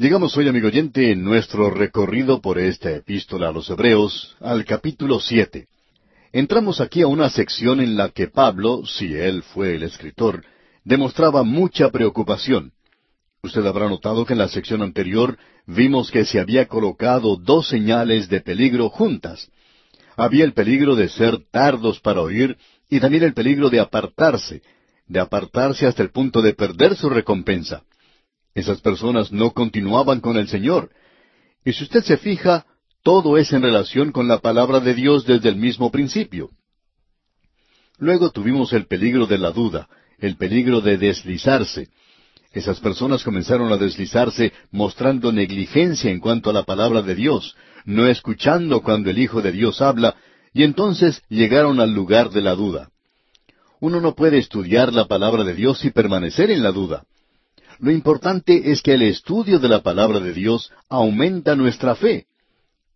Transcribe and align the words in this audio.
Llegamos 0.00 0.36
hoy, 0.36 0.46
amigo 0.46 0.68
oyente, 0.68 1.10
en 1.10 1.24
nuestro 1.24 1.70
recorrido 1.70 2.40
por 2.40 2.60
esta 2.60 2.88
epístola 2.92 3.48
a 3.48 3.52
los 3.52 3.68
Hebreos, 3.68 4.36
al 4.38 4.64
capítulo 4.64 5.18
siete. 5.18 5.66
Entramos 6.32 6.80
aquí 6.80 7.02
a 7.02 7.08
una 7.08 7.28
sección 7.30 7.80
en 7.80 7.96
la 7.96 8.10
que 8.10 8.28
Pablo, 8.28 8.86
si 8.86 9.12
él 9.12 9.42
fue 9.42 9.74
el 9.74 9.82
escritor, 9.82 10.44
demostraba 10.84 11.42
mucha 11.42 11.90
preocupación. 11.90 12.70
Usted 13.42 13.66
habrá 13.66 13.88
notado 13.88 14.24
que 14.24 14.34
en 14.34 14.38
la 14.38 14.46
sección 14.46 14.82
anterior 14.82 15.36
vimos 15.66 16.12
que 16.12 16.24
se 16.24 16.38
había 16.38 16.68
colocado 16.68 17.34
dos 17.34 17.66
señales 17.68 18.28
de 18.28 18.40
peligro 18.40 18.90
juntas. 18.90 19.50
Había 20.16 20.44
el 20.44 20.52
peligro 20.52 20.94
de 20.94 21.08
ser 21.08 21.40
tardos 21.50 21.98
para 21.98 22.20
oír 22.20 22.56
y 22.88 23.00
también 23.00 23.24
el 23.24 23.34
peligro 23.34 23.68
de 23.68 23.80
apartarse, 23.80 24.62
de 25.08 25.18
apartarse 25.18 25.88
hasta 25.88 26.04
el 26.04 26.10
punto 26.10 26.40
de 26.40 26.54
perder 26.54 26.94
su 26.94 27.10
recompensa. 27.10 27.82
Esas 28.58 28.80
personas 28.80 29.30
no 29.30 29.52
continuaban 29.52 30.20
con 30.20 30.36
el 30.36 30.48
Señor. 30.48 30.90
Y 31.64 31.74
si 31.74 31.84
usted 31.84 32.02
se 32.02 32.16
fija, 32.16 32.66
todo 33.04 33.38
es 33.38 33.52
en 33.52 33.62
relación 33.62 34.10
con 34.10 34.26
la 34.26 34.40
palabra 34.40 34.80
de 34.80 34.94
Dios 34.94 35.24
desde 35.24 35.48
el 35.48 35.54
mismo 35.54 35.92
principio. 35.92 36.50
Luego 37.98 38.30
tuvimos 38.30 38.72
el 38.72 38.86
peligro 38.86 39.28
de 39.28 39.38
la 39.38 39.52
duda, 39.52 39.88
el 40.18 40.36
peligro 40.36 40.80
de 40.80 40.98
deslizarse. 40.98 41.90
Esas 42.52 42.80
personas 42.80 43.22
comenzaron 43.22 43.72
a 43.72 43.76
deslizarse 43.76 44.52
mostrando 44.72 45.30
negligencia 45.30 46.10
en 46.10 46.18
cuanto 46.18 46.50
a 46.50 46.52
la 46.52 46.64
palabra 46.64 47.02
de 47.02 47.14
Dios, 47.14 47.54
no 47.84 48.08
escuchando 48.08 48.80
cuando 48.80 49.10
el 49.10 49.20
Hijo 49.20 49.40
de 49.40 49.52
Dios 49.52 49.80
habla, 49.80 50.16
y 50.52 50.64
entonces 50.64 51.22
llegaron 51.28 51.78
al 51.78 51.94
lugar 51.94 52.30
de 52.30 52.42
la 52.42 52.56
duda. 52.56 52.90
Uno 53.78 54.00
no 54.00 54.16
puede 54.16 54.38
estudiar 54.38 54.92
la 54.92 55.06
palabra 55.06 55.44
de 55.44 55.54
Dios 55.54 55.84
y 55.84 55.90
permanecer 55.90 56.50
en 56.50 56.64
la 56.64 56.72
duda. 56.72 57.04
Lo 57.80 57.92
importante 57.92 58.72
es 58.72 58.82
que 58.82 58.94
el 58.94 59.02
estudio 59.02 59.58
de 59.58 59.68
la 59.68 59.82
palabra 59.82 60.18
de 60.18 60.32
Dios 60.32 60.72
aumenta 60.88 61.54
nuestra 61.54 61.94
fe. 61.94 62.26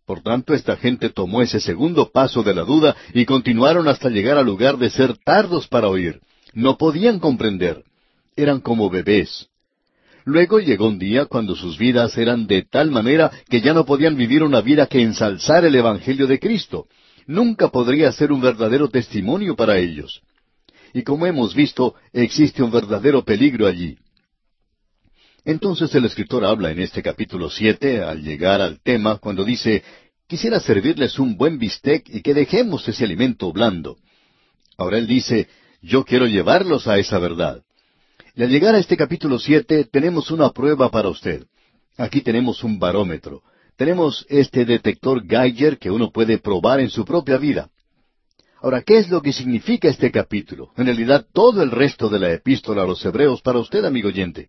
Por 0.05 0.21
tanto, 0.21 0.53
esta 0.53 0.75
gente 0.75 1.09
tomó 1.09 1.41
ese 1.41 1.61
segundo 1.61 2.11
paso 2.11 2.43
de 2.43 2.53
la 2.53 2.63
duda 2.63 2.95
y 3.13 3.25
continuaron 3.25 3.87
hasta 3.87 4.09
llegar 4.09 4.37
al 4.37 4.45
lugar 4.45 4.77
de 4.77 4.89
ser 4.89 5.17
tardos 5.17 5.67
para 5.69 5.87
oír. 5.87 6.19
No 6.53 6.77
podían 6.77 7.19
comprender. 7.19 7.83
Eran 8.35 8.59
como 8.59 8.89
bebés. 8.89 9.47
Luego 10.25 10.59
llegó 10.59 10.87
un 10.87 10.99
día 10.99 11.25
cuando 11.25 11.55
sus 11.55 11.77
vidas 11.77 12.17
eran 12.17 12.47
de 12.47 12.63
tal 12.63 12.91
manera 12.91 13.31
que 13.49 13.61
ya 13.61 13.73
no 13.73 13.85
podían 13.85 14.17
vivir 14.17 14.43
una 14.43 14.61
vida 14.61 14.87
que 14.87 15.01
ensalzar 15.01 15.63
el 15.63 15.75
Evangelio 15.75 16.27
de 16.27 16.39
Cristo. 16.39 16.87
Nunca 17.25 17.69
podría 17.69 18.11
ser 18.11 18.33
un 18.33 18.41
verdadero 18.41 18.89
testimonio 18.89 19.55
para 19.55 19.77
ellos. 19.77 20.21
Y 20.93 21.03
como 21.03 21.25
hemos 21.25 21.55
visto, 21.55 21.95
existe 22.11 22.61
un 22.61 22.71
verdadero 22.71 23.23
peligro 23.23 23.65
allí. 23.67 23.97
Entonces 25.45 25.93
el 25.93 26.05
escritor 26.05 26.45
habla 26.45 26.71
en 26.71 26.79
este 26.79 27.03
capítulo 27.03 27.49
siete, 27.49 28.01
al 28.01 28.23
llegar 28.23 28.61
al 28.61 28.79
tema, 28.81 29.17
cuando 29.17 29.43
dice, 29.43 29.83
quisiera 30.25 30.59
servirles 30.59 31.19
un 31.19 31.35
buen 31.35 31.59
bistec 31.59 32.07
y 32.07 32.21
que 32.21 32.33
dejemos 32.33 32.87
ese 32.87 33.03
alimento 33.03 33.51
blando. 33.51 33.97
Ahora 34.77 34.97
él 34.97 35.05
dice, 35.05 35.49
yo 35.81 36.05
quiero 36.05 36.27
llevarlos 36.27 36.87
a 36.87 36.97
esa 36.97 37.19
verdad. 37.19 37.61
Y 38.35 38.43
al 38.43 38.49
llegar 38.49 38.73
a 38.73 38.79
este 38.79 38.95
capítulo 38.95 39.37
siete 39.37 39.83
tenemos 39.83 40.31
una 40.31 40.49
prueba 40.51 40.89
para 40.89 41.09
usted. 41.09 41.43
Aquí 41.97 42.21
tenemos 42.21 42.63
un 42.63 42.79
barómetro. 42.79 43.43
Tenemos 43.75 44.25
este 44.29 44.63
detector 44.63 45.27
Geiger 45.27 45.77
que 45.77 45.91
uno 45.91 46.09
puede 46.09 46.37
probar 46.37 46.79
en 46.79 46.89
su 46.89 47.03
propia 47.03 47.37
vida. 47.37 47.69
Ahora, 48.61 48.81
¿qué 48.81 48.97
es 48.97 49.09
lo 49.09 49.21
que 49.21 49.33
significa 49.33 49.89
este 49.89 50.09
capítulo? 50.09 50.71
En 50.77 50.85
realidad, 50.85 51.27
todo 51.33 51.61
el 51.61 51.69
resto 51.69 52.07
de 52.07 52.19
la 52.19 52.31
epístola 52.31 52.83
a 52.83 52.87
los 52.87 53.03
hebreos 53.03 53.41
para 53.41 53.59
usted, 53.59 53.83
amigo 53.83 54.07
oyente 54.07 54.47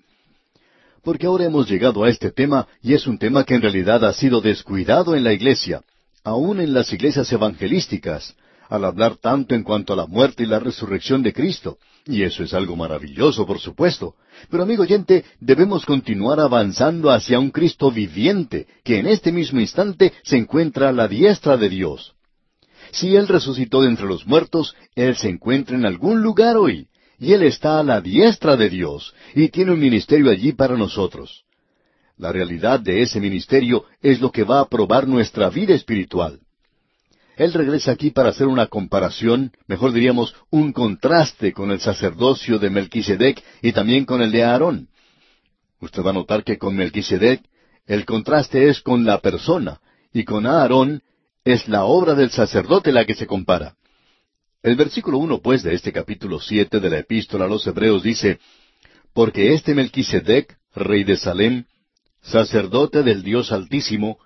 porque 1.05 1.27
ahora 1.27 1.44
hemos 1.44 1.69
llegado 1.69 2.02
a 2.02 2.08
este 2.08 2.33
tema 2.33 2.66
y 2.83 2.94
es 2.94 3.06
un 3.06 3.19
tema 3.19 3.44
que 3.44 3.55
en 3.55 3.62
realidad 3.62 4.05
ha 4.05 4.12
sido 4.12 4.41
descuidado 4.41 5.14
en 5.14 5.22
la 5.22 5.33
iglesia, 5.33 5.83
aún 6.24 6.60
en 6.60 6.72
las 6.72 6.92
iglesias 6.92 7.30
evangelísticas, 7.30 8.34
al 8.70 8.86
hablar 8.86 9.16
tanto 9.16 9.55
en 9.55 9.62
cuanto 9.62 9.92
a 9.92 9.97
la 9.97 10.06
muerte 10.06 10.43
y 10.43 10.47
la 10.47 10.59
resurrección 10.59 11.22
de 11.22 11.34
Cristo. 11.34 11.78
Y 12.06 12.22
eso 12.22 12.43
es 12.43 12.54
algo 12.54 12.76
maravilloso, 12.76 13.47
por 13.47 13.60
supuesto. 13.60 14.14
Pero 14.50 14.62
amigo 14.62 14.82
oyente, 14.82 15.25
debemos 15.41 15.84
continuar 15.84 16.41
avanzando 16.41 17.10
hacia 17.10 17.38
un 17.38 17.50
Cristo 17.50 17.91
viviente, 17.91 18.66
que 18.82 18.98
en 18.98 19.06
este 19.06 19.32
mismo 19.32 19.60
instante 19.60 20.12
se 20.22 20.38
encuentra 20.38 20.88
a 20.88 20.93
la 20.93 21.09
diestra 21.09 21.56
de 21.56 21.69
Dios. 21.69 22.14
Si 22.91 23.14
Él 23.14 23.28
resucitó 23.28 23.82
de 23.82 23.88
entre 23.88 24.06
los 24.06 24.26
muertos, 24.26 24.75
Él 24.94 25.16
se 25.16 25.28
encuentra 25.28 25.76
en 25.76 25.84
algún 25.84 26.22
lugar 26.22 26.56
hoy 26.56 26.88
y 27.19 27.32
Él 27.32 27.42
está 27.42 27.78
a 27.78 27.82
la 27.82 28.00
diestra 28.00 28.56
de 28.56 28.69
Dios 28.69 29.14
y 29.34 29.48
tiene 29.48 29.72
un 29.72 29.80
ministerio 29.80 30.30
allí 30.30 30.52
para 30.52 30.76
nosotros. 30.76 31.44
La 32.16 32.32
realidad 32.32 32.80
de 32.80 33.02
ese 33.02 33.20
ministerio 33.20 33.84
es 34.00 34.20
lo 34.20 34.30
que 34.30 34.44
va 34.44 34.60
a 34.60 34.69
probar 34.69 35.08
nuestra 35.08 35.50
vida 35.50 35.75
espiritual. 35.75 36.41
Él 37.36 37.52
regresa 37.52 37.91
aquí 37.91 38.10
para 38.10 38.28
hacer 38.28 38.47
una 38.47 38.66
comparación, 38.66 39.52
mejor 39.66 39.92
diríamos, 39.92 40.36
un 40.50 40.72
contraste 40.72 41.52
con 41.52 41.72
el 41.72 41.80
sacerdocio 41.80 42.60
de 42.60 42.70
Melquisedec 42.70 43.42
y 43.60 43.72
también 43.72 44.04
con 44.04 44.22
el 44.22 44.31
de 44.31 44.44
Aarón. 44.44 44.88
Usted 45.81 46.04
va 46.04 46.10
a 46.10 46.14
notar 46.14 46.44
que 46.44 46.58
con 46.58 46.76
Melquisedec 46.76 47.42
el 47.86 48.04
contraste 48.04 48.69
es 48.69 48.81
con 48.81 49.04
la 49.04 49.19
persona 49.20 49.81
y 50.12 50.25
con 50.25 50.46
Aarón 50.46 51.02
es 51.44 51.69
la 51.69 51.84
obra 51.84 52.14
del 52.14 52.31
sacerdote 52.31 52.92
la 52.92 53.04
que 53.04 53.14
se 53.14 53.26
compara. 53.26 53.75
El 54.64 54.76
versículo 54.76 55.19
uno, 55.19 55.42
pues, 55.42 55.62
de 55.62 55.75
este 55.75 55.92
capítulo 55.92 56.41
siete 56.41 56.80
de 56.80 56.88
la 56.88 57.00
Epístola 57.00 57.44
a 57.44 57.48
los 57.48 57.66
Hebreos 57.66 58.02
dice, 58.02 58.38
Porque 59.12 59.52
este 59.52 59.75
Melquisedec, 59.75 60.56
rey 60.75 61.04
de 61.04 61.19
Salem, 61.19 61.64
sacerdote 62.22 63.02
del 63.02 63.22
Dios 63.22 63.52
Altísimo, 63.52 64.16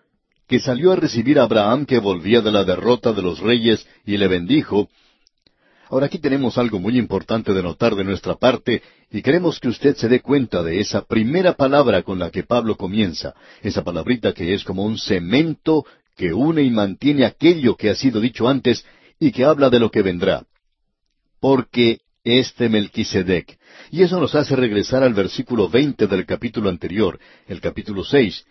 que 0.46 0.60
salió 0.60 0.92
a 0.92 0.96
recibir 0.96 1.40
a 1.40 1.42
Abraham 1.42 1.86
que 1.86 1.98
volvía 1.98 2.40
de 2.40 2.52
la 2.52 2.62
derrota 2.62 3.12
de 3.12 3.20
los 3.20 3.40
reyes 3.40 3.84
y 4.06 4.16
le 4.16 4.28
bendijo. 4.28 4.88
Ahora 5.90 6.06
aquí 6.06 6.20
tenemos 6.20 6.56
algo 6.56 6.78
muy 6.78 6.96
importante 6.96 7.52
de 7.52 7.62
notar 7.64 7.96
de 7.96 8.04
nuestra 8.04 8.36
parte 8.36 8.80
y 9.10 9.22
queremos 9.22 9.58
que 9.58 9.66
usted 9.66 9.96
se 9.96 10.08
dé 10.08 10.20
cuenta 10.20 10.62
de 10.62 10.78
esa 10.78 11.02
primera 11.02 11.54
palabra 11.54 12.04
con 12.04 12.20
la 12.20 12.30
que 12.30 12.44
Pablo 12.44 12.76
comienza, 12.76 13.34
esa 13.60 13.82
palabrita 13.82 14.32
que 14.32 14.54
es 14.54 14.62
como 14.62 14.84
un 14.84 14.98
cemento 14.98 15.84
que 16.16 16.32
une 16.32 16.62
y 16.62 16.70
mantiene 16.70 17.24
aquello 17.24 17.74
que 17.74 17.90
ha 17.90 17.96
sido 17.96 18.20
dicho 18.20 18.48
antes 18.48 18.84
y 19.18 19.32
que 19.32 19.44
habla 19.44 19.70
de 19.70 19.80
lo 19.80 19.90
que 19.90 20.02
vendrá. 20.02 20.44
Porque 21.40 22.00
este 22.24 22.68
Melquisedec. 22.68 23.58
Y 23.90 24.02
eso 24.02 24.20
nos 24.20 24.34
hace 24.34 24.54
regresar 24.56 25.02
al 25.02 25.14
versículo 25.14 25.68
veinte 25.68 26.06
del 26.06 26.26
capítulo 26.26 26.68
anterior, 26.68 27.18
el 27.46 27.60
capítulo 27.60 28.04
seis. 28.04 28.44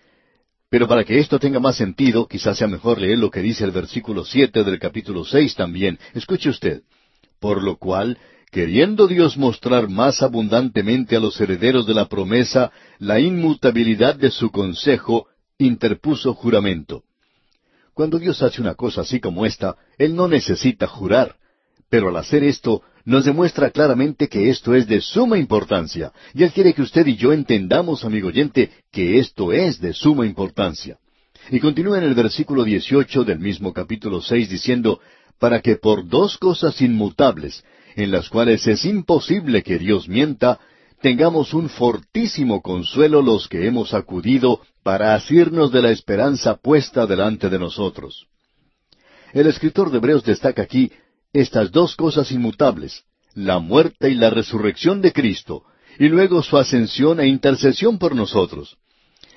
Pero 0.70 0.88
para 0.88 1.04
que 1.04 1.20
esto 1.20 1.40
tenga 1.40 1.60
más 1.60 1.78
sentido, 1.78 2.28
quizás 2.28 2.58
sea 2.58 2.68
mejor 2.68 3.00
leer 3.00 3.20
lo 3.20 3.32
que 3.32 3.42
dice 3.42 3.64
el 3.64 3.72
versículo 3.72 4.26
siete 4.26 4.64
del 4.64 4.80
capítulo 4.80 5.24
seis 5.24 5.56
también. 5.56 5.98
Escuche 6.14 6.50
usted. 6.50 6.82
Por 7.40 7.64
lo 7.64 7.78
cual, 7.78 8.18
queriendo 8.52 9.08
Dios 9.08 9.38
mostrar 9.38 9.88
más 9.90 10.22
abundantemente 10.22 11.16
a 11.16 11.20
los 11.20 11.40
herederos 11.40 11.86
de 11.86 11.94
la 11.94 12.08
promesa 12.08 12.72
la 13.00 13.20
inmutabilidad 13.20 14.16
de 14.16 14.32
su 14.32 14.50
consejo, 14.50 15.28
interpuso 15.58 16.34
juramento. 16.34 17.04
Cuando 17.98 18.20
Dios 18.20 18.44
hace 18.44 18.62
una 18.62 18.76
cosa 18.76 19.02
así 19.02 19.20
como 19.20 19.44
esta, 19.44 19.76
Él 19.98 20.16
no 20.16 20.28
necesita 20.28 20.86
jurar. 20.86 21.36
Pero 21.90 22.10
al 22.10 22.18
hacer 22.18 22.44
esto, 22.44 22.84
nos 23.06 23.26
demuestra 23.26 23.72
claramente 23.72 24.30
que 24.30 24.52
esto 24.52 24.76
es 24.76 24.86
de 24.86 25.02
suma 25.02 25.40
importancia. 25.40 26.12
Y 26.36 26.44
Él 26.44 26.52
quiere 26.52 26.76
que 26.76 26.84
usted 26.84 27.08
y 27.08 27.16
yo 27.16 27.34
entendamos, 27.34 28.06
amigo 28.06 28.28
oyente, 28.28 28.70
que 28.92 29.18
esto 29.18 29.52
es 29.52 29.82
de 29.82 29.94
suma 29.94 30.28
importancia. 30.28 31.00
Y 31.50 31.60
continúa 31.60 31.98
en 31.98 32.04
el 32.04 32.14
versículo 32.14 32.66
18 32.66 33.24
del 33.24 33.40
mismo 33.40 33.74
capítulo 33.74 34.22
6 34.22 34.48
diciendo, 34.48 35.00
para 35.40 35.64
que 35.64 35.78
por 35.78 36.08
dos 36.08 36.38
cosas 36.38 36.80
inmutables, 36.84 37.64
en 37.96 38.12
las 38.12 38.30
cuales 38.30 38.68
es 38.68 38.86
imposible 38.86 39.64
que 39.64 39.80
Dios 39.80 40.08
mienta, 40.08 40.60
tengamos 41.02 41.54
un 41.54 41.70
fortísimo 41.70 42.62
consuelo 42.62 43.22
los 43.22 43.48
que 43.48 43.68
hemos 43.68 43.94
acudido 43.94 44.62
para 44.84 45.14
asirnos 45.14 45.72
de 45.72 45.82
la 45.82 45.92
esperanza 45.92 46.56
puesta 46.56 47.06
delante 47.06 47.50
de 47.50 47.60
nosotros. 47.60 48.28
El 49.34 49.48
escritor 49.48 49.92
de 49.92 49.98
Hebreos 49.98 50.24
destaca 50.24 50.64
aquí 50.64 50.92
estas 51.34 51.72
dos 51.72 51.96
cosas 51.96 52.32
inmutables, 52.32 53.04
la 53.34 53.60
muerte 53.60 54.10
y 54.10 54.16
la 54.16 54.30
resurrección 54.30 55.02
de 55.02 55.14
Cristo, 55.14 55.64
y 56.00 56.08
luego 56.08 56.42
su 56.42 56.58
ascensión 56.58 57.20
e 57.20 57.28
intercesión 57.28 57.98
por 57.98 58.16
nosotros. 58.16 58.78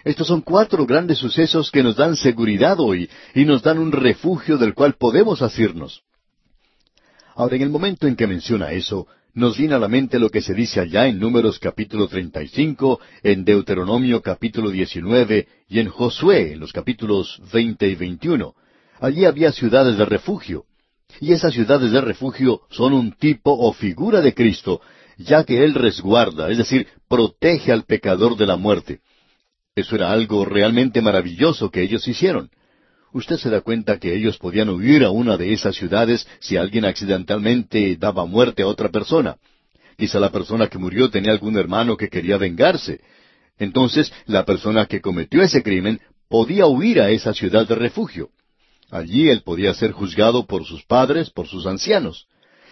Estos 0.04 0.28
son 0.28 0.40
cuatro 0.40 0.86
grandes 0.86 1.18
sucesos 1.18 1.70
que 1.70 1.82
nos 1.82 1.96
dan 1.96 2.16
seguridad 2.16 2.80
hoy 2.80 3.10
y 3.34 3.44
nos 3.44 3.62
dan 3.62 3.78
un 3.78 3.92
refugio 3.92 4.56
del 4.56 4.74
cual 4.74 4.94
podemos 4.94 5.42
asirnos. 5.42 6.02
Ahora, 7.34 7.56
en 7.56 7.62
el 7.62 7.70
momento 7.70 8.06
en 8.06 8.16
que 8.16 8.26
menciona 8.26 8.72
eso, 8.72 9.06
nos 9.34 9.56
viene 9.56 9.74
a 9.74 9.78
la 9.78 9.88
mente 9.88 10.18
lo 10.18 10.30
que 10.30 10.42
se 10.42 10.54
dice 10.54 10.80
allá 10.80 11.06
en 11.06 11.18
Números 11.18 11.58
capítulo 11.58 12.08
35, 12.08 13.00
en 13.22 13.44
Deuteronomio 13.44 14.22
capítulo 14.22 14.70
19 14.70 15.46
y 15.68 15.78
en 15.78 15.88
Josué 15.88 16.52
en 16.52 16.60
los 16.60 16.72
capítulos 16.72 17.40
20 17.52 17.88
y 17.88 17.94
21. 17.94 18.54
Allí 19.00 19.24
había 19.24 19.52
ciudades 19.52 19.96
de 19.96 20.04
refugio. 20.04 20.64
Y 21.20 21.32
esas 21.32 21.54
ciudades 21.54 21.92
de 21.92 22.00
refugio 22.00 22.62
son 22.70 22.92
un 22.92 23.12
tipo 23.12 23.52
o 23.52 23.72
figura 23.72 24.20
de 24.20 24.34
Cristo, 24.34 24.80
ya 25.16 25.44
que 25.44 25.64
Él 25.64 25.74
resguarda, 25.74 26.50
es 26.50 26.58
decir, 26.58 26.86
protege 27.08 27.72
al 27.72 27.84
pecador 27.84 28.36
de 28.36 28.46
la 28.46 28.56
muerte. 28.56 29.00
Eso 29.74 29.96
era 29.96 30.10
algo 30.10 30.44
realmente 30.44 31.00
maravilloso 31.00 31.70
que 31.70 31.82
ellos 31.82 32.06
hicieron. 32.06 32.50
Usted 33.12 33.38
se 33.38 33.50
da 33.50 33.60
cuenta 33.60 33.98
que 33.98 34.14
ellos 34.14 34.38
podían 34.38 34.68
huir 34.68 35.04
a 35.04 35.10
una 35.10 35.36
de 35.36 35.52
esas 35.52 35.74
ciudades 35.74 36.26
si 36.38 36.56
alguien 36.56 36.84
accidentalmente 36.84 37.96
daba 37.96 38.24
muerte 38.24 38.62
a 38.62 38.68
otra 38.68 38.88
persona. 38.88 39.36
Quizá 39.96 40.20
la 40.20 40.30
persona 40.30 40.68
que 40.68 40.78
murió 40.78 41.10
tenía 41.10 41.32
algún 41.32 41.58
hermano 41.58 41.96
que 41.96 42.08
quería 42.08 42.38
vengarse. 42.38 43.00
Entonces, 43.58 44.12
la 44.26 44.44
persona 44.44 44.86
que 44.86 45.00
cometió 45.00 45.42
ese 45.42 45.62
crimen 45.62 46.00
podía 46.28 46.66
huir 46.66 47.00
a 47.00 47.10
esa 47.10 47.34
ciudad 47.34 47.66
de 47.66 47.74
refugio. 47.74 48.30
Allí 48.90 49.28
él 49.28 49.42
podía 49.42 49.74
ser 49.74 49.92
juzgado 49.92 50.46
por 50.46 50.64
sus 50.64 50.84
padres, 50.84 51.30
por 51.30 51.48
sus 51.48 51.66
ancianos. 51.66 52.26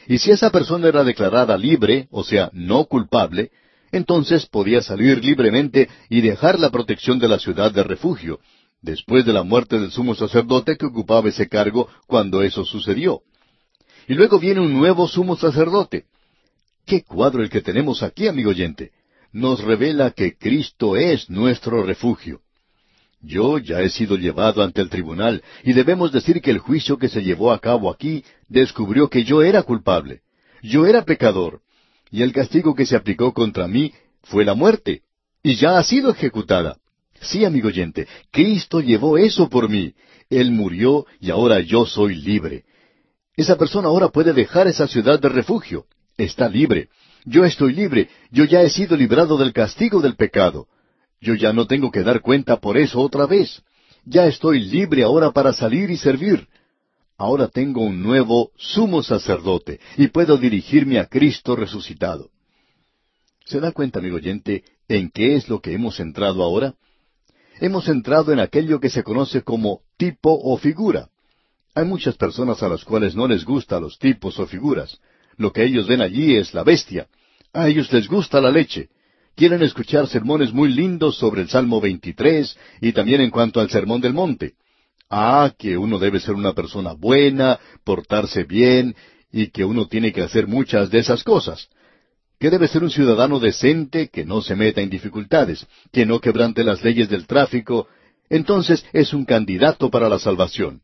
Y 0.06 0.18
si 0.18 0.30
esa 0.30 0.50
persona 0.50 0.88
era 0.88 1.04
declarada 1.04 1.58
libre, 1.58 2.08
o 2.10 2.24
sea, 2.24 2.50
no 2.52 2.84
culpable, 2.86 3.50
entonces 3.90 4.46
podía 4.46 4.82
salir 4.82 5.22
libremente 5.22 5.88
y 6.08 6.20
dejar 6.20 6.58
la 6.58 6.70
protección 6.70 7.18
de 7.18 7.28
la 7.28 7.38
ciudad 7.38 7.72
de 7.72 7.82
refugio, 7.82 8.40
después 8.80 9.24
de 9.24 9.32
la 9.32 9.42
muerte 9.42 9.78
del 9.78 9.90
sumo 9.90 10.14
sacerdote 10.14 10.76
que 10.76 10.86
ocupaba 10.86 11.28
ese 11.28 11.48
cargo 11.48 11.88
cuando 12.06 12.42
eso 12.42 12.64
sucedió. 12.64 13.22
Y 14.06 14.14
luego 14.14 14.38
viene 14.38 14.60
un 14.60 14.72
nuevo 14.72 15.06
sumo 15.08 15.36
sacerdote. 15.36 16.06
¿Qué 16.86 17.02
cuadro 17.02 17.42
el 17.42 17.50
que 17.50 17.60
tenemos 17.60 18.02
aquí, 18.02 18.28
amigo 18.28 18.50
oyente? 18.50 18.92
Nos 19.32 19.62
revela 19.62 20.10
que 20.12 20.36
Cristo 20.36 20.96
es 20.96 21.28
nuestro 21.28 21.82
refugio. 21.82 22.40
Yo 23.20 23.58
ya 23.58 23.80
he 23.80 23.90
sido 23.90 24.16
llevado 24.16 24.62
ante 24.62 24.80
el 24.80 24.88
tribunal 24.88 25.42
y 25.64 25.72
debemos 25.72 26.12
decir 26.12 26.40
que 26.40 26.50
el 26.50 26.58
juicio 26.58 26.98
que 26.98 27.08
se 27.08 27.22
llevó 27.22 27.52
a 27.52 27.58
cabo 27.58 27.90
aquí 27.90 28.24
descubrió 28.48 29.10
que 29.10 29.24
yo 29.24 29.42
era 29.42 29.62
culpable. 29.64 30.22
Yo 30.62 30.86
era 30.86 31.04
pecador. 31.04 31.60
Y 32.10 32.22
el 32.22 32.32
castigo 32.32 32.74
que 32.74 32.86
se 32.86 32.96
aplicó 32.96 33.34
contra 33.34 33.68
mí 33.68 33.92
fue 34.22 34.44
la 34.44 34.54
muerte. 34.54 35.02
Y 35.42 35.56
ya 35.56 35.78
ha 35.78 35.84
sido 35.84 36.10
ejecutada. 36.10 36.78
Sí, 37.20 37.44
amigo 37.44 37.68
oyente, 37.68 38.06
Cristo 38.30 38.80
llevó 38.80 39.18
eso 39.18 39.48
por 39.48 39.68
mí. 39.68 39.94
Él 40.30 40.50
murió 40.52 41.06
y 41.20 41.30
ahora 41.30 41.60
yo 41.60 41.86
soy 41.86 42.14
libre. 42.14 42.64
Esa 43.36 43.56
persona 43.56 43.88
ahora 43.88 44.08
puede 44.08 44.32
dejar 44.32 44.66
esa 44.66 44.86
ciudad 44.86 45.20
de 45.20 45.28
refugio. 45.28 45.86
Está 46.16 46.48
libre. 46.48 46.88
Yo 47.24 47.44
estoy 47.44 47.72
libre. 47.72 48.08
Yo 48.30 48.44
ya 48.44 48.62
he 48.62 48.70
sido 48.70 48.96
librado 48.96 49.36
del 49.36 49.52
castigo 49.52 50.00
del 50.00 50.16
pecado. 50.16 50.66
Yo 51.20 51.34
ya 51.34 51.52
no 51.52 51.66
tengo 51.66 51.90
que 51.90 52.02
dar 52.02 52.20
cuenta 52.20 52.58
por 52.58 52.76
eso 52.76 53.00
otra 53.00 53.26
vez. 53.26 53.62
Ya 54.04 54.26
estoy 54.26 54.60
libre 54.60 55.02
ahora 55.02 55.30
para 55.32 55.52
salir 55.52 55.90
y 55.90 55.96
servir. 55.96 56.46
Ahora 57.16 57.48
tengo 57.48 57.82
un 57.82 58.02
nuevo 58.02 58.52
sumo 58.56 59.02
sacerdote 59.02 59.80
y 59.96 60.08
puedo 60.08 60.36
dirigirme 60.36 60.98
a 60.98 61.06
Cristo 61.06 61.56
resucitado. 61.56 62.30
¿Se 63.44 63.60
da 63.60 63.72
cuenta, 63.72 63.98
amigo 63.98 64.16
oyente, 64.16 64.62
en 64.88 65.10
qué 65.10 65.34
es 65.34 65.48
lo 65.48 65.60
que 65.60 65.72
hemos 65.72 65.98
entrado 66.00 66.42
ahora? 66.42 66.74
Hemos 67.60 67.88
entrado 67.88 68.32
en 68.32 68.40
aquello 68.40 68.80
que 68.80 68.90
se 68.90 69.02
conoce 69.02 69.42
como 69.42 69.80
tipo 69.96 70.30
o 70.32 70.56
figura. 70.56 71.08
Hay 71.74 71.84
muchas 71.84 72.16
personas 72.16 72.62
a 72.62 72.68
las 72.68 72.84
cuales 72.84 73.14
no 73.14 73.28
les 73.28 73.44
gustan 73.44 73.82
los 73.82 73.98
tipos 73.98 74.38
o 74.38 74.46
figuras. 74.46 74.98
Lo 75.36 75.52
que 75.52 75.64
ellos 75.64 75.86
ven 75.86 76.00
allí 76.00 76.36
es 76.36 76.54
la 76.54 76.64
bestia. 76.64 77.06
A 77.52 77.68
ellos 77.68 77.92
les 77.92 78.08
gusta 78.08 78.40
la 78.40 78.50
leche. 78.50 78.88
Quieren 79.36 79.62
escuchar 79.62 80.08
sermones 80.08 80.52
muy 80.52 80.70
lindos 80.70 81.16
sobre 81.16 81.42
el 81.42 81.48
Salmo 81.48 81.80
23 81.80 82.58
y 82.80 82.92
también 82.92 83.20
en 83.20 83.30
cuanto 83.30 83.60
al 83.60 83.70
Sermón 83.70 84.00
del 84.00 84.14
Monte. 84.14 84.54
Ah, 85.08 85.52
que 85.56 85.78
uno 85.78 85.98
debe 85.98 86.20
ser 86.20 86.34
una 86.34 86.52
persona 86.52 86.92
buena, 86.92 87.58
portarse 87.84 88.42
bien 88.44 88.96
y 89.30 89.48
que 89.48 89.64
uno 89.64 89.86
tiene 89.86 90.12
que 90.12 90.22
hacer 90.22 90.48
muchas 90.48 90.90
de 90.90 90.98
esas 90.98 91.22
cosas 91.22 91.68
que 92.38 92.50
debe 92.50 92.68
ser 92.68 92.84
un 92.84 92.90
ciudadano 92.90 93.40
decente, 93.40 94.08
que 94.08 94.24
no 94.24 94.40
se 94.40 94.54
meta 94.54 94.80
en 94.80 94.90
dificultades, 94.90 95.66
que 95.92 96.06
no 96.06 96.20
quebrante 96.20 96.62
las 96.62 96.84
leyes 96.84 97.08
del 97.08 97.26
tráfico, 97.26 97.88
entonces 98.30 98.84
es 98.92 99.12
un 99.12 99.24
candidato 99.24 99.90
para 99.90 100.08
la 100.08 100.18
salvación. 100.18 100.82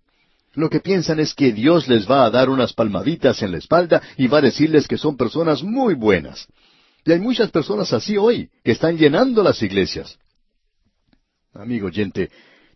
Lo 0.55 0.71
que 0.71 0.81
piensan 0.81 1.21
es 1.21 1.35
que 1.35 1.53
Dios 1.53 1.89
les 1.89 2.09
va 2.09 2.25
a 2.25 2.31
dar 2.31 2.49
unas 2.49 2.73
palmaditas 2.73 3.43
en 3.43 3.53
la 3.53 3.59
espalda 3.59 4.03
y 4.17 4.29
va 4.29 4.39
a 4.39 4.43
decirles 4.43 4.87
que 4.87 4.99
son 4.99 5.17
personas 5.17 5.63
muy 5.63 5.95
buenas. 5.95 6.47
Y 7.05 7.13
hay 7.13 7.21
muchas 7.21 7.51
personas 7.51 7.93
así 7.93 8.17
hoy, 8.17 8.51
que 8.63 8.73
están 8.73 8.97
llenando 8.97 9.43
las 9.43 9.63
iglesias. 9.63 10.19
Amigo 11.53 11.87
oyente, 11.87 12.31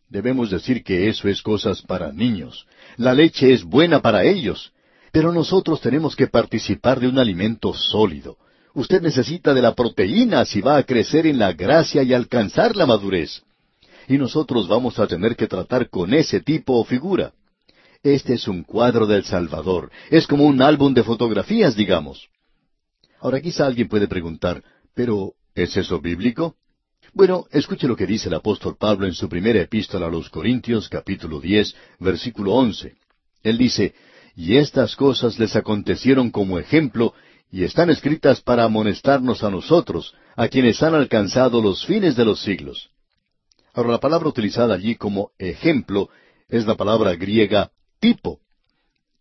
debemos 0.09 0.51
decir 0.51 0.83
que 0.83 1.09
eso 1.09 1.29
es 1.29 1.41
cosas 1.41 1.83
para 1.83 2.13
niños. 2.13 2.67
La 2.97 3.15
leche 3.15 3.53
es 3.53 3.65
buena 3.65 4.01
para 4.01 4.25
ellos, 4.25 4.73
pero 5.13 5.33
nosotros 5.33 5.81
tenemos 5.81 6.15
que 6.15 6.27
participar 6.27 7.01
de 7.01 7.09
un 7.09 7.19
alimento 7.19 7.73
sólido. 7.75 8.37
Usted 8.75 9.03
necesita 9.03 9.55
de 9.55 9.63
la 9.63 9.75
proteína 9.75 10.45
si 10.45 10.61
va 10.61 10.77
a 10.77 10.83
crecer 10.83 11.27
en 11.27 11.39
la 11.39 11.53
gracia 11.53 12.03
y 12.03 12.13
alcanzar 12.13 12.77
la 12.77 12.87
madurez. 12.87 13.43
Y 14.09 14.19
nosotros 14.19 14.69
vamos 14.69 14.99
a 14.99 15.07
tener 15.07 15.37
que 15.37 15.47
tratar 15.47 15.89
con 15.91 16.15
ese 16.15 16.41
tipo 16.41 16.75
o 16.75 16.85
figura. 16.85 17.33
Este 18.03 18.35
es 18.35 18.47
un 18.47 18.63
cuadro 18.63 19.07
del 19.07 19.25
Salvador. 19.25 19.91
Es 20.11 20.27
como 20.27 20.45
un 20.45 20.63
álbum 20.63 20.95
de 20.95 21.03
fotografías, 21.03 21.75
digamos. 21.75 22.29
Ahora 23.21 23.41
quizá 23.41 23.67
alguien 23.67 23.89
puede 23.89 24.07
preguntar, 24.07 24.63
pero 24.95 25.33
¿es 25.55 25.77
eso 25.77 26.01
bíblico? 26.01 26.55
Bueno, 27.13 27.47
escuche 27.51 27.89
lo 27.89 27.97
que 27.97 28.07
dice 28.07 28.29
el 28.29 28.35
apóstol 28.35 28.77
Pablo 28.79 29.07
en 29.07 29.15
su 29.15 29.29
primera 29.29 29.61
epístola 29.61 30.07
a 30.07 30.11
los 30.11 30.31
Corintios, 30.31 30.89
capítulo 30.89 31.41
diez, 31.41 31.75
versículo 31.99 32.53
once. 32.53 32.95
Él 33.43 33.59
dice, 33.59 33.95
Y 34.37 34.57
estas 34.57 34.95
cosas 34.95 35.39
les 35.39 35.57
acontecieron 35.57 36.31
como 36.31 36.59
ejemplo, 36.61 37.15
y 37.51 37.65
están 37.65 37.91
escritas 37.91 38.41
para 38.41 38.65
amonestarnos 38.65 39.43
a 39.43 39.51
nosotros, 39.51 40.15
a 40.37 40.49
quienes 40.49 40.83
han 40.83 40.95
alcanzado 40.95 41.63
los 41.63 41.85
fines 41.85 42.15
de 42.15 42.25
los 42.25 42.41
siglos. 42.43 42.91
Ahora, 43.73 43.93
la 43.93 44.01
palabra 44.01 44.29
utilizada 44.29 44.75
allí 44.75 44.97
como 44.97 45.31
ejemplo 45.39 46.11
es 46.49 46.67
la 46.67 46.75
palabra 46.75 47.15
griega 47.15 47.71
tipo. 48.01 48.41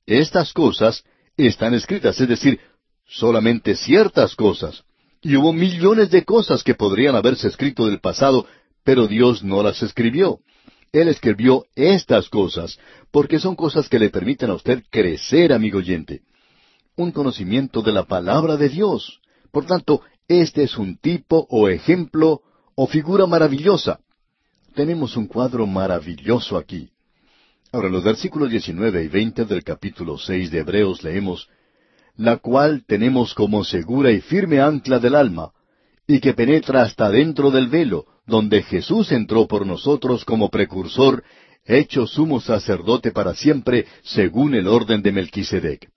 Estas 0.05 0.53
cosas 0.53 1.03
están 1.37 1.73
escritas, 1.73 2.19
es 2.19 2.27
decir, 2.27 2.59
solamente 3.05 3.75
ciertas 3.75 4.35
cosas. 4.35 4.83
Y 5.21 5.35
hubo 5.35 5.53
millones 5.53 6.09
de 6.11 6.23
cosas 6.23 6.63
que 6.63 6.75
podrían 6.75 7.15
haberse 7.15 7.47
escrito 7.47 7.85
del 7.85 7.99
pasado, 7.99 8.45
pero 8.83 9.07
Dios 9.07 9.43
no 9.43 9.63
las 9.63 9.81
escribió. 9.81 10.39
Él 10.91 11.09
escribió 11.09 11.65
estas 11.75 12.29
cosas, 12.29 12.79
porque 13.11 13.39
son 13.39 13.55
cosas 13.55 13.89
que 13.89 13.99
le 13.99 14.09
permiten 14.09 14.49
a 14.49 14.55
usted 14.55 14.83
crecer, 14.89 15.53
amigo 15.53 15.79
oyente 15.79 16.21
un 16.97 17.11
conocimiento 17.11 17.81
de 17.81 17.93
la 17.93 18.03
palabra 18.03 18.57
de 18.57 18.69
Dios. 18.69 19.21
Por 19.51 19.65
tanto, 19.65 20.01
este 20.27 20.63
es 20.63 20.77
un 20.77 20.97
tipo 20.97 21.47
o 21.49 21.69
ejemplo 21.69 22.41
o 22.75 22.87
figura 22.87 23.25
maravillosa. 23.27 23.99
Tenemos 24.73 25.15
un 25.15 25.27
cuadro 25.27 25.65
maravilloso 25.65 26.57
aquí. 26.57 26.89
Ahora, 27.71 27.89
los 27.89 28.03
versículos 28.03 28.49
19 28.49 29.03
y 29.03 29.07
20 29.07 29.45
del 29.45 29.63
capítulo 29.63 30.17
6 30.17 30.51
de 30.51 30.59
Hebreos 30.59 31.03
leemos, 31.03 31.47
la 32.15 32.37
cual 32.37 32.83
tenemos 32.85 33.33
como 33.33 33.63
segura 33.63 34.11
y 34.11 34.21
firme 34.21 34.59
ancla 34.59 34.99
del 34.99 35.15
alma, 35.15 35.51
y 36.07 36.19
que 36.19 36.33
penetra 36.33 36.81
hasta 36.81 37.09
dentro 37.09 37.51
del 37.51 37.67
velo, 37.67 38.05
donde 38.25 38.63
Jesús 38.63 39.11
entró 39.11 39.47
por 39.47 39.65
nosotros 39.65 40.25
como 40.25 40.49
precursor, 40.49 41.23
hecho 41.65 42.07
sumo 42.07 42.41
sacerdote 42.41 43.11
para 43.11 43.35
siempre, 43.35 43.85
según 44.03 44.55
el 44.55 44.67
orden 44.67 45.01
de 45.01 45.11
Melquisedec. 45.11 45.89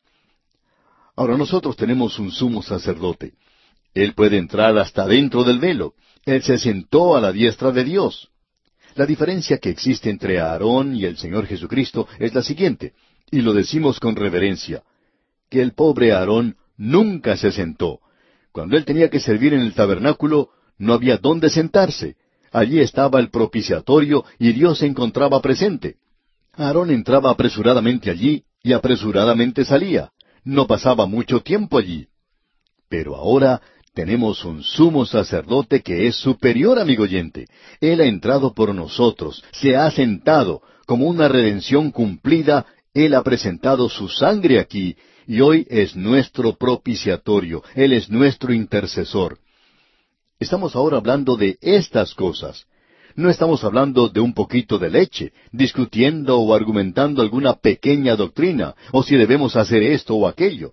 Ahora 1.20 1.36
nosotros 1.36 1.76
tenemos 1.76 2.18
un 2.18 2.30
sumo 2.30 2.62
sacerdote. 2.62 3.34
Él 3.92 4.14
puede 4.14 4.38
entrar 4.38 4.78
hasta 4.78 5.06
dentro 5.06 5.44
del 5.44 5.58
velo. 5.58 5.92
Él 6.24 6.42
se 6.42 6.56
sentó 6.56 7.14
a 7.14 7.20
la 7.20 7.30
diestra 7.30 7.72
de 7.72 7.84
Dios. 7.84 8.30
La 8.94 9.04
diferencia 9.04 9.58
que 9.58 9.68
existe 9.68 10.08
entre 10.08 10.40
Aarón 10.40 10.96
y 10.96 11.04
el 11.04 11.18
Señor 11.18 11.44
Jesucristo 11.44 12.08
es 12.18 12.32
la 12.34 12.42
siguiente, 12.42 12.94
y 13.30 13.42
lo 13.42 13.52
decimos 13.52 14.00
con 14.00 14.16
reverencia, 14.16 14.82
que 15.50 15.60
el 15.60 15.74
pobre 15.74 16.14
Aarón 16.14 16.56
nunca 16.78 17.36
se 17.36 17.52
sentó. 17.52 18.00
Cuando 18.50 18.78
él 18.78 18.86
tenía 18.86 19.10
que 19.10 19.20
servir 19.20 19.52
en 19.52 19.60
el 19.60 19.74
tabernáculo, 19.74 20.48
no 20.78 20.94
había 20.94 21.18
dónde 21.18 21.50
sentarse. 21.50 22.16
Allí 22.50 22.80
estaba 22.80 23.20
el 23.20 23.28
propiciatorio 23.28 24.24
y 24.38 24.52
Dios 24.52 24.78
se 24.78 24.86
encontraba 24.86 25.42
presente. 25.42 25.96
Aarón 26.54 26.90
entraba 26.90 27.30
apresuradamente 27.30 28.08
allí 28.08 28.42
y 28.62 28.72
apresuradamente 28.72 29.66
salía 29.66 30.10
no 30.44 30.66
pasaba 30.66 31.06
mucho 31.06 31.40
tiempo 31.40 31.78
allí. 31.78 32.06
Pero 32.88 33.16
ahora 33.16 33.61
tenemos 33.94 34.44
un 34.44 34.62
sumo 34.62 35.04
sacerdote 35.04 35.82
que 35.82 36.06
es 36.06 36.16
superior, 36.16 36.78
amigo 36.78 37.04
oyente. 37.04 37.47
Él 37.80 38.00
ha 38.00 38.06
entrado 38.06 38.54
por 38.54 38.75
nosotros, 38.75 39.42
se 39.52 39.76
ha 39.76 39.90
sentado, 39.90 40.62
como 40.87 41.06
una 41.06 41.28
redención 41.28 41.90
cumplida, 41.90 42.66
Él 42.94 43.14
ha 43.14 43.23
presentado 43.23 43.88
su 43.88 44.09
sangre 44.09 44.59
aquí, 44.59 44.97
y 45.26 45.40
hoy 45.40 45.66
es 45.70 45.94
nuestro 45.94 46.56
propiciatorio, 46.56 47.62
Él 47.75 47.92
es 47.92 48.11
nuestro 48.11 48.52
intercesor. 48.52 49.38
Estamos 50.38 50.75
ahora 50.75 50.97
hablando 50.97 51.37
de 51.37 51.59
estas 51.61 52.14
cosas. 52.14 52.66
No 53.16 53.28
estamos 53.28 53.64
hablando 53.64 54.08
de 54.08 54.20
un 54.20 54.34
poquito 54.34 54.78
de 54.78 54.90
leche, 54.90 55.32
discutiendo 55.52 56.38
o 56.38 56.54
argumentando 56.54 57.22
alguna 57.22 57.54
pequeña 57.54 58.16
doctrina, 58.16 58.74
o 58.92 59.02
si 59.02 59.16
debemos 59.16 59.56
hacer 59.56 59.82
esto 59.82 60.14
o 60.14 60.28
aquello. 60.28 60.72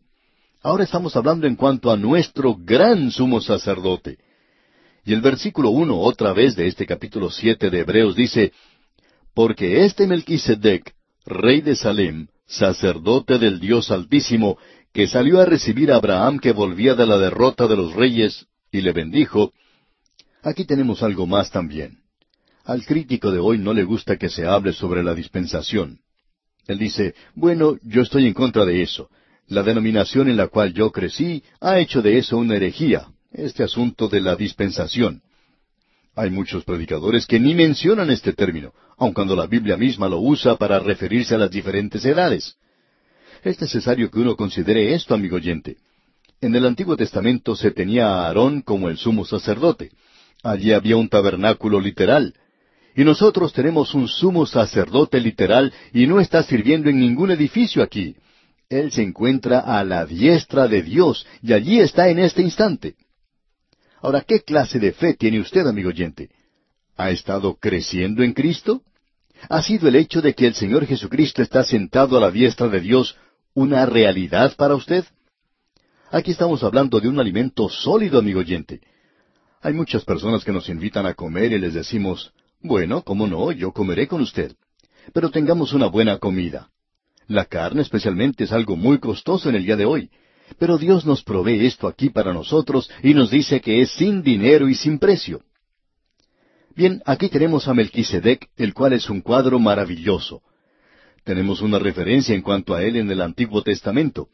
Ahora 0.62 0.84
estamos 0.84 1.16
hablando 1.16 1.48
en 1.48 1.56
cuanto 1.56 1.92
a 1.92 1.98
nuestro 1.98 2.56
gran 2.56 3.12
sumo 3.12 3.42
sacerdote. 3.42 4.18
Y 5.06 5.14
el 5.14 5.22
versículo 5.22 5.70
uno 5.70 6.00
otra 6.00 6.34
vez 6.34 6.56
de 6.56 6.68
este 6.68 6.86
capítulo 6.86 7.30
siete 7.32 7.70
de 7.70 7.80
Hebreos 7.80 8.16
dice, 8.16 8.52
Porque 9.34 9.86
este 9.86 10.06
Melquisedec, 10.06 10.94
rey 11.26 11.62
de 11.62 11.76
Salem, 11.76 12.28
sacerdote 12.46 13.38
del 13.40 13.60
Dios 13.60 13.92
Altísimo, 13.92 14.58
que 14.94 15.08
salió 15.08 15.40
a 15.40 15.46
recibir 15.46 15.92
a 15.92 15.98
Abraham 15.98 16.40
que 16.40 16.52
volvía 16.52 16.96
de 16.96 17.06
la 17.06 17.18
derrota 17.18 17.68
de 17.68 17.78
los 17.78 17.94
reyes, 17.94 18.48
y 18.72 18.82
le 18.82 18.92
bendijo, 18.92 19.54
aquí 20.44 20.66
tenemos 20.66 21.04
algo 21.04 21.26
más 21.26 21.52
también. 21.52 22.00
Al 22.68 22.86
crítico 22.86 23.32
de 23.32 23.40
hoy 23.40 23.60
no 23.60 23.74
le 23.74 23.86
gusta 23.86 24.18
que 24.18 24.28
se 24.28 24.46
hable 24.46 24.74
sobre 24.74 25.02
la 25.02 25.16
dispensación. 25.16 26.02
Él 26.68 26.78
dice, 26.78 27.16
bueno, 27.34 27.78
yo 27.82 28.02
estoy 28.02 28.28
en 28.28 28.34
contra 28.34 28.66
de 28.66 28.82
eso. 28.82 29.10
La 29.48 29.64
denominación 29.64 30.28
en 30.28 30.36
la 30.36 30.48
cual 30.48 30.74
yo 30.74 30.92
crecí 30.92 31.42
ha 31.62 31.80
hecho 31.80 32.02
de 32.02 32.18
eso 32.18 32.36
una 32.36 32.58
herejía, 32.58 33.08
este 33.32 33.64
asunto 33.64 34.10
de 34.10 34.20
la 34.20 34.36
dispensación. 34.36 35.22
Hay 36.14 36.30
muchos 36.30 36.66
predicadores 36.66 37.26
que 37.26 37.40
ni 37.40 37.56
mencionan 37.56 38.10
este 38.10 38.34
término, 38.34 38.74
aun 38.98 39.14
cuando 39.14 39.34
la 39.34 39.48
Biblia 39.48 39.78
misma 39.78 40.10
lo 40.10 40.20
usa 40.20 40.58
para 40.58 40.78
referirse 40.78 41.36
a 41.36 41.38
las 41.38 41.52
diferentes 41.52 42.04
edades. 42.04 42.58
Es 43.46 43.62
necesario 43.62 44.12
que 44.12 44.20
uno 44.20 44.36
considere 44.36 44.94
esto, 44.94 45.14
amigo 45.14 45.38
oyente. 45.38 45.78
En 46.42 46.54
el 46.54 46.66
Antiguo 46.66 46.98
Testamento 46.98 47.56
se 47.56 47.72
tenía 47.72 48.08
a 48.08 48.28
Aarón 48.28 48.62
como 48.62 48.90
el 48.90 48.98
sumo 48.98 49.24
sacerdote. 49.24 49.92
Allí 50.44 50.74
había 50.74 50.98
un 50.98 51.08
tabernáculo 51.08 51.80
literal. 51.80 52.34
Y 52.98 53.06
nosotros 53.06 53.54
tenemos 53.54 53.94
un 53.94 54.08
sumo 54.08 54.48
sacerdote 54.48 55.20
literal 55.20 55.72
y 55.94 56.08
no 56.08 56.20
está 56.20 56.42
sirviendo 56.42 56.90
en 56.90 57.00
ningún 57.00 57.30
edificio 57.30 57.84
aquí. 57.84 58.16
Él 58.70 58.92
se 58.92 59.04
encuentra 59.04 59.60
a 59.60 59.84
la 59.84 60.04
diestra 60.08 60.68
de 60.68 60.82
Dios 60.82 61.24
y 61.44 61.54
allí 61.54 61.80
está 61.80 62.10
en 62.10 62.18
este 62.18 62.42
instante. 62.42 62.96
Ahora, 64.02 64.22
¿qué 64.22 64.42
clase 64.42 64.80
de 64.80 64.94
fe 64.94 65.14
tiene 65.14 65.40
usted, 65.40 65.68
amigo 65.68 65.90
oyente? 65.90 66.32
¿Ha 66.96 67.12
estado 67.12 67.56
creciendo 67.62 68.24
en 68.24 68.34
Cristo? 68.34 68.82
¿Ha 69.48 69.62
sido 69.62 69.88
el 69.90 69.96
hecho 69.96 70.20
de 70.20 70.34
que 70.34 70.48
el 70.48 70.56
Señor 70.56 70.88
Jesucristo 70.88 71.44
está 71.44 71.64
sentado 71.64 72.18
a 72.18 72.20
la 72.20 72.32
diestra 72.32 72.68
de 72.68 72.80
Dios 72.80 73.16
una 73.54 73.86
realidad 73.86 74.56
para 74.56 74.74
usted? 74.74 75.06
Aquí 76.10 76.32
estamos 76.32 76.64
hablando 76.64 77.00
de 77.00 77.10
un 77.10 77.20
alimento 77.20 77.70
sólido, 77.70 78.18
amigo 78.18 78.40
oyente. 78.40 78.82
Hay 79.62 79.74
muchas 79.74 80.04
personas 80.04 80.44
que 80.44 80.52
nos 80.52 80.68
invitan 80.68 81.06
a 81.06 81.14
comer 81.14 81.52
y 81.52 81.60
les 81.60 81.76
decimos, 81.76 82.34
bueno, 82.62 83.04
cómo 83.04 83.28
no, 83.28 83.52
yo 83.52 83.72
comeré 83.72 84.08
con 84.08 84.22
usted. 84.22 84.54
Pero 85.14 85.30
tengamos 85.30 85.74
una 85.74 85.88
buena 85.88 86.18
comida. 86.18 86.70
La 87.28 87.46
carne 87.46 87.82
especialmente 87.82 88.46
es 88.46 88.52
algo 88.52 88.76
muy 88.76 89.00
costoso 89.00 89.50
en 89.50 89.56
el 89.56 89.66
día 89.66 89.76
de 89.76 89.86
hoy, 89.86 90.10
pero 90.58 90.78
Dios 90.78 91.06
nos 91.06 91.24
provee 91.24 91.66
esto 91.66 91.88
aquí 91.88 92.10
para 92.10 92.34
nosotros 92.34 92.90
y 93.04 93.14
nos 93.14 93.30
dice 93.32 93.60
que 93.60 93.82
es 93.82 93.92
sin 93.92 94.22
dinero 94.24 94.70
y 94.70 94.76
sin 94.76 94.98
precio. 94.98 95.42
Bien, 96.76 97.02
aquí 97.06 97.28
tenemos 97.28 97.68
a 97.68 97.74
Melquisedec, 97.74 98.50
el 98.56 98.74
cual 98.74 98.94
es 98.94 99.10
un 99.10 99.22
cuadro 99.22 99.60
maravilloso. 99.60 100.42
Tenemos 101.24 101.62
una 101.62 101.80
referencia 101.80 102.34
en 102.34 102.42
cuanto 102.42 102.74
a 102.74 102.84
él 102.84 102.96
en 102.96 103.12
el 103.12 103.20
Antiguo 103.22 103.62
Testamento. 103.62 104.30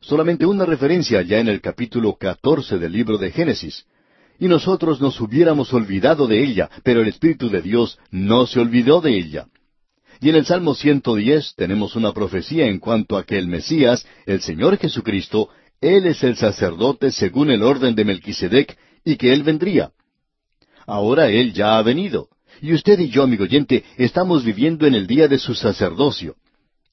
Solamente 0.00 0.44
una 0.44 0.66
referencia 0.66 1.22
ya 1.22 1.38
en 1.38 1.48
el 1.48 1.62
capítulo 1.62 2.16
catorce 2.16 2.78
del 2.78 2.92
libro 2.92 3.16
de 3.16 3.30
Génesis. 3.30 3.86
Y 4.38 4.48
nosotros 4.48 5.00
nos 5.00 5.20
hubiéramos 5.20 5.72
olvidado 5.72 6.26
de 6.26 6.42
ella, 6.42 6.68
pero 6.82 7.02
el 7.02 7.08
Espíritu 7.08 7.48
de 7.48 7.62
Dios 7.62 7.98
no 8.10 8.46
se 8.46 8.60
olvidó 8.60 9.00
de 9.00 9.16
ella. 9.16 9.46
Y 10.20 10.30
en 10.30 10.36
el 10.36 10.46
Salmo 10.46 10.74
110 10.74 11.54
tenemos 11.56 11.96
una 11.96 12.12
profecía 12.12 12.66
en 12.66 12.78
cuanto 12.78 13.16
a 13.16 13.24
que 13.24 13.38
el 13.38 13.46
Mesías, 13.46 14.06
el 14.26 14.40
Señor 14.40 14.78
Jesucristo, 14.78 15.50
Él 15.80 16.06
es 16.06 16.22
el 16.24 16.36
sacerdote 16.36 17.12
según 17.12 17.50
el 17.50 17.62
orden 17.62 17.94
de 17.94 18.04
Melquisedec 18.04 18.76
y 19.04 19.16
que 19.16 19.32
Él 19.32 19.42
vendría. 19.42 19.92
Ahora 20.86 21.28
Él 21.28 21.52
ya 21.52 21.78
ha 21.78 21.82
venido. 21.82 22.28
Y 22.60 22.72
usted 22.72 22.98
y 23.00 23.08
yo, 23.08 23.24
amigo 23.24 23.44
oyente, 23.44 23.84
estamos 23.96 24.44
viviendo 24.44 24.86
en 24.86 24.94
el 24.94 25.06
día 25.06 25.28
de 25.28 25.38
su 25.38 25.54
sacerdocio. 25.54 26.36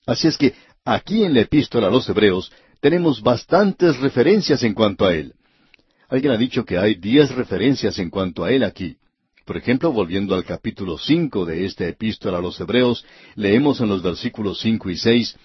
Así 0.06 0.28
es 0.28 0.38
que 0.38 0.54
aquí 0.84 1.24
en 1.24 1.34
la 1.34 1.42
epístola 1.42 1.88
a 1.88 1.92
los 1.92 2.10
Hebreos 2.10 2.52
tenemos 2.80 3.22
bastantes 3.22 4.00
referencias 4.00 4.64
en 4.64 4.74
cuanto 4.74 5.06
a 5.06 5.14
Él. 5.14 5.34
Alguien 6.12 6.34
ha 6.34 6.38
dicho 6.38 6.66
que 6.66 6.78
hay 6.78 6.96
diez 6.96 7.34
referencias 7.34 7.98
en 7.98 8.10
cuanto 8.10 8.44
a 8.44 8.52
Él 8.52 8.66
aquí. 8.66 8.98
Por 9.46 9.56
ejemplo, 9.56 9.94
volviendo 9.94 10.36
al 10.36 10.44
capítulo 10.44 10.98
cinco 10.98 11.46
de 11.46 11.66
esta 11.66 11.88
epístola 11.88 12.40
a 12.40 12.42
los 12.42 12.60
Hebreos, 12.60 13.06
leemos 13.36 13.80
en 13.80 13.88
los 13.88 14.04
versículos 14.04 14.60
cinco 14.60 14.90
y 14.90 14.98
seis 14.98 15.38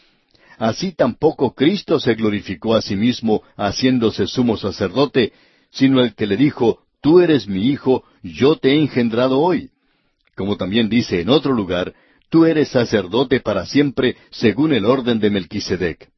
Así 0.58 0.90
tampoco 0.90 1.54
Cristo 1.54 2.00
se 2.00 2.14
glorificó 2.14 2.74
a 2.74 2.82
sí 2.82 2.96
mismo 2.96 3.42
haciéndose 3.56 4.26
sumo 4.26 4.56
sacerdote, 4.56 5.32
sino 5.70 6.00
el 6.00 6.16
que 6.16 6.26
le 6.26 6.36
dijo, 6.36 6.80
Tú 7.00 7.20
eres 7.20 7.46
mi 7.46 7.68
hijo, 7.68 8.02
yo 8.24 8.56
te 8.56 8.70
he 8.70 8.80
engendrado 8.80 9.38
hoy. 9.38 9.70
Como 10.34 10.56
también 10.56 10.88
dice 10.88 11.20
en 11.20 11.28
otro 11.28 11.52
lugar, 11.52 11.94
Tú 12.28 12.44
eres 12.44 12.70
sacerdote 12.70 13.38
para 13.38 13.66
siempre, 13.66 14.16
según 14.30 14.72
el 14.72 14.84
orden 14.84 15.20
de 15.20 15.30
Melquisedec. 15.30 16.08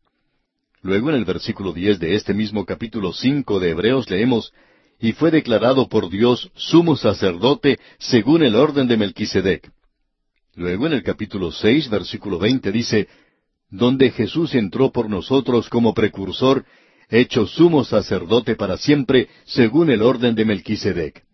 Luego 0.82 1.10
en 1.10 1.16
el 1.16 1.24
versículo 1.24 1.72
diez 1.72 1.98
de 1.98 2.14
este 2.14 2.34
mismo 2.34 2.64
capítulo 2.64 3.12
cinco 3.12 3.58
de 3.58 3.70
Hebreos 3.70 4.08
leemos, 4.10 4.52
y 5.00 5.12
fue 5.12 5.30
declarado 5.30 5.88
por 5.88 6.08
Dios 6.08 6.50
sumo 6.54 6.96
sacerdote 6.96 7.78
según 7.98 8.42
el 8.42 8.54
orden 8.54 8.86
de 8.88 8.96
Melquisedec. 8.96 9.70
Luego 10.54 10.86
en 10.86 10.92
el 10.92 11.02
capítulo 11.02 11.52
seis, 11.52 11.88
versículo 11.88 12.38
veinte 12.38 12.72
dice, 12.72 13.08
donde 13.70 14.10
Jesús 14.10 14.54
entró 14.54 14.90
por 14.90 15.10
nosotros 15.10 15.68
como 15.68 15.94
precursor, 15.94 16.64
hecho 17.10 17.46
sumo 17.46 17.84
sacerdote 17.84 18.54
para 18.54 18.76
siempre, 18.76 19.28
según 19.44 19.90
el 19.90 20.02
orden 20.02 20.34
de 20.34 20.44
Melquisedec. 20.44 21.24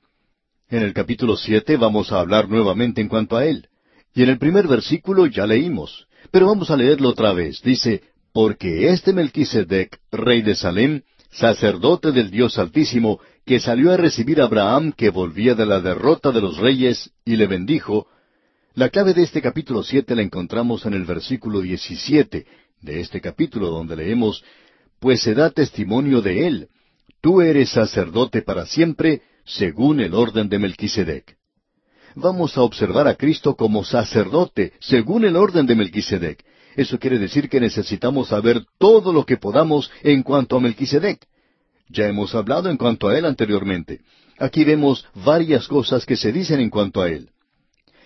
En 0.69 0.83
el 0.83 0.93
capítulo 0.93 1.37
siete 1.37 1.77
vamos 1.77 2.13
a 2.13 2.21
hablar 2.21 2.49
nuevamente 2.49 3.01
en 3.01 3.09
cuanto 3.09 3.37
a 3.37 3.45
él. 3.45 3.69
Y 4.15 4.23
en 4.23 4.31
el 4.31 4.39
primer 4.39 4.69
versículo 4.69 5.27
ya 5.27 5.47
leímos, 5.47 6.07
pero 6.31 6.47
vamos 6.47 6.71
a 6.71 6.77
leerlo 6.77 7.11
otra 7.11 7.33
vez. 7.33 7.61
Dice, 7.63 8.03
porque 8.35 8.89
este 8.89 9.13
Melquisedec, 9.13 10.01
rey 10.11 10.43
de 10.43 10.57
Salem, 10.57 11.03
sacerdote 11.31 12.11
del 12.11 12.33
Dios 12.33 12.59
Altísimo, 12.59 13.21
que 13.47 13.61
salió 13.61 13.93
a 13.93 13.97
recibir 13.97 14.41
a 14.41 14.47
Abraham 14.47 14.93
que 14.93 15.11
volvía 15.11 15.55
de 15.55 15.65
la 15.65 15.81
derrota 15.81 16.33
de 16.33 16.41
los 16.41 16.57
reyes 16.57 17.13
y 17.25 17.37
le 17.37 17.47
bendijo, 17.47 18.09
la 18.75 18.89
clave 18.89 19.15
de 19.15 19.23
este 19.23 19.41
capítulo 19.41 19.85
siete 19.85 20.17
la 20.17 20.23
encontramos 20.23 20.85
en 20.85 20.95
el 20.95 21.05
versículo 21.05 21.61
diecisiete 21.61 22.45
de 22.81 23.01
este 23.01 23.21
capítulo 23.21 23.69
donde 23.69 23.95
leemos, 23.95 24.43
pues 24.99 25.23
se 25.23 25.35
da 25.35 25.51
testimonio 25.51 26.21
de 26.21 26.49
él, 26.49 26.69
tú 27.21 27.41
eres 27.41 27.71
sacerdote 27.71 28.43
para 28.43 28.67
siempre, 28.67 29.23
según 29.45 30.01
el 30.01 30.13
orden 30.13 30.49
de 30.49 30.59
Melquisedec. 30.59 31.37
Vamos 32.17 32.59
a 32.59 32.63
observar 32.63 33.07
a 33.07 33.15
Cristo 33.15 33.55
como 33.55 33.85
sacerdote, 33.85 34.73
según 34.81 35.25
el 35.25 35.37
orden 35.37 35.67
de 35.67 35.77
Melquisedec. 35.77 36.45
Eso 36.77 36.99
quiere 36.99 37.19
decir 37.19 37.49
que 37.49 37.61
necesitamos 37.61 38.29
saber 38.29 38.65
todo 38.79 39.13
lo 39.13 39.25
que 39.25 39.37
podamos 39.37 39.91
en 40.03 40.23
cuanto 40.23 40.57
a 40.57 40.61
Melquisedec. 40.61 41.27
Ya 41.89 42.09
hemos 42.09 42.35
hablado 42.35 42.71
en 42.71 42.77
cuanto 42.77 43.09
a 43.09 43.19
él 43.19 43.25
anteriormente. 43.25 44.01
Aquí 44.39 44.65
vemos 44.65 45.07
varias 45.15 45.69
cosas 45.69 46.05
que 46.05 46.17
se 46.17 46.33
dicen 46.33 46.61
en 46.61 46.71
cuanto 46.71 47.03
a 47.03 47.09
él. 47.09 47.31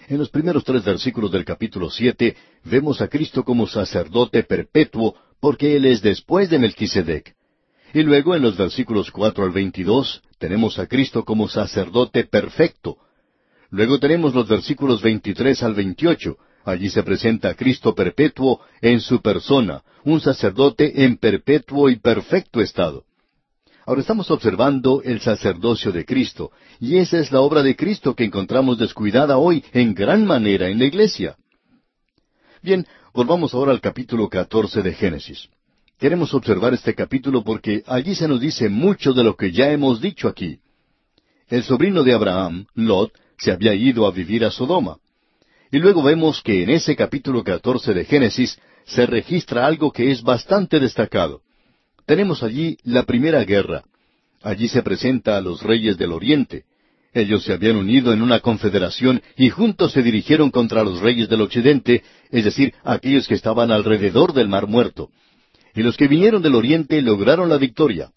En 0.08 0.18
los 0.18 0.30
primeros 0.30 0.64
tres 0.64 0.84
versículos 0.84 1.30
del 1.30 1.44
capítulo 1.44 1.90
siete 1.90 2.36
vemos 2.64 3.00
a 3.00 3.08
Cristo 3.08 3.44
como 3.44 3.66
sacerdote 3.66 4.42
perpetuo 4.42 5.14
porque 5.40 5.76
Él 5.76 5.84
es 5.84 6.02
después 6.02 6.50
de 6.50 6.58
Melquisedec. 6.58 7.34
Y 7.94 8.02
luego 8.02 8.34
en 8.34 8.42
los 8.42 8.56
versículos 8.56 9.10
cuatro 9.10 9.44
al 9.44 9.50
veintidós 9.50 10.22
tenemos 10.38 10.78
a 10.78 10.86
Cristo 10.86 11.24
como 11.24 11.48
sacerdote 11.48 12.24
perfecto. 12.24 12.98
Luego 13.70 13.98
tenemos 13.98 14.34
los 14.34 14.48
versículos 14.48 15.02
veintitrés 15.02 15.62
al 15.62 15.74
veintiocho. 15.74 16.38
Allí 16.68 16.90
se 16.90 17.02
presenta 17.02 17.48
a 17.48 17.54
Cristo 17.54 17.94
perpetuo 17.94 18.60
en 18.82 19.00
su 19.00 19.22
persona, 19.22 19.82
un 20.04 20.20
sacerdote 20.20 21.02
en 21.02 21.16
perpetuo 21.16 21.88
y 21.88 21.96
perfecto 21.96 22.60
estado. 22.60 23.04
Ahora 23.86 24.02
estamos 24.02 24.30
observando 24.30 25.00
el 25.02 25.22
sacerdocio 25.22 25.92
de 25.92 26.04
Cristo, 26.04 26.52
y 26.78 26.98
esa 26.98 27.20
es 27.20 27.32
la 27.32 27.40
obra 27.40 27.62
de 27.62 27.74
Cristo 27.74 28.14
que 28.14 28.24
encontramos 28.24 28.76
descuidada 28.76 29.38
hoy 29.38 29.64
en 29.72 29.94
gran 29.94 30.26
manera 30.26 30.68
en 30.68 30.78
la 30.78 30.84
iglesia. 30.84 31.36
Bien, 32.60 32.86
volvamos 33.14 33.54
ahora 33.54 33.72
al 33.72 33.80
capítulo 33.80 34.28
catorce 34.28 34.82
de 34.82 34.92
Génesis. 34.92 35.48
Queremos 35.98 36.34
observar 36.34 36.74
este 36.74 36.94
capítulo 36.94 37.42
porque 37.44 37.82
allí 37.86 38.14
se 38.14 38.28
nos 38.28 38.40
dice 38.40 38.68
mucho 38.68 39.14
de 39.14 39.24
lo 39.24 39.36
que 39.36 39.52
ya 39.52 39.70
hemos 39.70 40.02
dicho 40.02 40.28
aquí. 40.28 40.58
El 41.48 41.62
sobrino 41.62 42.02
de 42.02 42.12
Abraham, 42.12 42.66
Lot, 42.74 43.12
se 43.38 43.52
había 43.52 43.74
ido 43.74 44.06
a 44.06 44.10
vivir 44.10 44.44
a 44.44 44.50
Sodoma. 44.50 44.98
Y 45.70 45.78
luego 45.78 46.02
vemos 46.02 46.42
que 46.42 46.62
en 46.62 46.70
ese 46.70 46.96
capítulo 46.96 47.44
catorce 47.44 47.92
de 47.92 48.04
Génesis 48.04 48.58
se 48.86 49.06
registra 49.06 49.66
algo 49.66 49.92
que 49.92 50.10
es 50.10 50.22
bastante 50.22 50.80
destacado. 50.80 51.42
Tenemos 52.06 52.42
allí 52.42 52.78
la 52.84 53.02
primera 53.02 53.44
guerra. 53.44 53.84
Allí 54.42 54.68
se 54.68 54.82
presenta 54.82 55.36
a 55.36 55.40
los 55.42 55.62
reyes 55.62 55.98
del 55.98 56.12
Oriente. 56.12 56.64
Ellos 57.12 57.44
se 57.44 57.52
habían 57.52 57.76
unido 57.76 58.12
en 58.12 58.22
una 58.22 58.40
confederación 58.40 59.22
y 59.36 59.50
juntos 59.50 59.92
se 59.92 60.02
dirigieron 60.02 60.50
contra 60.50 60.84
los 60.84 61.00
reyes 61.00 61.28
del 61.28 61.42
Occidente, 61.42 62.02
es 62.30 62.44
decir, 62.44 62.74
aquellos 62.84 63.26
que 63.26 63.34
estaban 63.34 63.70
alrededor 63.70 64.32
del 64.32 64.48
Mar 64.48 64.66
Muerto. 64.66 65.10
Y 65.74 65.82
los 65.82 65.96
que 65.96 66.08
vinieron 66.08 66.42
del 66.42 66.54
Oriente 66.54 67.02
lograron 67.02 67.48
la 67.48 67.58
victoria. 67.58 68.10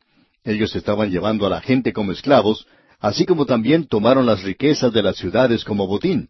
Ellos 0.44 0.76
estaban 0.76 1.12
llevando 1.12 1.46
a 1.46 1.50
la 1.50 1.62
gente 1.62 1.92
como 1.94 2.12
esclavos, 2.12 2.66
así 3.00 3.26
como 3.26 3.46
también 3.46 3.88
tomaron 3.88 4.26
las 4.26 4.44
riquezas 4.44 4.94
de 4.94 5.04
las 5.04 5.18
ciudades 5.18 5.64
como 5.66 5.88
botín. 5.88 6.30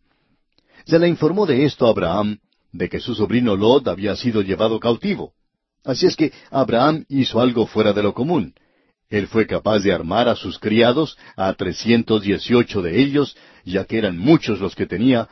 Se 0.86 1.00
le 1.00 1.08
informó 1.08 1.46
de 1.46 1.66
esto 1.66 1.88
a 1.88 1.90
Abraham, 1.90 2.40
de 2.72 2.90
que 2.90 3.00
su 3.00 3.16
sobrino 3.16 3.56
Lot 3.56 3.88
había 3.88 4.16
sido 4.16 4.42
llevado 4.42 4.80
cautivo. 4.80 5.34
Así 5.84 6.06
es 6.06 6.16
que 6.16 6.32
Abraham 6.50 7.06
hizo 7.10 7.42
algo 7.42 7.66
fuera 7.66 7.94
de 7.94 8.04
lo 8.04 8.14
común. 8.14 8.54
Él 9.10 9.28
fue 9.28 9.46
capaz 9.46 9.80
de 9.80 9.92
armar 9.92 10.30
a 10.30 10.36
sus 10.36 10.58
criados, 10.58 11.18
a 11.36 11.54
trescientos 11.54 12.22
dieciocho 12.22 12.82
de 12.82 13.02
ellos, 13.02 13.36
ya 13.66 13.84
que 13.86 13.98
eran 13.98 14.18
muchos 14.18 14.60
los 14.60 14.76
que 14.76 14.86
tenía. 14.86 15.28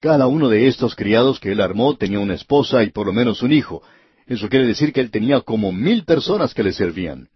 Cada 0.00 0.26
uno 0.26 0.48
de 0.48 0.66
estos 0.66 0.94
criados 0.94 1.40
que 1.40 1.52
él 1.52 1.60
armó 1.60 1.96
tenía 1.96 2.18
una 2.18 2.34
esposa 2.34 2.82
y 2.82 2.90
por 2.90 3.06
lo 3.06 3.12
menos 3.12 3.42
un 3.42 3.52
hijo. 3.52 3.82
Eso 4.26 4.48
quiere 4.48 4.66
decir 4.66 4.92
que 4.92 5.00
él 5.00 5.10
tenía 5.10 5.40
como 5.40 5.72
mil 5.72 6.04
personas 6.04 6.52
que 6.52 6.62
le 6.62 6.72
servían. 6.72 7.28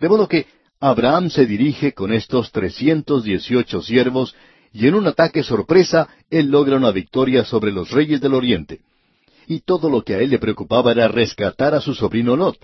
De 0.00 0.08
modo 0.08 0.28
que 0.28 0.46
Abraham 0.80 1.30
se 1.30 1.46
dirige 1.46 1.92
con 1.92 2.12
estos 2.12 2.50
trescientos 2.50 3.24
dieciocho 3.24 3.82
siervos 3.82 4.34
y 4.72 4.86
en 4.86 4.94
un 4.94 5.06
ataque 5.06 5.42
sorpresa 5.42 6.08
él 6.30 6.48
logra 6.48 6.76
una 6.76 6.90
victoria 6.90 7.44
sobre 7.44 7.72
los 7.72 7.90
reyes 7.90 8.20
del 8.20 8.34
oriente. 8.34 8.80
Y 9.46 9.60
todo 9.60 9.88
lo 9.88 10.02
que 10.02 10.14
a 10.14 10.18
él 10.18 10.30
le 10.30 10.38
preocupaba 10.38 10.92
era 10.92 11.08
rescatar 11.08 11.74
a 11.74 11.80
su 11.80 11.94
sobrino 11.94 12.36
Lot. 12.36 12.58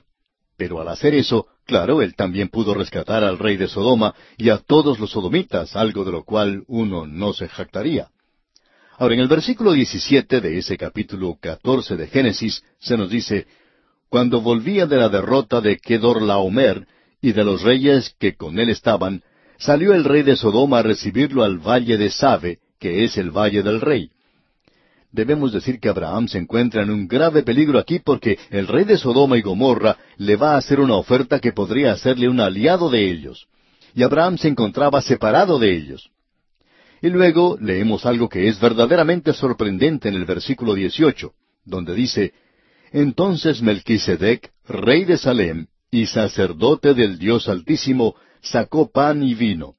Pero 0.57 0.81
al 0.81 0.89
hacer 0.89 1.15
eso, 1.15 1.47
claro, 1.65 2.03
él 2.03 2.15
también 2.15 2.49
pudo 2.49 2.75
rescatar 2.75 3.25
al 3.25 3.39
rey 3.39 3.57
de 3.57 3.69
Sodoma 3.69 4.15
y 4.37 4.51
a 4.51 4.59
todos 4.59 5.01
los 5.01 5.11
sodomitas, 5.11 5.75
algo 5.75 6.05
de 6.05 6.13
lo 6.13 6.25
cual 6.25 6.63
uno 6.69 7.07
no 7.07 7.33
se 7.33 7.49
jactaría. 7.49 8.09
Ahora, 8.97 9.15
en 9.15 9.21
el 9.21 9.29
versículo 9.29 9.73
17 9.73 10.41
de 10.41 10.59
ese 10.59 10.77
capítulo 10.77 11.37
14 11.41 11.97
de 11.97 12.07
Génesis 12.07 12.63
se 12.79 12.97
nos 12.97 13.11
dice, 13.11 13.47
Cuando 14.09 14.41
volvía 14.41 14.87
de 14.87 14.97
la 14.97 15.09
derrota 15.09 15.61
de 15.61 15.79
Kedorlaomer 15.79 16.87
y 17.21 17.33
de 17.33 17.45
los 17.45 17.63
reyes 17.63 18.15
que 18.21 18.37
con 18.37 18.61
él 18.61 18.71
estaban, 18.71 19.25
salió 19.59 19.95
el 19.95 20.05
rey 20.05 20.23
de 20.23 20.37
Sodoma 20.37 20.79
a 20.79 20.83
recibirlo 20.83 21.45
al 21.45 21.59
valle 21.59 21.97
de 21.97 22.11
Sabe, 22.11 22.59
que 22.79 23.05
es 23.05 23.17
el 23.17 23.31
valle 23.31 23.63
del 23.63 23.81
rey. 23.81 24.11
Debemos 25.15 25.53
decir 25.53 25.79
que 25.79 25.89
Abraham 25.89 26.27
se 26.27 26.39
encuentra 26.39 26.83
en 26.83 26.91
un 26.91 27.07
grave 27.07 27.45
peligro 27.45 27.79
aquí 27.79 28.01
porque 28.01 28.37
el 28.51 28.67
rey 28.67 28.85
de 28.85 28.99
Sodoma 28.99 29.39
y 29.39 29.43
Gomorra 29.43 29.97
le 30.17 30.35
va 30.35 30.55
a 30.55 30.57
hacer 30.57 30.81
una 30.81 30.97
oferta 30.97 31.39
que 31.39 31.53
podría 31.53 31.93
hacerle 31.93 32.29
un 32.29 32.41
aliado 32.41 32.91
de 32.91 33.09
ellos. 33.09 33.47
Y 33.95 34.03
Abraham 34.03 34.39
se 34.39 34.49
encontraba 34.49 35.01
separado 35.01 35.61
de 35.61 35.73
ellos. 35.73 36.11
Y 37.01 37.11
luego 37.11 37.57
leemos 37.61 38.07
algo 38.07 38.29
que 38.29 38.49
es 38.49 38.59
verdaderamente 38.59 39.33
sorprendente 39.35 40.09
en 40.09 40.15
el 40.17 40.25
versículo 40.25 40.75
18, 40.75 41.33
donde 41.65 41.95
dice, 41.95 42.33
Entonces 42.91 43.63
Melquisedec, 43.63 44.51
rey 44.67 45.05
de 45.05 45.17
Salem 45.17 45.67
y 45.93 46.07
sacerdote 46.07 46.93
del 46.93 47.19
Dios 47.19 47.49
Altísimo, 47.49 48.17
sacó 48.45 48.91
pan 48.91 49.23
y 49.23 49.35
vino. 49.35 49.75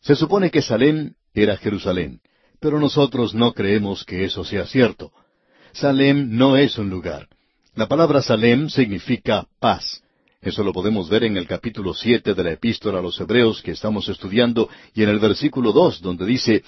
Se 0.00 0.14
supone 0.14 0.50
que 0.50 0.62
Salem 0.62 1.14
era 1.34 1.56
Jerusalén, 1.56 2.20
pero 2.60 2.78
nosotros 2.78 3.34
no 3.34 3.52
creemos 3.52 4.04
que 4.04 4.24
eso 4.24 4.44
sea 4.44 4.66
cierto. 4.66 5.12
Salem 5.72 6.36
no 6.36 6.56
es 6.56 6.78
un 6.78 6.90
lugar. 6.90 7.28
La 7.74 7.88
palabra 7.88 8.22
Salem 8.22 8.68
significa 8.68 9.46
paz. 9.58 10.02
Eso 10.42 10.64
lo 10.64 10.72
podemos 10.72 11.08
ver 11.08 11.24
en 11.24 11.36
el 11.36 11.46
capítulo 11.46 11.92
siete 11.94 12.34
de 12.34 12.44
la 12.44 12.52
epístola 12.52 12.98
a 12.98 13.02
los 13.02 13.20
Hebreos 13.20 13.62
que 13.62 13.72
estamos 13.72 14.08
estudiando 14.08 14.68
y 14.94 15.02
en 15.02 15.10
el 15.10 15.18
versículo 15.18 15.72
dos, 15.72 16.00
donde 16.00 16.24
dice, 16.24 16.64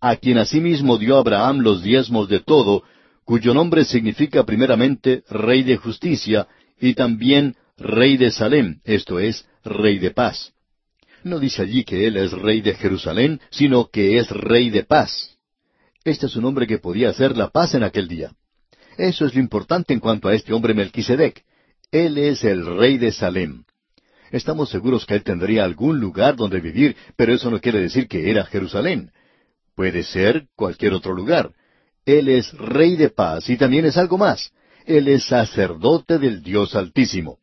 a 0.00 0.16
quien 0.16 0.38
asimismo 0.38 0.96
dio 0.96 1.18
Abraham 1.18 1.58
los 1.58 1.82
diezmos 1.82 2.28
de 2.28 2.40
todo, 2.40 2.82
cuyo 3.24 3.52
nombre 3.52 3.84
significa 3.84 4.44
primeramente 4.44 5.22
Rey 5.28 5.62
de 5.62 5.76
Justicia 5.76 6.48
y 6.80 6.94
también 6.94 7.56
Rey 7.76 8.16
de 8.16 8.30
Salem, 8.30 8.80
esto 8.84 9.18
es, 9.18 9.46
Rey 9.64 9.98
de 9.98 10.10
paz. 10.10 10.52
No 11.22 11.38
dice 11.38 11.62
allí 11.62 11.84
que 11.84 12.06
él 12.06 12.16
es 12.16 12.32
rey 12.32 12.60
de 12.60 12.74
Jerusalén, 12.74 13.40
sino 13.50 13.88
que 13.90 14.18
es 14.18 14.30
rey 14.30 14.70
de 14.70 14.84
paz. 14.84 15.36
Este 16.04 16.26
es 16.26 16.36
un 16.36 16.46
hombre 16.46 16.66
que 16.66 16.78
podía 16.78 17.10
hacer 17.10 17.36
la 17.36 17.50
paz 17.50 17.74
en 17.74 17.82
aquel 17.82 18.08
día. 18.08 18.32
Eso 18.96 19.26
es 19.26 19.34
lo 19.34 19.40
importante 19.40 19.92
en 19.92 20.00
cuanto 20.00 20.28
a 20.28 20.34
este 20.34 20.52
hombre 20.52 20.74
Melquisedec. 20.74 21.44
Él 21.90 22.16
es 22.18 22.44
el 22.44 22.64
rey 22.64 22.98
de 22.98 23.12
Salem. 23.12 23.64
Estamos 24.30 24.70
seguros 24.70 25.04
que 25.04 25.14
él 25.14 25.24
tendría 25.24 25.64
algún 25.64 25.98
lugar 25.98 26.36
donde 26.36 26.60
vivir, 26.60 26.96
pero 27.16 27.34
eso 27.34 27.50
no 27.50 27.60
quiere 27.60 27.80
decir 27.80 28.06
que 28.08 28.30
era 28.30 28.44
Jerusalén. 28.44 29.10
Puede 29.74 30.04
ser 30.04 30.46
cualquier 30.54 30.94
otro 30.94 31.14
lugar. 31.14 31.52
Él 32.06 32.28
es 32.28 32.52
rey 32.52 32.96
de 32.96 33.10
paz 33.10 33.50
y 33.50 33.56
también 33.56 33.84
es 33.84 33.96
algo 33.96 34.16
más. 34.16 34.52
Él 34.86 35.08
es 35.08 35.24
sacerdote 35.24 36.18
del 36.18 36.42
Dios 36.42 36.74
Altísimo. 36.74 37.38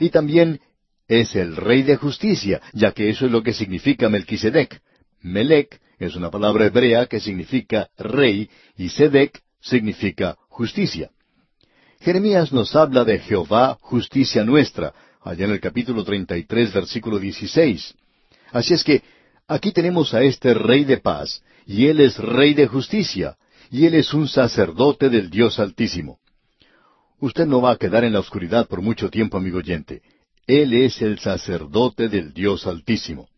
Y 0.00 0.10
también 0.10 0.60
es 1.08 1.34
el 1.36 1.56
rey 1.56 1.82
de 1.82 1.96
justicia, 1.96 2.60
ya 2.72 2.92
que 2.92 3.10
eso 3.10 3.26
es 3.26 3.32
lo 3.32 3.42
que 3.42 3.52
significa 3.52 4.08
Melquisedec. 4.08 4.80
Melec 5.20 5.80
es 5.98 6.16
una 6.16 6.30
palabra 6.30 6.66
hebrea 6.66 7.06
que 7.06 7.20
significa 7.20 7.88
rey 7.96 8.48
y 8.76 8.88
Sedec 8.88 9.40
significa 9.60 10.36
justicia. 10.48 11.10
Jeremías 12.00 12.52
nos 12.52 12.76
habla 12.76 13.04
de 13.04 13.18
Jehová, 13.18 13.78
justicia 13.80 14.44
nuestra, 14.44 14.92
allá 15.22 15.46
en 15.46 15.52
el 15.52 15.60
capítulo 15.60 16.04
33, 16.04 16.72
versículo 16.72 17.18
16. 17.18 17.94
Así 18.52 18.74
es 18.74 18.84
que 18.84 19.02
aquí 19.48 19.72
tenemos 19.72 20.12
a 20.12 20.22
este 20.22 20.52
rey 20.52 20.84
de 20.84 20.98
paz, 20.98 21.42
y 21.66 21.86
él 21.86 22.00
es 22.00 22.18
rey 22.18 22.52
de 22.52 22.66
justicia, 22.66 23.36
y 23.70 23.86
él 23.86 23.94
es 23.94 24.12
un 24.12 24.28
sacerdote 24.28 25.08
del 25.08 25.30
Dios 25.30 25.58
Altísimo. 25.58 26.18
Usted 27.20 27.46
no 27.46 27.62
va 27.62 27.72
a 27.72 27.76
quedar 27.76 28.04
en 28.04 28.12
la 28.12 28.20
oscuridad 28.20 28.68
por 28.68 28.82
mucho 28.82 29.08
tiempo, 29.08 29.38
amigo 29.38 29.58
oyente. 29.58 30.02
Él 30.46 30.74
es 30.74 31.00
el 31.00 31.18
sacerdote 31.18 32.08
del 32.08 32.32
Dios 32.34 32.66
Altísimo. 32.66 33.28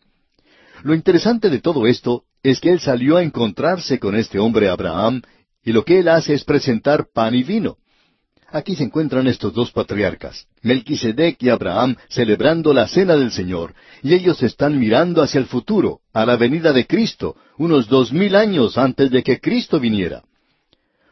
Lo 0.82 0.94
interesante 0.94 1.50
de 1.50 1.60
todo 1.60 1.86
esto 1.86 2.24
es 2.42 2.60
que 2.60 2.70
él 2.70 2.80
salió 2.80 3.16
a 3.16 3.22
encontrarse 3.22 3.98
con 3.98 4.16
este 4.16 4.38
hombre 4.38 4.68
Abraham, 4.68 5.22
y 5.64 5.72
lo 5.72 5.84
que 5.84 6.00
él 6.00 6.08
hace 6.08 6.34
es 6.34 6.44
presentar 6.44 7.06
pan 7.12 7.34
y 7.34 7.42
vino. 7.42 7.76
Aquí 8.48 8.76
se 8.76 8.84
encuentran 8.84 9.26
estos 9.26 9.52
dos 9.52 9.72
patriarcas, 9.72 10.46
Melquisedec 10.62 11.42
y 11.42 11.48
Abraham, 11.48 11.96
celebrando 12.08 12.72
la 12.72 12.86
cena 12.86 13.16
del 13.16 13.32
Señor, 13.32 13.74
y 14.02 14.14
ellos 14.14 14.42
están 14.42 14.78
mirando 14.78 15.22
hacia 15.22 15.40
el 15.40 15.46
futuro, 15.46 16.00
a 16.12 16.24
la 16.24 16.36
venida 16.36 16.72
de 16.72 16.86
Cristo, 16.86 17.36
unos 17.58 17.88
dos 17.88 18.12
mil 18.12 18.36
años 18.36 18.78
antes 18.78 19.10
de 19.10 19.22
que 19.22 19.40
Cristo 19.40 19.80
viniera. 19.80 20.22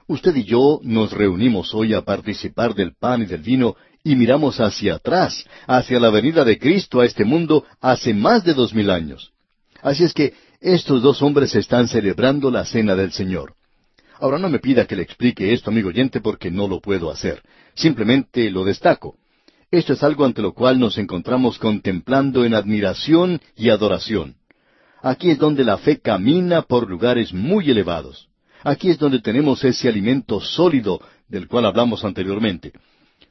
Usted 0.07 0.37
y 0.37 0.45
yo 0.45 0.81
nos 0.83 1.13
reunimos 1.13 1.75
hoy 1.75 1.95
a 1.95 2.03
participar 2.03 2.75
del 2.75 2.95
pan 2.95 3.23
y 3.23 3.27
del 3.27 3.43
vino 3.43 3.75
y 4.05 4.17
miramos 4.17 4.61
hacia 4.61 4.97
atrás, 4.97 5.47
hacia 5.67 5.99
la 5.99 6.11
venida 6.11 6.45
de 6.45 6.59
Cristo 6.59 7.01
a 7.01 7.07
este 7.07 7.25
mundo 7.25 7.65
hace 7.81 8.13
más 8.13 8.45
de 8.45 8.53
dos 8.53 8.75
mil 8.75 8.91
años. 8.91 9.33
Así 9.81 10.05
es 10.05 10.13
que 10.13 10.35
estos 10.61 11.03
dos 11.03 11.23
hombres 11.23 11.55
están 11.55 11.89
celebrando 11.89 12.51
la 12.51 12.67
cena 12.67 12.95
del 12.95 13.13
Señor. 13.13 13.55
Ahora 14.21 14.39
no 14.39 14.51
me 14.51 14.59
pida 14.59 14.87
que 14.87 14.95
le 14.95 15.03
explique 15.03 15.53
esto, 15.53 15.71
amigo 15.71 15.89
oyente, 15.89 16.21
porque 16.21 16.51
no 16.51 16.69
lo 16.69 16.81
puedo 16.81 17.11
hacer. 17.11 17.43
Simplemente 17.75 18.51
lo 18.51 18.63
destaco. 18.65 19.17
Esto 19.71 19.95
es 19.95 20.03
algo 20.03 20.25
ante 20.25 20.43
lo 20.43 20.53
cual 20.53 20.79
nos 20.79 20.99
encontramos 20.99 21.59
contemplando 21.59 22.45
en 22.45 22.55
admiración 22.55 23.41
y 23.57 23.71
adoración. 23.71 24.37
Aquí 25.03 25.31
es 25.31 25.39
donde 25.39 25.65
la 25.65 25.79
fe 25.79 26.01
camina 26.01 26.63
por 26.63 26.89
lugares 26.89 27.33
muy 27.33 27.71
elevados. 27.71 28.29
Aquí 28.63 28.91
es 28.91 28.99
donde 28.99 29.21
tenemos 29.21 29.65
ese 29.65 29.89
alimento 29.89 30.41
sólido 30.41 31.01
del 31.29 31.49
cual 31.49 31.67
hablamos 31.67 32.05
anteriormente. 32.05 32.73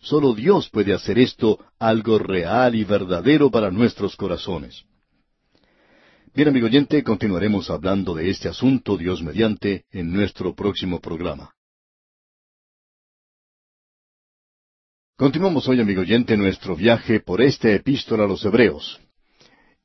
Solo 0.03 0.35
Dios 0.35 0.69
puede 0.69 0.93
hacer 0.93 1.17
esto 1.17 1.59
algo 1.79 2.19
real 2.19 2.75
y 2.75 2.83
verdadero 2.83 3.49
para 3.49 3.71
nuestros 3.71 4.17
corazones. 4.17 4.83
Bien, 6.35 6.49
amigo 6.49 6.65
oyente, 6.65 7.01
continuaremos 7.03 7.69
hablando 7.69 8.13
de 8.13 8.29
este 8.29 8.49
asunto, 8.49 8.97
Dios 8.97 9.23
mediante, 9.23 9.85
en 9.91 10.11
nuestro 10.11 10.53
próximo 10.53 10.99
programa. 10.99 11.53
Continuamos 15.15 15.69
hoy, 15.69 15.79
amigo 15.79 16.01
oyente, 16.01 16.35
nuestro 16.35 16.75
viaje 16.75 17.21
por 17.21 17.41
esta 17.41 17.71
epístola 17.71 18.25
a 18.25 18.27
los 18.27 18.43
Hebreos. 18.43 18.99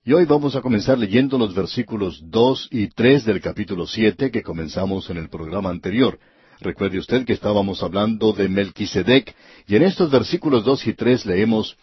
Y 0.05 0.15
hoy 0.15 0.25
vamos 0.25 0.57
a 0.57 0.63
comenzar 0.63 0.99
leyendo 0.99 1.39
los 1.39 1.55
versículos 1.55 2.21
dos 2.25 2.67
y 2.73 2.89
tres 2.89 3.25
del 3.25 3.41
capítulo 3.41 3.87
siete 3.87 4.33
que 4.33 4.43
comenzamos 4.43 5.11
en 5.11 5.19
el 5.19 5.29
programa 5.29 5.71
anterior. 5.71 6.19
Recuerde 6.61 6.99
usted 6.99 7.25
que 7.25 7.35
estábamos 7.35 7.83
hablando 7.83 8.33
de 8.33 8.49
Melquisedec, 8.49 9.35
y 9.67 9.77
en 9.77 9.83
estos 9.83 10.11
versículos 10.11 10.65
dos 10.65 10.87
y 10.87 10.93
tres 10.93 11.25
leemos, 11.25 11.77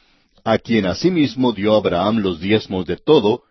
a 0.43 0.57
quien 0.57 0.85
asimismo 0.85 1.53
dio 1.53 1.75
Abraham 1.75 2.17
los 2.17 2.39
diezmos 2.39 2.85
de 2.85 2.97
todo, 2.97 3.43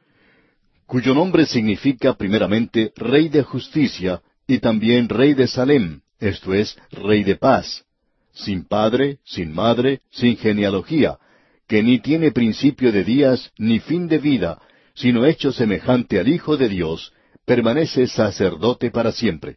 cuyo 0.87 1.14
nombre 1.14 1.46
significa 1.46 2.14
primeramente 2.14 2.92
Rey 2.96 3.28
de 3.28 3.42
Justicia 3.42 4.22
y 4.46 4.58
también 4.58 5.08
Rey 5.08 5.34
de 5.34 5.46
Salem, 5.46 6.02
esto 6.20 6.52
es, 6.52 6.76
Rey 6.90 7.24
de 7.24 7.37
Paz, 7.37 7.84
sin 8.32 8.64
padre, 8.64 9.18
sin 9.24 9.52
madre, 9.52 10.00
sin 10.10 10.37
genealogía, 10.37 11.18
que 11.66 11.82
ni 11.82 12.00
tiene 12.00 12.32
principio 12.32 12.92
de 12.92 13.02
días 13.02 13.50
ni 13.56 13.80
fin 13.80 14.08
de 14.08 14.18
vida, 14.18 14.60
sino 14.94 15.24
hecho 15.24 15.52
semejante 15.52 16.20
al 16.20 16.28
Hijo 16.28 16.56
de 16.56 16.68
Dios, 16.68 17.12
permanece 17.46 18.06
sacerdote 18.06 18.90
para 18.90 19.12
siempre. 19.12 19.56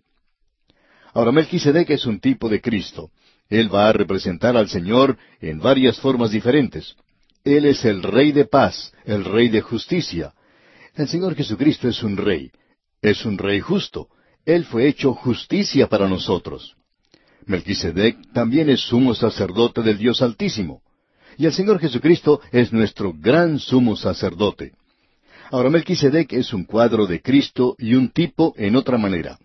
Ahora 1.17 1.31
Melquisedec 1.31 1.89
es 1.89 2.05
un 2.05 2.19
tipo 2.19 2.47
de 2.47 2.61
Cristo. 2.61 3.09
Él 3.49 3.73
va 3.73 3.89
a 3.89 3.91
representar 3.91 4.55
al 4.55 4.69
Señor 4.69 5.17
en 5.41 5.57
varias 5.57 5.99
formas 5.99 6.29
diferentes. 6.29 6.95
Él 7.43 7.65
es 7.65 7.85
el 7.85 8.03
Rey 8.03 8.31
de 8.31 8.45
paz, 8.45 8.93
el 9.03 9.25
Rey 9.25 9.49
de 9.49 9.61
justicia. 9.61 10.35
El 10.93 11.07
Señor 11.07 11.33
Jesucristo 11.33 11.87
es 11.87 12.03
un 12.03 12.17
rey, 12.17 12.51
es 13.01 13.25
un 13.25 13.39
rey 13.39 13.61
justo. 13.61 14.09
Él 14.45 14.63
fue 14.65 14.87
hecho 14.87 15.15
justicia 15.15 15.87
para 15.87 16.07
nosotros. 16.07 16.75
Melquisedec 17.47 18.31
también 18.31 18.69
es 18.69 18.81
sumo 18.81 19.15
sacerdote 19.15 19.81
del 19.81 19.97
Dios 19.97 20.21
Altísimo. 20.21 20.83
Y 21.35 21.47
el 21.47 21.53
Señor 21.53 21.79
Jesucristo 21.79 22.41
es 22.51 22.71
nuestro 22.71 23.11
gran 23.11 23.57
sumo 23.57 23.95
sacerdote. 23.95 24.73
Ahora 25.49 25.71
Melquisedec 25.71 26.33
es 26.33 26.53
un 26.53 26.65
cuadro 26.65 27.07
de 27.07 27.23
Cristo 27.23 27.75
y 27.79 27.95
un 27.95 28.09
tipo 28.09 28.53
en 28.55 28.75
otra 28.75 28.99
manera. 28.99 29.39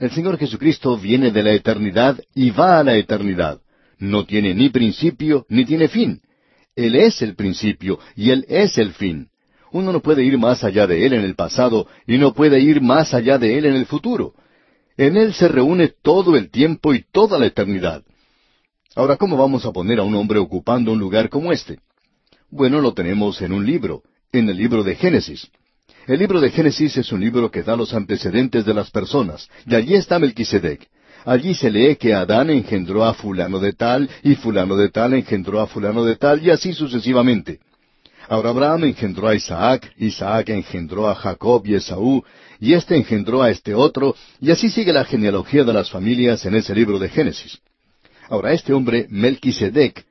El 0.00 0.10
Señor 0.10 0.38
Jesucristo 0.38 0.96
viene 0.96 1.30
de 1.30 1.42
la 1.42 1.52
eternidad 1.52 2.20
y 2.34 2.50
va 2.50 2.78
a 2.78 2.84
la 2.84 2.96
eternidad. 2.96 3.60
No 3.98 4.24
tiene 4.24 4.54
ni 4.54 4.70
principio 4.70 5.46
ni 5.48 5.64
tiene 5.64 5.88
fin. 5.88 6.20
Él 6.74 6.96
es 6.96 7.22
el 7.22 7.36
principio 7.36 7.98
y 8.16 8.30
Él 8.30 8.44
es 8.48 8.78
el 8.78 8.92
fin. 8.92 9.28
Uno 9.70 9.92
no 9.92 10.00
puede 10.00 10.24
ir 10.24 10.38
más 10.38 10.64
allá 10.64 10.86
de 10.86 11.06
Él 11.06 11.12
en 11.12 11.22
el 11.22 11.34
pasado 11.34 11.86
y 12.06 12.18
no 12.18 12.34
puede 12.34 12.60
ir 12.60 12.80
más 12.80 13.14
allá 13.14 13.38
de 13.38 13.56
Él 13.58 13.66
en 13.66 13.74
el 13.74 13.86
futuro. 13.86 14.34
En 14.96 15.16
Él 15.16 15.34
se 15.34 15.48
reúne 15.48 15.88
todo 15.88 16.36
el 16.36 16.50
tiempo 16.50 16.94
y 16.94 17.04
toda 17.10 17.38
la 17.38 17.46
eternidad. 17.46 18.02
Ahora, 18.96 19.16
¿cómo 19.16 19.36
vamos 19.36 19.64
a 19.66 19.72
poner 19.72 19.98
a 19.98 20.04
un 20.04 20.14
hombre 20.14 20.38
ocupando 20.38 20.92
un 20.92 20.98
lugar 20.98 21.28
como 21.28 21.52
este? 21.52 21.80
Bueno, 22.50 22.80
lo 22.80 22.94
tenemos 22.94 23.42
en 23.42 23.52
un 23.52 23.66
libro, 23.66 24.02
en 24.32 24.48
el 24.48 24.56
libro 24.56 24.84
de 24.84 24.94
Génesis. 24.94 25.50
El 26.06 26.18
libro 26.18 26.38
de 26.38 26.50
Génesis 26.50 26.98
es 26.98 27.12
un 27.12 27.20
libro 27.20 27.50
que 27.50 27.62
da 27.62 27.76
los 27.76 27.94
antecedentes 27.94 28.66
de 28.66 28.74
las 28.74 28.90
personas, 28.90 29.48
y 29.66 29.74
allí 29.74 29.94
está 29.94 30.18
Melquisedec. 30.18 30.86
Allí 31.24 31.54
se 31.54 31.70
lee 31.70 31.96
que 31.96 32.12
Adán 32.12 32.50
engendró 32.50 33.04
a 33.06 33.14
fulano 33.14 33.58
de 33.58 33.72
tal, 33.72 34.10
y 34.22 34.34
fulano 34.34 34.76
de 34.76 34.90
tal 34.90 35.14
engendró 35.14 35.62
a 35.62 35.66
fulano 35.66 36.04
de 36.04 36.16
tal, 36.16 36.44
y 36.44 36.50
así 36.50 36.74
sucesivamente. 36.74 37.60
Ahora 38.28 38.50
Abraham 38.50 38.84
engendró 38.84 39.28
a 39.28 39.34
Isaac, 39.34 39.92
Isaac 39.96 40.50
engendró 40.50 41.08
a 41.08 41.14
Jacob 41.14 41.62
y 41.66 41.74
Esaú, 41.74 42.22
y 42.60 42.74
éste 42.74 42.96
engendró 42.96 43.40
a 43.40 43.50
este 43.50 43.74
otro, 43.74 44.14
y 44.42 44.50
así 44.50 44.68
sigue 44.68 44.92
la 44.92 45.06
genealogía 45.06 45.64
de 45.64 45.72
las 45.72 45.90
familias 45.90 46.44
en 46.44 46.54
ese 46.54 46.74
libro 46.74 46.98
de 46.98 47.08
Génesis. 47.08 47.60
Ahora 48.28 48.52
este 48.52 48.74
hombre, 48.74 49.06
Melquisedec, 49.08 50.04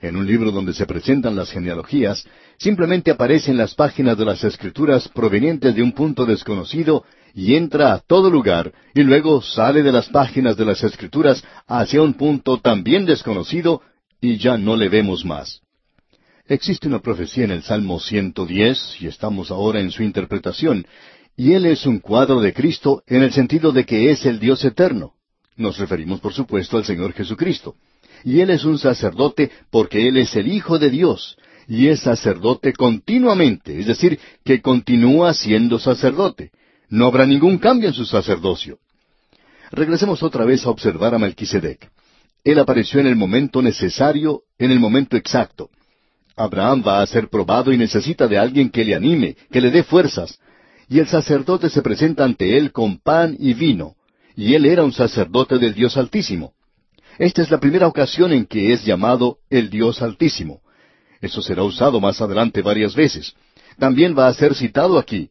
en 0.00 0.16
un 0.16 0.26
libro 0.26 0.50
donde 0.50 0.72
se 0.72 0.86
presentan 0.86 1.36
las 1.36 1.50
genealogías, 1.50 2.24
simplemente 2.58 3.10
aparece 3.10 3.50
en 3.50 3.56
las 3.56 3.74
páginas 3.74 4.16
de 4.16 4.24
las 4.24 4.44
escrituras 4.44 5.08
provenientes 5.08 5.74
de 5.74 5.82
un 5.82 5.92
punto 5.92 6.24
desconocido 6.24 7.04
y 7.34 7.54
entra 7.54 7.92
a 7.92 7.98
todo 7.98 8.30
lugar 8.30 8.72
y 8.94 9.02
luego 9.02 9.42
sale 9.42 9.82
de 9.82 9.92
las 9.92 10.08
páginas 10.08 10.56
de 10.56 10.64
las 10.64 10.82
escrituras 10.82 11.44
hacia 11.66 12.02
un 12.02 12.14
punto 12.14 12.58
también 12.58 13.04
desconocido 13.04 13.82
y 14.20 14.38
ya 14.38 14.56
no 14.56 14.76
le 14.76 14.88
vemos 14.88 15.24
más. 15.24 15.60
Existe 16.48 16.88
una 16.88 17.00
profecía 17.00 17.44
en 17.44 17.50
el 17.50 17.62
Salmo 17.62 18.00
110 18.00 19.02
y 19.02 19.06
estamos 19.08 19.50
ahora 19.50 19.80
en 19.80 19.90
su 19.90 20.02
interpretación, 20.02 20.86
y 21.36 21.52
él 21.52 21.66
es 21.66 21.84
un 21.86 21.98
cuadro 21.98 22.40
de 22.40 22.54
Cristo 22.54 23.02
en 23.06 23.22
el 23.22 23.32
sentido 23.32 23.72
de 23.72 23.84
que 23.84 24.10
es 24.10 24.24
el 24.24 24.38
Dios 24.38 24.64
eterno. 24.64 25.16
Nos 25.56 25.78
referimos, 25.78 26.20
por 26.20 26.32
supuesto, 26.34 26.76
al 26.76 26.84
Señor 26.84 27.12
Jesucristo. 27.14 27.76
Y 28.24 28.40
Él 28.40 28.50
es 28.50 28.64
un 28.64 28.78
sacerdote 28.78 29.50
porque 29.70 30.06
Él 30.08 30.18
es 30.18 30.36
el 30.36 30.48
Hijo 30.48 30.78
de 30.78 30.90
Dios, 30.90 31.36
y 31.68 31.88
es 31.88 32.00
sacerdote 32.00 32.72
continuamente, 32.72 33.78
es 33.78 33.86
decir, 33.86 34.18
que 34.44 34.60
continúa 34.60 35.34
siendo 35.34 35.78
sacerdote. 35.78 36.50
No 36.88 37.06
habrá 37.06 37.26
ningún 37.26 37.58
cambio 37.58 37.88
en 37.88 37.94
su 37.94 38.04
sacerdocio. 38.04 38.78
Regresemos 39.72 40.22
otra 40.22 40.44
vez 40.44 40.64
a 40.64 40.70
observar 40.70 41.14
a 41.14 41.18
Melquisedec. 41.18 41.90
Él 42.44 42.60
apareció 42.60 43.00
en 43.00 43.08
el 43.08 43.16
momento 43.16 43.60
necesario, 43.60 44.42
en 44.58 44.70
el 44.70 44.78
momento 44.78 45.16
exacto. 45.16 45.70
Abraham 46.36 46.84
va 46.86 47.02
a 47.02 47.06
ser 47.06 47.28
probado 47.28 47.72
y 47.72 47.76
necesita 47.76 48.28
de 48.28 48.38
alguien 48.38 48.70
que 48.70 48.84
le 48.84 48.94
anime, 48.94 49.36
que 49.50 49.60
le 49.60 49.70
dé 49.70 49.82
fuerzas. 49.82 50.38
Y 50.88 51.00
el 51.00 51.08
sacerdote 51.08 51.68
se 51.70 51.82
presenta 51.82 52.24
ante 52.24 52.56
él 52.56 52.70
con 52.70 52.98
pan 52.98 53.36
y 53.40 53.54
vino. 53.54 53.96
Y 54.36 54.54
él 54.54 54.66
era 54.66 54.84
un 54.84 54.92
sacerdote 54.92 55.58
del 55.58 55.74
Dios 55.74 55.96
Altísimo. 55.96 56.52
Esta 57.18 57.42
es 57.42 57.50
la 57.50 57.58
primera 57.58 57.88
ocasión 57.88 58.32
en 58.32 58.44
que 58.46 58.72
es 58.72 58.84
llamado 58.84 59.38
el 59.50 59.70
Dios 59.70 60.02
Altísimo. 60.02 60.60
Eso 61.20 61.42
será 61.42 61.62
usado 61.62 62.00
más 62.00 62.20
adelante 62.20 62.62
varias 62.62 62.94
veces. 62.94 63.34
También 63.78 64.16
va 64.16 64.28
a 64.28 64.34
ser 64.34 64.54
citado 64.54 64.98
aquí. 64.98 65.30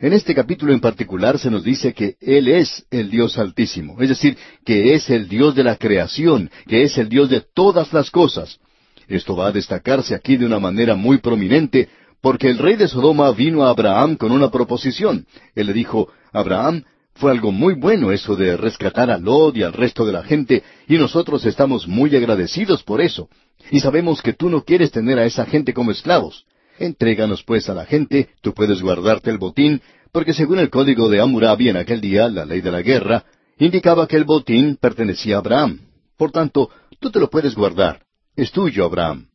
En 0.00 0.12
este 0.12 0.34
capítulo 0.34 0.72
en 0.72 0.80
particular 0.80 1.38
se 1.38 1.50
nos 1.50 1.62
dice 1.62 1.92
que 1.94 2.16
Él 2.20 2.48
es 2.48 2.84
el 2.90 3.08
Dios 3.08 3.38
Altísimo, 3.38 4.00
es 4.00 4.08
decir, 4.08 4.36
que 4.64 4.94
es 4.94 5.08
el 5.10 5.28
Dios 5.28 5.54
de 5.54 5.62
la 5.62 5.76
creación, 5.76 6.50
que 6.66 6.82
es 6.82 6.98
el 6.98 7.08
Dios 7.08 7.30
de 7.30 7.40
todas 7.40 7.92
las 7.92 8.10
cosas. 8.10 8.58
Esto 9.06 9.36
va 9.36 9.48
a 9.48 9.52
destacarse 9.52 10.14
aquí 10.14 10.36
de 10.36 10.46
una 10.46 10.58
manera 10.58 10.96
muy 10.96 11.18
prominente, 11.18 11.88
porque 12.20 12.48
el 12.48 12.58
rey 12.58 12.76
de 12.76 12.88
Sodoma 12.88 13.30
vino 13.30 13.64
a 13.64 13.70
Abraham 13.70 14.16
con 14.16 14.32
una 14.32 14.50
proposición. 14.50 15.26
Él 15.54 15.68
le 15.68 15.72
dijo, 15.72 16.08
Abraham, 16.32 16.82
fue 17.22 17.30
algo 17.30 17.52
muy 17.52 17.74
bueno 17.74 18.10
eso 18.10 18.34
de 18.34 18.56
rescatar 18.56 19.08
a 19.08 19.16
Lot 19.16 19.56
y 19.56 19.62
al 19.62 19.72
resto 19.72 20.04
de 20.04 20.10
la 20.10 20.24
gente, 20.24 20.64
y 20.88 20.96
nosotros 20.96 21.46
estamos 21.46 21.86
muy 21.86 22.16
agradecidos 22.16 22.82
por 22.82 23.00
eso. 23.00 23.28
Y 23.70 23.78
sabemos 23.78 24.20
que 24.20 24.32
tú 24.32 24.50
no 24.50 24.64
quieres 24.64 24.90
tener 24.90 25.20
a 25.20 25.24
esa 25.24 25.46
gente 25.46 25.72
como 25.72 25.92
esclavos. 25.92 26.44
Entréganos 26.80 27.44
pues 27.44 27.68
a 27.68 27.74
la 27.74 27.84
gente, 27.84 28.30
tú 28.40 28.52
puedes 28.52 28.82
guardarte 28.82 29.30
el 29.30 29.38
botín, 29.38 29.80
porque 30.10 30.34
según 30.34 30.58
el 30.58 30.68
código 30.68 31.08
de 31.08 31.20
Hammurabi 31.20 31.68
en 31.68 31.76
aquel 31.76 32.00
día, 32.00 32.28
la 32.28 32.44
ley 32.44 32.60
de 32.60 32.72
la 32.72 32.82
guerra, 32.82 33.24
indicaba 33.56 34.08
que 34.08 34.16
el 34.16 34.24
botín 34.24 34.76
pertenecía 34.80 35.36
a 35.36 35.38
Abraham. 35.38 35.78
Por 36.16 36.32
tanto, 36.32 36.70
tú 36.98 37.12
te 37.12 37.20
lo 37.20 37.30
puedes 37.30 37.54
guardar. 37.54 38.00
Es 38.34 38.50
tuyo, 38.50 38.84
Abraham. 38.84 39.28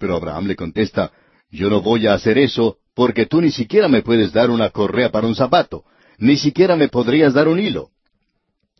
Pero 0.00 0.16
Abraham 0.16 0.48
le 0.48 0.56
contesta, 0.56 1.12
yo 1.48 1.70
no 1.70 1.80
voy 1.80 2.08
a 2.08 2.14
hacer 2.14 2.38
eso, 2.38 2.78
porque 2.92 3.26
tú 3.26 3.40
ni 3.40 3.52
siquiera 3.52 3.86
me 3.86 4.02
puedes 4.02 4.32
dar 4.32 4.50
una 4.50 4.70
correa 4.70 5.12
para 5.12 5.28
un 5.28 5.36
zapato 5.36 5.84
ni 6.20 6.36
siquiera 6.36 6.76
me 6.76 6.88
podrías 6.88 7.34
dar 7.34 7.48
un 7.48 7.58
hilo. 7.58 7.90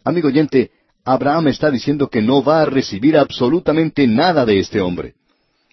Amigo 0.05 0.29
oyente, 0.29 0.71
Abraham 1.05 1.49
está 1.49 1.71
diciendo 1.71 2.09
que 2.09 2.23
no 2.23 2.43
va 2.43 2.63
a 2.63 2.67
recibir 2.67 3.17
absolutamente 3.17 4.07
nada 4.07 4.45
de 4.45 4.59
este 4.59 4.81
hombre. 4.81 5.15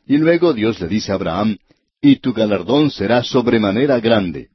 Y 0.06 0.18
luego 0.18 0.54
Dios 0.54 0.80
le 0.80 0.88
dice 0.88 1.12
a 1.12 1.16
Abraham, 1.16 1.58
y 2.02 2.18
tu 2.18 2.34
galardón 2.34 2.90
será 2.90 3.24
sobremanera 3.24 4.00
grande. 4.00 4.50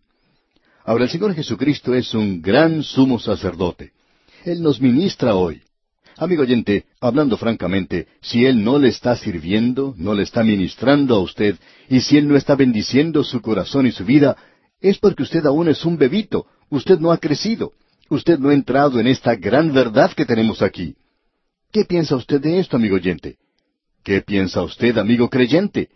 Ahora 0.85 1.05
el 1.05 1.11
Señor 1.11 1.35
Jesucristo 1.35 1.94
es 1.94 2.14
un 2.14 2.40
gran 2.40 2.83
sumo 2.83 3.18
sacerdote. 3.18 3.92
Él 4.44 4.62
nos 4.62 4.81
ministra 4.81 5.37
hoy. 5.37 5.62
Amigo 6.16 6.42
oyente, 6.42 6.87
hablando 7.01 7.37
francamente, 7.37 8.07
si 8.20 8.46
Él 8.46 8.64
no 8.64 8.79
le 8.79 8.88
está 8.88 9.16
sirviendo, 9.16 9.94
no 9.98 10.14
le 10.14 10.22
está 10.22 10.42
ministrando 10.42 11.16
a 11.16 11.20
usted, 11.20 11.57
y 11.88 12.01
si 12.01 12.16
Él 12.16 12.29
no 12.29 12.37
está 12.37 12.55
bendiciendo 12.55 13.22
su 13.22 13.40
corazón 13.40 13.87
y 13.87 13.92
su 13.92 14.05
vida, 14.05 14.37
es 14.81 14.98
porque 14.98 15.22
usted 15.22 15.44
aún 15.46 15.68
es 15.68 15.85
un 15.85 15.96
bebito, 15.96 16.46
Usted 16.73 16.99
no 17.01 17.13
ha 17.13 17.19
crecido. 17.19 17.73
Usted 18.09 18.39
no 18.39 18.49
ha 18.49 18.55
entrado 18.55 18.99
en 18.99 19.07
esta 19.07 19.37
gran 19.37 19.75
verdad 19.75 20.11
que 20.13 20.25
tenemos 20.25 20.63
aquí. 20.63 20.97
¿Qué 21.71 21.85
piensa 21.85 22.17
usted 22.17 22.41
de 22.41 22.61
esto, 22.61 22.77
amigo 22.77 22.97
oyente? 22.97 23.37
¿Qué 24.03 24.23
piensa 24.23 24.63
usted, 24.63 24.97
amigo 24.97 25.29
creyente? 25.29 25.91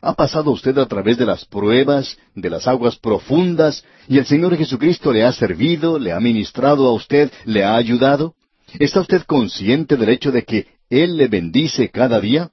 ¿Ha 0.00 0.14
pasado 0.14 0.52
usted 0.52 0.78
a 0.78 0.86
través 0.86 1.18
de 1.18 1.26
las 1.26 1.44
pruebas, 1.44 2.16
de 2.36 2.50
las 2.50 2.68
aguas 2.68 2.94
profundas, 2.94 3.84
y 4.06 4.18
el 4.18 4.24
Señor 4.24 4.56
Jesucristo 4.56 5.12
le 5.12 5.24
ha 5.24 5.32
servido, 5.32 5.98
le 5.98 6.12
ha 6.12 6.20
ministrado 6.20 6.86
a 6.86 6.92
usted, 6.92 7.32
le 7.44 7.64
ha 7.64 7.74
ayudado? 7.74 8.36
¿Está 8.78 9.00
usted 9.00 9.22
consciente 9.22 9.96
del 9.96 10.10
hecho 10.10 10.30
de 10.30 10.44
que 10.44 10.68
Él 10.88 11.16
le 11.16 11.26
bendice 11.26 11.90
cada 11.90 12.20
día? 12.20 12.52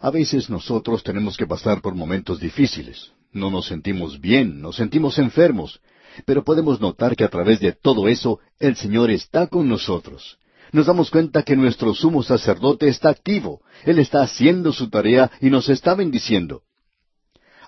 A 0.00 0.12
veces 0.12 0.48
nosotros 0.48 1.02
tenemos 1.02 1.36
que 1.36 1.46
pasar 1.48 1.80
por 1.80 1.96
momentos 1.96 2.38
difíciles. 2.38 3.10
No 3.32 3.50
nos 3.50 3.66
sentimos 3.66 4.20
bien, 4.20 4.60
nos 4.60 4.76
sentimos 4.76 5.18
enfermos, 5.18 5.80
pero 6.24 6.44
podemos 6.44 6.80
notar 6.80 7.16
que 7.16 7.24
a 7.24 7.28
través 7.28 7.60
de 7.60 7.72
todo 7.72 8.08
eso 8.08 8.40
el 8.58 8.76
Señor 8.76 9.10
está 9.10 9.46
con 9.46 9.68
nosotros. 9.68 10.38
Nos 10.72 10.86
damos 10.86 11.10
cuenta 11.10 11.42
que 11.42 11.56
nuestro 11.56 11.94
sumo 11.94 12.22
sacerdote 12.22 12.88
está 12.88 13.10
activo, 13.10 13.60
Él 13.84 13.98
está 13.98 14.22
haciendo 14.22 14.72
su 14.72 14.88
tarea 14.88 15.30
y 15.40 15.50
nos 15.50 15.68
está 15.68 15.94
bendiciendo. 15.94 16.62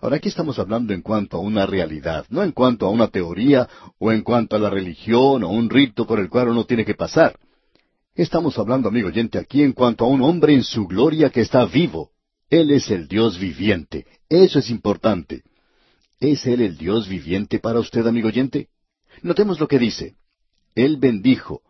Ahora 0.01 0.17
aquí 0.17 0.29
estamos 0.29 0.59
hablando 0.59 0.93
en 0.93 1.03
cuanto 1.03 1.37
a 1.37 1.41
una 1.41 1.67
realidad, 1.67 2.27
no 2.29 2.43
en 2.43 2.53
cuanto 2.53 2.87
a 2.87 2.91
una 2.91 3.09
teoría 3.09 3.69
o 3.99 4.13
en 4.13 4.23
cuanto 4.23 4.57
a 4.57 4.59
la 4.59 4.71
religión 4.71 5.45
o 5.45 5.49
un 5.49 5.71
rito 5.71 6.07
por 6.07 6.21
el 6.21 6.29
cual 6.29 6.49
uno 6.49 6.65
tiene 6.65 6.85
que 6.85 6.95
pasar. 6.95 7.39
Estamos 8.15 8.59
hablando, 8.59 8.89
amigo 8.89 9.09
oyente, 9.09 9.39
aquí 9.39 9.63
en 9.63 9.73
cuanto 9.73 10.05
a 10.05 10.09
un 10.09 10.23
hombre 10.23 10.55
en 10.55 10.63
su 10.63 10.87
gloria 10.87 11.31
que 11.31 11.41
está 11.41 11.65
vivo. 11.65 12.11
Él 12.49 12.71
es 12.71 12.91
el 12.91 13.09
Dios 13.09 13.39
viviente. 13.39 14.07
Eso 14.29 14.59
es 14.59 14.71
importante. 14.71 15.43
¿Es 16.25 16.47
Él 16.47 16.63
el 16.63 16.79
Dios 16.79 17.07
viviente 17.07 17.59
para 17.59 17.79
usted, 17.79 18.07
amigo 18.07 18.29
oyente? 18.29 18.69
Notemos 19.21 19.61
lo 19.61 19.69
que 19.69 19.79
dice. 19.79 20.15
Él 20.75 20.97
bendijo. 20.97 21.61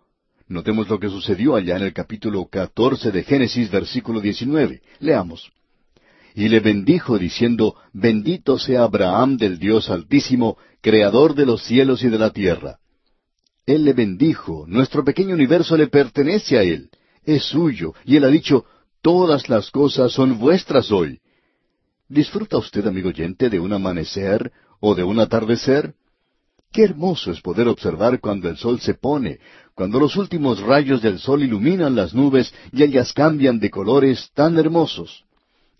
Notemos 0.47 0.89
lo 0.89 1.01
que 1.01 1.09
sucedió 1.09 1.57
allá 1.57 1.77
en 1.77 1.83
el 1.83 1.93
capítulo 1.93 2.47
catorce 2.47 3.11
de 3.11 3.25
Génesis, 3.25 3.69
versículo 3.69 4.21
diecinueve. 4.21 4.81
Leamos. 5.01 5.51
Y 6.37 6.49
le 6.49 6.61
bendijo 6.61 7.19
diciendo, 7.19 7.75
Bendito 7.93 8.57
sea 8.57 8.85
Abraham 8.85 9.39
del 9.39 9.59
Dios 9.59 9.91
Altísimo, 9.91 10.57
Creador 10.81 11.35
de 11.35 11.47
los 11.47 11.65
cielos 11.65 12.05
y 12.05 12.09
de 12.09 12.19
la 12.21 12.31
tierra. 12.31 12.79
Él 13.67 13.85
le 13.85 13.93
bendijo, 13.93 14.67
nuestro 14.69 15.03
pequeño 15.05 15.35
universo 15.35 15.77
le 15.77 15.89
pertenece 15.89 16.59
a 16.59 16.63
Él, 16.63 16.91
es 17.25 17.43
suyo, 17.43 17.93
y 18.05 18.17
Él 18.17 18.25
ha 18.25 18.29
dicho, 18.29 18.67
Todas 19.03 19.49
las 19.49 19.73
cosas 19.73 20.13
son 20.13 20.39
vuestras 20.39 20.93
hoy. 20.93 21.19
¿Disfruta 22.09 22.59
usted, 22.59 22.87
amigo 22.87 23.09
oyente, 23.09 23.49
de 23.49 23.59
un 23.59 23.73
amanecer 23.73 24.53
o 24.79 24.95
de 24.95 25.03
un 25.03 25.19
atardecer? 25.21 25.95
Qué 26.71 26.85
hermoso 26.85 27.31
es 27.31 27.41
poder 27.41 27.67
observar 27.67 28.21
cuando 28.21 28.51
el 28.51 28.59
sol 28.59 28.79
se 28.81 28.93
pone, 28.93 29.39
cuando 29.75 29.99
los 29.99 30.17
últimos 30.17 30.61
rayos 30.61 31.01
del 31.01 31.19
sol 31.19 31.43
iluminan 31.43 31.95
las 31.95 32.13
nubes 32.13 32.53
y 32.73 32.83
ellas 32.83 33.15
cambian 33.15 33.59
de 33.59 33.71
colores 33.71 34.31
tan 34.35 34.59
hermosos. 34.59 35.25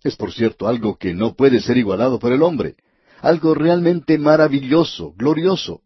Es 0.03 0.17
por 0.17 0.33
cierto 0.33 0.67
algo 0.67 0.97
que 0.97 1.13
no 1.13 1.35
puede 1.35 1.61
ser 1.61 1.77
igualado 1.77 2.19
por 2.19 2.33
el 2.33 2.43
hombre, 2.43 2.77
algo 3.21 3.55
realmente 3.55 4.17
maravilloso, 4.17 5.13
glorioso. 5.19 5.83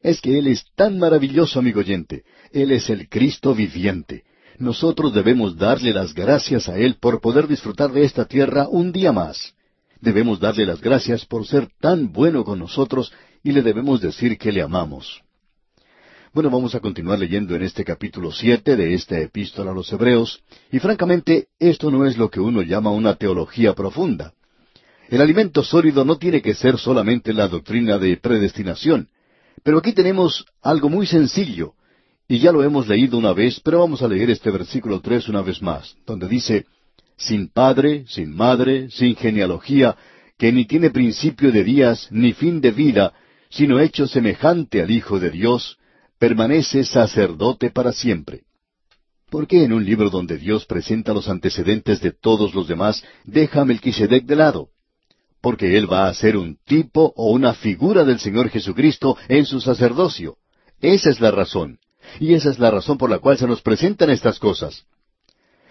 Es 0.00 0.22
que 0.22 0.38
Él 0.38 0.46
es 0.46 0.64
tan 0.76 0.98
maravilloso, 0.98 1.58
amigo 1.58 1.80
oyente. 1.80 2.24
Él 2.52 2.70
es 2.72 2.88
el 2.88 3.08
Cristo 3.08 3.54
viviente. 3.54 4.24
Nosotros 4.58 5.12
debemos 5.12 5.56
darle 5.56 5.92
las 5.92 6.14
gracias 6.14 6.70
a 6.70 6.78
Él 6.78 6.96
por 6.98 7.20
poder 7.20 7.46
disfrutar 7.48 7.92
de 7.92 8.04
esta 8.04 8.24
tierra 8.24 8.66
un 8.68 8.92
día 8.92 9.12
más. 9.12 9.54
Debemos 10.00 10.38
darle 10.38 10.64
las 10.64 10.80
gracias 10.80 11.24
por 11.24 11.46
ser 11.46 11.68
tan 11.80 12.12
bueno 12.12 12.44
con 12.44 12.58
nosotros 12.58 13.12
y 13.42 13.52
le 13.52 13.62
debemos 13.62 14.00
decir 14.00 14.38
que 14.38 14.52
le 14.52 14.62
amamos. 14.62 15.22
Bueno, 16.32 16.50
vamos 16.50 16.74
a 16.74 16.80
continuar 16.80 17.18
leyendo 17.18 17.56
en 17.56 17.62
este 17.62 17.84
capítulo 17.84 18.30
siete 18.30 18.76
de 18.76 18.94
esta 18.94 19.18
epístola 19.18 19.70
a 19.70 19.74
los 19.74 19.92
Hebreos, 19.92 20.42
y 20.70 20.78
francamente 20.78 21.48
esto 21.58 21.90
no 21.90 22.06
es 22.06 22.18
lo 22.18 22.30
que 22.30 22.38
uno 22.38 22.62
llama 22.62 22.90
una 22.90 23.14
teología 23.14 23.74
profunda. 23.74 24.34
El 25.08 25.22
alimento 25.22 25.64
sólido 25.64 26.04
no 26.04 26.16
tiene 26.16 26.42
que 26.42 26.54
ser 26.54 26.78
solamente 26.78 27.32
la 27.32 27.48
doctrina 27.48 27.98
de 27.98 28.18
predestinación, 28.18 29.08
pero 29.64 29.78
aquí 29.78 29.92
tenemos 29.92 30.44
algo 30.62 30.90
muy 30.90 31.06
sencillo, 31.06 31.72
y 32.28 32.38
ya 32.38 32.52
lo 32.52 32.62
hemos 32.62 32.86
leído 32.86 33.16
una 33.16 33.32
vez, 33.32 33.58
pero 33.60 33.80
vamos 33.80 34.02
a 34.02 34.08
leer 34.08 34.28
este 34.30 34.50
versículo 34.50 35.00
tres 35.00 35.28
una 35.28 35.40
vez 35.40 35.62
más, 35.62 35.96
donde 36.06 36.28
dice, 36.28 36.66
sin 37.18 37.48
padre, 37.48 38.04
sin 38.08 38.34
madre, 38.34 38.88
sin 38.90 39.16
genealogía, 39.16 39.96
que 40.38 40.52
ni 40.52 40.64
tiene 40.64 40.90
principio 40.90 41.52
de 41.52 41.64
días, 41.64 42.08
ni 42.10 42.32
fin 42.32 42.60
de 42.60 42.70
vida, 42.70 43.12
sino 43.50 43.80
hecho 43.80 44.06
semejante 44.06 44.80
al 44.80 44.90
Hijo 44.90 45.18
de 45.18 45.30
Dios, 45.30 45.78
permanece 46.18 46.84
sacerdote 46.84 47.70
para 47.70 47.92
siempre. 47.92 48.42
¿Por 49.30 49.46
qué 49.46 49.64
en 49.64 49.72
un 49.72 49.84
libro 49.84 50.10
donde 50.10 50.38
Dios 50.38 50.64
presenta 50.64 51.12
los 51.12 51.28
antecedentes 51.28 52.00
de 52.00 52.12
todos 52.12 52.54
los 52.54 52.66
demás 52.66 53.04
deja 53.24 53.60
a 53.60 53.64
Melquisedec 53.64 54.24
de 54.24 54.36
lado? 54.36 54.68
Porque 55.42 55.76
él 55.76 55.92
va 55.92 56.08
a 56.08 56.14
ser 56.14 56.36
un 56.36 56.56
tipo 56.64 57.12
o 57.14 57.32
una 57.32 57.52
figura 57.54 58.04
del 58.04 58.20
Señor 58.20 58.48
Jesucristo 58.48 59.16
en 59.28 59.44
su 59.44 59.60
sacerdocio. 59.60 60.36
Esa 60.80 61.10
es 61.10 61.20
la 61.20 61.30
razón. 61.30 61.78
Y 62.20 62.34
esa 62.34 62.50
es 62.50 62.58
la 62.58 62.70
razón 62.70 62.96
por 62.96 63.10
la 63.10 63.18
cual 63.18 63.36
se 63.36 63.46
nos 63.46 63.60
presentan 63.60 64.10
estas 64.10 64.38
cosas. 64.38 64.86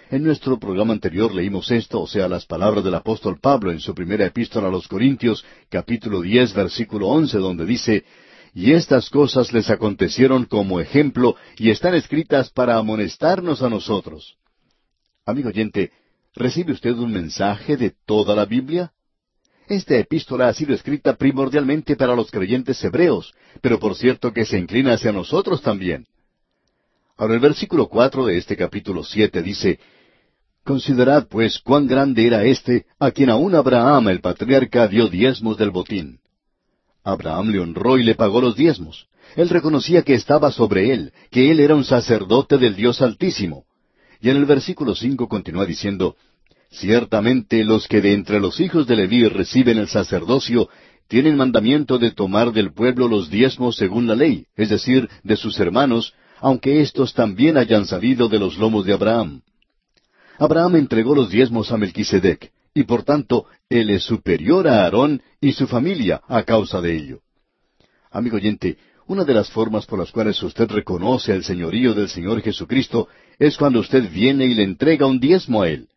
En 0.10 0.24
nuestro 0.24 0.58
programa 0.58 0.94
anterior 0.94 1.36
leímos 1.36 1.70
esto, 1.70 2.00
o 2.00 2.08
sea, 2.08 2.30
las 2.30 2.46
palabras 2.46 2.82
del 2.82 2.96
apóstol 2.96 3.40
Pablo 3.42 3.72
en 3.72 3.82
su 3.82 3.94
primera 3.94 4.26
epístola 4.26 4.70
a 4.70 4.72
los 4.72 4.88
Corintios, 4.88 5.44
capítulo 5.68 6.22
diez, 6.22 6.54
versículo 6.54 7.08
once, 7.08 7.38
donde 7.38 7.66
dice, 7.66 8.06
Y 8.54 8.72
estas 8.72 9.10
cosas 9.10 9.52
les 9.52 9.70
acontecieron 9.70 10.46
como 10.46 10.80
ejemplo 10.80 11.36
y 11.58 11.72
están 11.72 11.94
escritas 11.94 12.50
para 12.52 12.78
amonestarnos 12.78 13.62
a 13.62 13.70
nosotros. 13.70 14.38
Amigo 15.26 15.50
oyente, 15.50 15.92
¿recibe 16.34 16.72
usted 16.72 16.94
un 16.94 17.12
mensaje 17.12 17.76
de 17.76 17.94
toda 18.06 18.34
la 18.34 18.46
Biblia? 18.46 18.94
Esta 19.68 19.98
epístola 19.98 20.48
ha 20.48 20.54
sido 20.54 20.74
escrita 20.74 21.18
primordialmente 21.18 21.98
para 21.98 22.16
los 22.16 22.32
creyentes 22.32 22.82
hebreos, 22.82 23.34
pero 23.62 23.78
por 23.78 23.94
cierto 23.94 24.32
que 24.32 24.46
se 24.46 24.58
inclina 24.58 24.94
hacia 24.94 25.12
nosotros 25.12 25.62
también. 25.62 26.08
Ahora 27.18 27.34
el 27.34 27.42
versículo 27.42 27.90
cuatro 27.90 28.26
de 28.26 28.38
este 28.38 28.56
capítulo 28.56 29.04
siete 29.04 29.42
dice, 29.42 29.80
Considerad 30.68 31.30
pues 31.30 31.60
cuán 31.60 31.88
grande 31.88 32.28
era 32.28 32.44
éste, 32.44 32.88
a 33.00 33.12
quien 33.12 33.30
aún 33.30 33.56
Abraham 33.56 34.10
el 34.10 34.20
patriarca 34.20 34.86
dio 34.90 35.08
diezmos 35.08 35.58
del 35.58 35.72
botín. 35.72 36.20
Abraham 37.06 37.52
le 37.52 37.60
honró 37.60 37.98
y 37.98 38.04
le 38.04 38.16
pagó 38.16 38.42
los 38.42 38.58
diezmos. 38.58 39.08
Él 39.38 39.48
reconocía 39.48 40.02
que 40.02 40.14
estaba 40.14 40.52
sobre 40.52 40.92
él, 40.92 41.14
que 41.32 41.52
él 41.52 41.62
era 41.62 41.74
un 41.74 41.86
sacerdote 41.86 42.58
del 42.58 42.76
Dios 42.76 43.02
Altísimo. 43.02 43.64
Y 44.20 44.30
en 44.30 44.36
el 44.36 44.44
versículo 44.44 44.94
cinco 44.94 45.30
continúa 45.30 45.66
diciendo, 45.66 46.18
Ciertamente 46.70 47.64
los 47.64 47.88
que 47.88 48.02
de 48.02 48.12
entre 48.12 48.42
los 48.42 48.60
hijos 48.60 48.88
de 48.88 48.98
Leví 48.98 49.26
reciben 49.30 49.78
el 49.78 49.88
sacerdocio 49.88 50.68
tienen 51.08 51.38
mandamiento 51.38 51.98
de 51.98 52.12
tomar 52.12 52.52
del 52.52 52.74
pueblo 52.74 53.08
los 53.08 53.30
diezmos 53.30 53.78
según 53.78 54.06
la 54.06 54.16
ley, 54.16 54.48
es 54.58 54.68
decir, 54.68 55.08
de 55.24 55.38
sus 55.38 55.58
hermanos, 55.62 56.14
aunque 56.42 56.82
éstos 56.82 57.14
también 57.14 57.56
hayan 57.56 57.86
salido 57.86 58.28
de 58.28 58.40
los 58.40 58.58
lomos 58.58 58.86
de 58.86 58.92
Abraham. 58.92 59.44
Abraham 60.40 60.76
entregó 60.76 61.16
los 61.16 61.30
diezmos 61.30 61.72
a 61.72 61.78
Melquisedec, 61.78 62.52
y 62.74 62.84
por 62.84 63.04
tanto 63.04 63.46
él 63.70 63.90
es 63.90 64.04
superior 64.04 64.68
a 64.68 64.84
Aarón 64.84 65.22
y 65.42 65.54
su 65.54 65.66
familia 65.68 66.22
a 66.28 66.44
causa 66.44 66.80
de 66.80 66.96
ello. 66.96 67.20
Amigo 68.12 68.38
oyente, 68.38 68.78
una 69.08 69.24
de 69.24 69.34
las 69.34 69.50
formas 69.50 69.88
por 69.88 69.98
las 69.98 70.12
cuales 70.12 70.42
usted 70.44 70.70
reconoce 70.70 71.34
el 71.34 71.44
señorío 71.44 71.96
del 71.96 72.08
Señor 72.08 72.42
Jesucristo 72.42 73.08
es 73.40 73.58
cuando 73.58 73.80
usted 73.80 74.12
viene 74.12 74.46
y 74.46 74.54
le 74.54 74.64
entrega 74.64 75.08
un 75.08 75.20
diezmo 75.20 75.64
a 75.64 75.70
Él. 75.70 75.88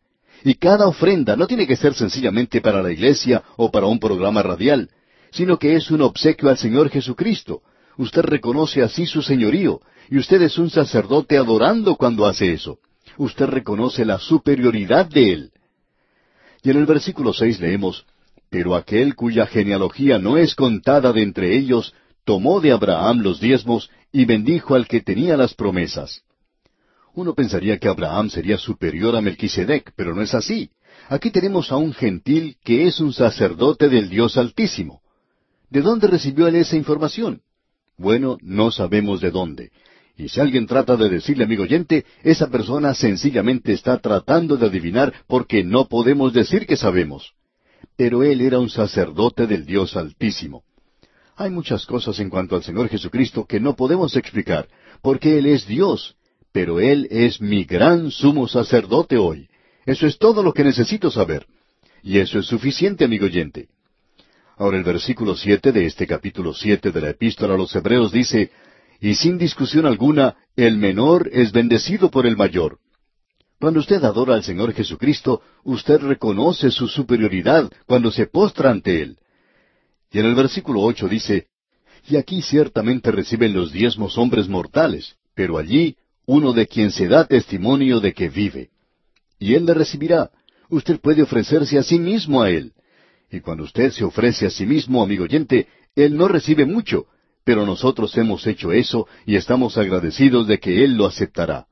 Y 0.43 0.55
cada 0.55 0.87
ofrenda 0.87 1.35
no 1.35 1.45
tiene 1.45 1.67
que 1.67 1.75
ser 1.75 1.93
sencillamente 1.93 2.61
para 2.61 2.81
la 2.81 2.91
iglesia 2.91 3.43
o 3.57 3.69
para 3.69 3.85
un 3.85 3.99
programa 3.99 4.41
radial, 4.41 4.89
sino 5.31 5.59
que 5.59 5.75
es 5.75 5.91
un 5.91 6.01
obsequio 6.01 6.49
al 6.49 6.57
Señor 6.57 6.89
Jesucristo. 6.89 7.61
Usted 7.97 8.23
reconoce 8.23 8.81
así 8.81 9.05
su 9.05 9.21
señorío, 9.21 9.81
y 10.09 10.17
usted 10.17 10.41
es 10.41 10.57
un 10.57 10.71
sacerdote 10.71 11.37
adorando 11.37 11.95
cuando 11.95 12.25
hace 12.25 12.53
eso 12.53 12.79
usted 13.17 13.45
reconoce 13.45 14.05
la 14.05 14.19
superioridad 14.19 15.07
de 15.07 15.33
Él. 15.33 15.51
Y 16.63 16.69
en 16.69 16.77
el 16.77 16.85
versículo 16.85 17.33
seis 17.33 17.59
leemos, 17.59 18.05
Pero 18.49 18.75
aquel 18.75 19.15
cuya 19.15 19.45
genealogía 19.45 20.19
no 20.19 20.37
es 20.37 20.55
contada 20.55 21.13
de 21.13 21.23
entre 21.23 21.57
ellos, 21.57 21.93
tomó 22.25 22.59
de 22.61 22.71
Abraham 22.71 23.21
los 23.21 23.39
diezmos 23.39 23.89
y 24.11 24.25
bendijo 24.25 24.75
al 24.75 24.87
que 24.87 25.01
tenía 25.01 25.37
las 25.37 25.53
promesas. 25.53 26.23
Uno 27.13 27.33
pensaría 27.33 27.77
que 27.77 27.87
Abraham 27.87 28.29
sería 28.29 28.57
superior 28.57 29.15
a 29.15 29.21
Melquisedec, 29.21 29.93
pero 29.95 30.15
no 30.15 30.21
es 30.21 30.33
así. 30.33 30.69
Aquí 31.09 31.31
tenemos 31.31 31.71
a 31.71 31.77
un 31.77 31.93
gentil 31.93 32.57
que 32.63 32.87
es 32.87 32.99
un 32.99 33.11
sacerdote 33.11 33.89
del 33.89 34.09
Dios 34.09 34.37
Altísimo. 34.37 35.01
¿De 35.69 35.81
dónde 35.81 36.07
recibió 36.07 36.47
él 36.47 36.55
esa 36.55 36.75
información? 36.75 37.41
Bueno, 37.97 38.37
no 38.41 38.71
sabemos 38.71 39.21
de 39.21 39.31
dónde. 39.31 39.71
Y 40.21 40.29
si 40.29 40.39
alguien 40.39 40.67
trata 40.67 40.95
de 40.97 41.09
decirle, 41.09 41.45
amigo 41.45 41.63
oyente, 41.63 42.05
esa 42.21 42.47
persona 42.47 42.93
sencillamente 42.93 43.73
está 43.73 43.97
tratando 43.97 44.55
de 44.55 44.67
adivinar 44.67 45.11
porque 45.25 45.63
no 45.63 45.87
podemos 45.87 46.31
decir 46.31 46.67
que 46.67 46.77
sabemos. 46.77 47.33
Pero 47.97 48.21
él 48.21 48.41
era 48.41 48.59
un 48.59 48.69
sacerdote 48.69 49.47
del 49.47 49.65
Dios 49.65 49.97
Altísimo. 49.97 50.63
Hay 51.37 51.49
muchas 51.49 51.87
cosas 51.87 52.19
en 52.19 52.29
cuanto 52.29 52.55
al 52.55 52.61
Señor 52.61 52.87
Jesucristo 52.87 53.45
que 53.45 53.59
no 53.59 53.75
podemos 53.75 54.15
explicar, 54.15 54.67
porque 55.01 55.39
Él 55.39 55.47
es 55.47 55.65
Dios, 55.65 56.15
pero 56.51 56.79
Él 56.79 57.07
es 57.09 57.41
mi 57.41 57.63
gran 57.63 58.11
sumo 58.11 58.47
sacerdote 58.47 59.17
hoy. 59.17 59.49
Eso 59.87 60.05
es 60.05 60.19
todo 60.19 60.43
lo 60.43 60.53
que 60.53 60.63
necesito 60.63 61.09
saber. 61.09 61.47
Y 62.03 62.19
eso 62.19 62.37
es 62.37 62.45
suficiente, 62.45 63.05
amigo 63.05 63.25
oyente. 63.25 63.69
Ahora 64.55 64.77
el 64.77 64.83
versículo 64.83 65.35
siete 65.35 65.71
de 65.71 65.87
este 65.87 66.05
capítulo 66.05 66.53
siete 66.53 66.91
de 66.91 67.01
la 67.01 67.09
Epístola 67.09 67.55
a 67.55 67.57
los 67.57 67.75
Hebreos 67.75 68.11
dice, 68.11 68.51
y 69.01 69.15
sin 69.15 69.39
discusión 69.39 69.87
alguna, 69.87 70.35
el 70.55 70.77
menor 70.77 71.27
es 71.33 71.51
bendecido 71.51 72.11
por 72.11 72.27
el 72.27 72.37
mayor. 72.37 72.77
Cuando 73.59 73.79
usted 73.79 74.03
adora 74.03 74.35
al 74.35 74.43
Señor 74.43 74.73
Jesucristo, 74.73 75.41
usted 75.63 75.99
reconoce 76.01 76.69
su 76.69 76.87
superioridad 76.87 77.71
cuando 77.87 78.11
se 78.11 78.27
postra 78.27 78.69
ante 78.69 79.01
Él. 79.01 79.17
Y 80.11 80.19
en 80.19 80.27
el 80.27 80.35
versículo 80.35 80.81
ocho 80.81 81.07
dice, 81.07 81.47
Y 82.07 82.15
aquí 82.15 82.43
ciertamente 82.43 83.11
reciben 83.11 83.53
los 83.53 83.71
diezmos 83.71 84.19
hombres 84.19 84.47
mortales, 84.47 85.15
pero 85.33 85.57
allí 85.57 85.97
uno 86.27 86.53
de 86.53 86.67
quien 86.67 86.91
se 86.91 87.07
da 87.07 87.25
testimonio 87.25 87.99
de 87.99 88.13
que 88.13 88.29
vive. 88.29 88.69
Y 89.39 89.55
Él 89.55 89.65
le 89.65 89.73
recibirá. 89.73 90.29
Usted 90.69 90.99
puede 90.99 91.23
ofrecerse 91.23 91.79
a 91.79 91.83
sí 91.83 91.97
mismo 91.97 92.43
a 92.43 92.51
Él. 92.51 92.73
Y 93.31 93.39
cuando 93.39 93.63
usted 93.63 93.91
se 93.91 94.03
ofrece 94.03 94.45
a 94.45 94.51
sí 94.51 94.67
mismo, 94.67 95.01
amigo 95.01 95.23
oyente, 95.23 95.67
Él 95.95 96.15
no 96.15 96.27
recibe 96.27 96.65
mucho, 96.65 97.07
pero 97.43 97.65
nosotros 97.65 98.15
hemos 98.17 98.45
hecho 98.47 98.71
eso 98.71 99.07
y 99.25 99.35
estamos 99.35 99.77
agradecidos 99.77 100.47
de 100.47 100.59
que 100.59 100.83
Él 100.83 100.95
lo 100.95 101.05
aceptará. 101.05 101.67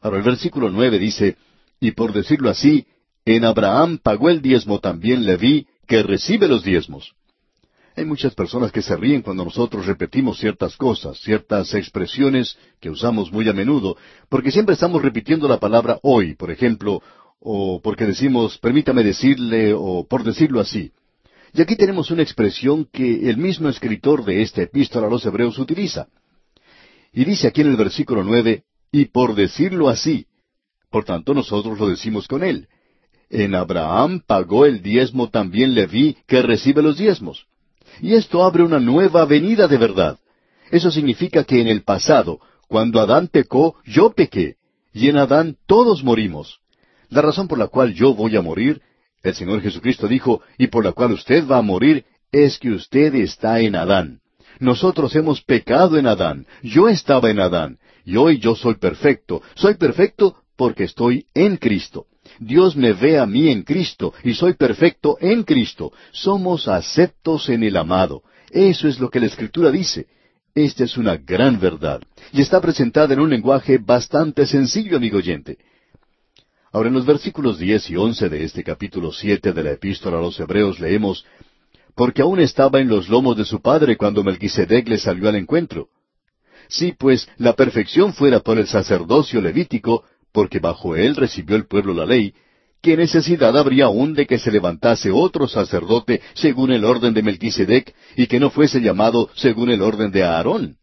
Ahora 0.00 0.18
el 0.18 0.22
versículo 0.22 0.70
nueve 0.70 0.98
dice, 0.98 1.36
y 1.80 1.92
por 1.92 2.12
decirlo 2.12 2.50
así, 2.50 2.86
en 3.24 3.44
Abraham 3.44 3.98
pagó 4.02 4.30
el 4.30 4.40
diezmo 4.40 4.80
también 4.80 5.24
Leví, 5.24 5.66
que 5.86 6.02
recibe 6.02 6.48
los 6.48 6.62
diezmos. 6.62 7.14
Hay 7.96 8.04
muchas 8.04 8.34
personas 8.34 8.70
que 8.70 8.80
se 8.80 8.96
ríen 8.96 9.22
cuando 9.22 9.44
nosotros 9.44 9.86
repetimos 9.86 10.38
ciertas 10.38 10.76
cosas, 10.76 11.18
ciertas 11.18 11.74
expresiones 11.74 12.56
que 12.80 12.90
usamos 12.90 13.32
muy 13.32 13.48
a 13.48 13.52
menudo, 13.52 13.96
porque 14.28 14.52
siempre 14.52 14.74
estamos 14.74 15.02
repitiendo 15.02 15.48
la 15.48 15.58
palabra 15.58 15.98
hoy, 16.02 16.36
por 16.36 16.52
ejemplo, 16.52 17.02
o 17.40 17.80
porque 17.82 18.06
decimos, 18.06 18.56
permítame 18.58 19.02
decirle, 19.02 19.74
o 19.74 20.06
por 20.08 20.22
decirlo 20.22 20.60
así. 20.60 20.92
Y 21.52 21.62
aquí 21.62 21.76
tenemos 21.76 22.10
una 22.10 22.22
expresión 22.22 22.88
que 22.92 23.28
el 23.28 23.36
mismo 23.36 23.68
escritor 23.68 24.24
de 24.24 24.42
esta 24.42 24.62
epístola 24.62 25.06
a 25.06 25.10
los 25.10 25.24
Hebreos 25.24 25.58
utiliza. 25.58 26.08
Y 27.12 27.24
dice 27.24 27.48
aquí 27.48 27.62
en 27.62 27.68
el 27.68 27.76
versículo 27.76 28.22
nueve, 28.22 28.64
y 28.92 29.06
por 29.06 29.34
decirlo 29.34 29.88
así. 29.88 30.26
Por 30.90 31.04
tanto, 31.04 31.34
nosotros 31.34 31.78
lo 31.78 31.88
decimos 31.88 32.28
con 32.28 32.42
él. 32.42 32.68
En 33.30 33.54
Abraham 33.54 34.22
pagó 34.26 34.64
el 34.64 34.82
diezmo 34.82 35.28
también 35.28 35.74
Leví, 35.74 36.16
que 36.26 36.42
recibe 36.42 36.82
los 36.82 36.96
diezmos. 36.96 37.46
Y 38.00 38.14
esto 38.14 38.42
abre 38.42 38.62
una 38.62 38.78
nueva 38.78 39.24
venida 39.24 39.68
de 39.68 39.76
verdad. 39.76 40.18
Eso 40.70 40.90
significa 40.90 41.44
que 41.44 41.60
en 41.60 41.68
el 41.68 41.82
pasado, 41.82 42.40
cuando 42.68 43.00
Adán 43.00 43.28
pecó, 43.28 43.76
yo 43.84 44.12
pequé, 44.12 44.56
y 44.92 45.08
en 45.08 45.18
Adán 45.18 45.56
todos 45.66 46.02
morimos. 46.04 46.60
La 47.08 47.22
razón 47.22 47.48
por 47.48 47.58
la 47.58 47.68
cual 47.68 47.94
yo 47.94 48.14
voy 48.14 48.36
a 48.36 48.42
morir, 48.42 48.82
el 49.22 49.34
Señor 49.34 49.60
Jesucristo 49.62 50.08
dijo, 50.08 50.42
y 50.56 50.68
por 50.68 50.84
la 50.84 50.92
cual 50.92 51.12
usted 51.12 51.46
va 51.46 51.58
a 51.58 51.62
morir, 51.62 52.04
es 52.30 52.58
que 52.58 52.70
usted 52.70 53.14
está 53.14 53.60
en 53.60 53.74
Adán. 53.76 54.20
Nosotros 54.60 55.14
hemos 55.16 55.42
pecado 55.42 55.96
en 55.98 56.06
Adán. 56.06 56.46
Yo 56.62 56.88
estaba 56.88 57.30
en 57.30 57.40
Adán. 57.40 57.78
Y 58.04 58.16
hoy 58.16 58.38
yo 58.38 58.54
soy 58.54 58.74
perfecto. 58.74 59.42
Soy 59.54 59.74
perfecto 59.74 60.36
porque 60.56 60.84
estoy 60.84 61.26
en 61.34 61.56
Cristo. 61.56 62.06
Dios 62.38 62.76
me 62.76 62.92
ve 62.92 63.18
a 63.18 63.26
mí 63.26 63.48
en 63.48 63.62
Cristo 63.62 64.12
y 64.22 64.34
soy 64.34 64.54
perfecto 64.54 65.16
en 65.20 65.42
Cristo. 65.44 65.92
Somos 66.12 66.68
aceptos 66.68 67.48
en 67.48 67.62
el 67.62 67.76
amado. 67.76 68.22
Eso 68.50 68.88
es 68.88 68.98
lo 68.98 69.10
que 69.10 69.20
la 69.20 69.26
Escritura 69.26 69.70
dice. 69.70 70.06
Esta 70.54 70.84
es 70.84 70.96
una 70.96 71.16
gran 71.16 71.60
verdad 71.60 72.00
y 72.32 72.40
está 72.40 72.60
presentada 72.60 73.14
en 73.14 73.20
un 73.20 73.30
lenguaje 73.30 73.78
bastante 73.78 74.46
sencillo, 74.46 74.96
amigo 74.96 75.18
oyente. 75.18 75.58
Ahora 76.72 76.88
en 76.88 76.94
los 76.94 77.06
versículos 77.06 77.58
diez 77.58 77.88
y 77.88 77.96
once 77.96 78.28
de 78.28 78.44
este 78.44 78.62
capítulo 78.62 79.10
siete 79.12 79.52
de 79.52 79.62
la 79.62 79.72
Epístola 79.72 80.18
a 80.18 80.20
los 80.20 80.38
Hebreos 80.38 80.78
leemos 80.80 81.24
porque 81.94 82.22
aún 82.22 82.38
estaba 82.38 82.80
en 82.80 82.88
los 82.88 83.08
lomos 83.08 83.36
de 83.36 83.44
su 83.44 83.60
padre 83.60 83.96
cuando 83.96 84.22
Melquisedec 84.22 84.88
le 84.88 84.98
salió 84.98 85.28
al 85.28 85.34
encuentro. 85.34 85.88
Si 86.68 86.92
pues 86.92 87.28
la 87.38 87.54
perfección 87.54 88.12
fuera 88.12 88.38
por 88.38 88.58
el 88.58 88.68
sacerdocio 88.68 89.40
levítico, 89.40 90.04
porque 90.30 90.60
bajo 90.60 90.94
él 90.94 91.16
recibió 91.16 91.56
el 91.56 91.66
pueblo 91.66 91.94
la 91.94 92.06
ley, 92.06 92.34
¿qué 92.82 92.96
necesidad 92.96 93.56
habría 93.56 93.86
aún 93.86 94.14
de 94.14 94.26
que 94.26 94.38
se 94.38 94.52
levantase 94.52 95.10
otro 95.10 95.48
sacerdote 95.48 96.20
según 96.34 96.70
el 96.70 96.84
orden 96.84 97.14
de 97.14 97.22
Melquisedec 97.22 97.94
y 98.14 98.28
que 98.28 98.38
no 98.38 98.50
fuese 98.50 98.80
llamado 98.80 99.30
según 99.34 99.70
el 99.70 99.82
orden 99.82 100.12
de 100.12 100.22
Aarón? 100.22 100.76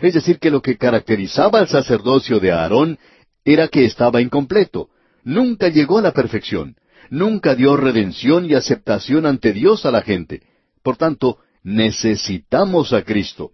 Es 0.00 0.14
decir, 0.14 0.38
que 0.38 0.50
lo 0.50 0.62
que 0.62 0.78
caracterizaba 0.78 1.58
al 1.58 1.68
sacerdocio 1.68 2.40
de 2.40 2.52
Aarón 2.52 2.98
era 3.44 3.68
que 3.68 3.84
estaba 3.84 4.22
incompleto, 4.22 4.88
nunca 5.24 5.68
llegó 5.68 5.98
a 5.98 6.02
la 6.02 6.12
perfección, 6.12 6.76
nunca 7.10 7.54
dio 7.54 7.76
redención 7.76 8.46
y 8.46 8.54
aceptación 8.54 9.26
ante 9.26 9.52
Dios 9.52 9.84
a 9.86 9.90
la 9.90 10.02
gente. 10.02 10.42
Por 10.82 10.96
tanto, 10.96 11.38
necesitamos 11.62 12.92
a 12.92 13.02
Cristo. 13.02 13.52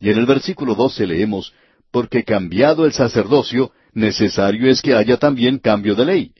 Y 0.00 0.10
en 0.10 0.18
el 0.18 0.26
versículo 0.26 0.74
doce 0.74 1.06
leemos, 1.06 1.52
porque 1.90 2.24
cambiado 2.24 2.84
el 2.84 2.92
sacerdocio, 2.92 3.72
necesario 3.92 4.70
es 4.70 4.82
que 4.82 4.94
haya 4.94 5.16
también 5.16 5.58
cambio 5.58 5.94
de 5.94 6.04
ley. 6.04 6.32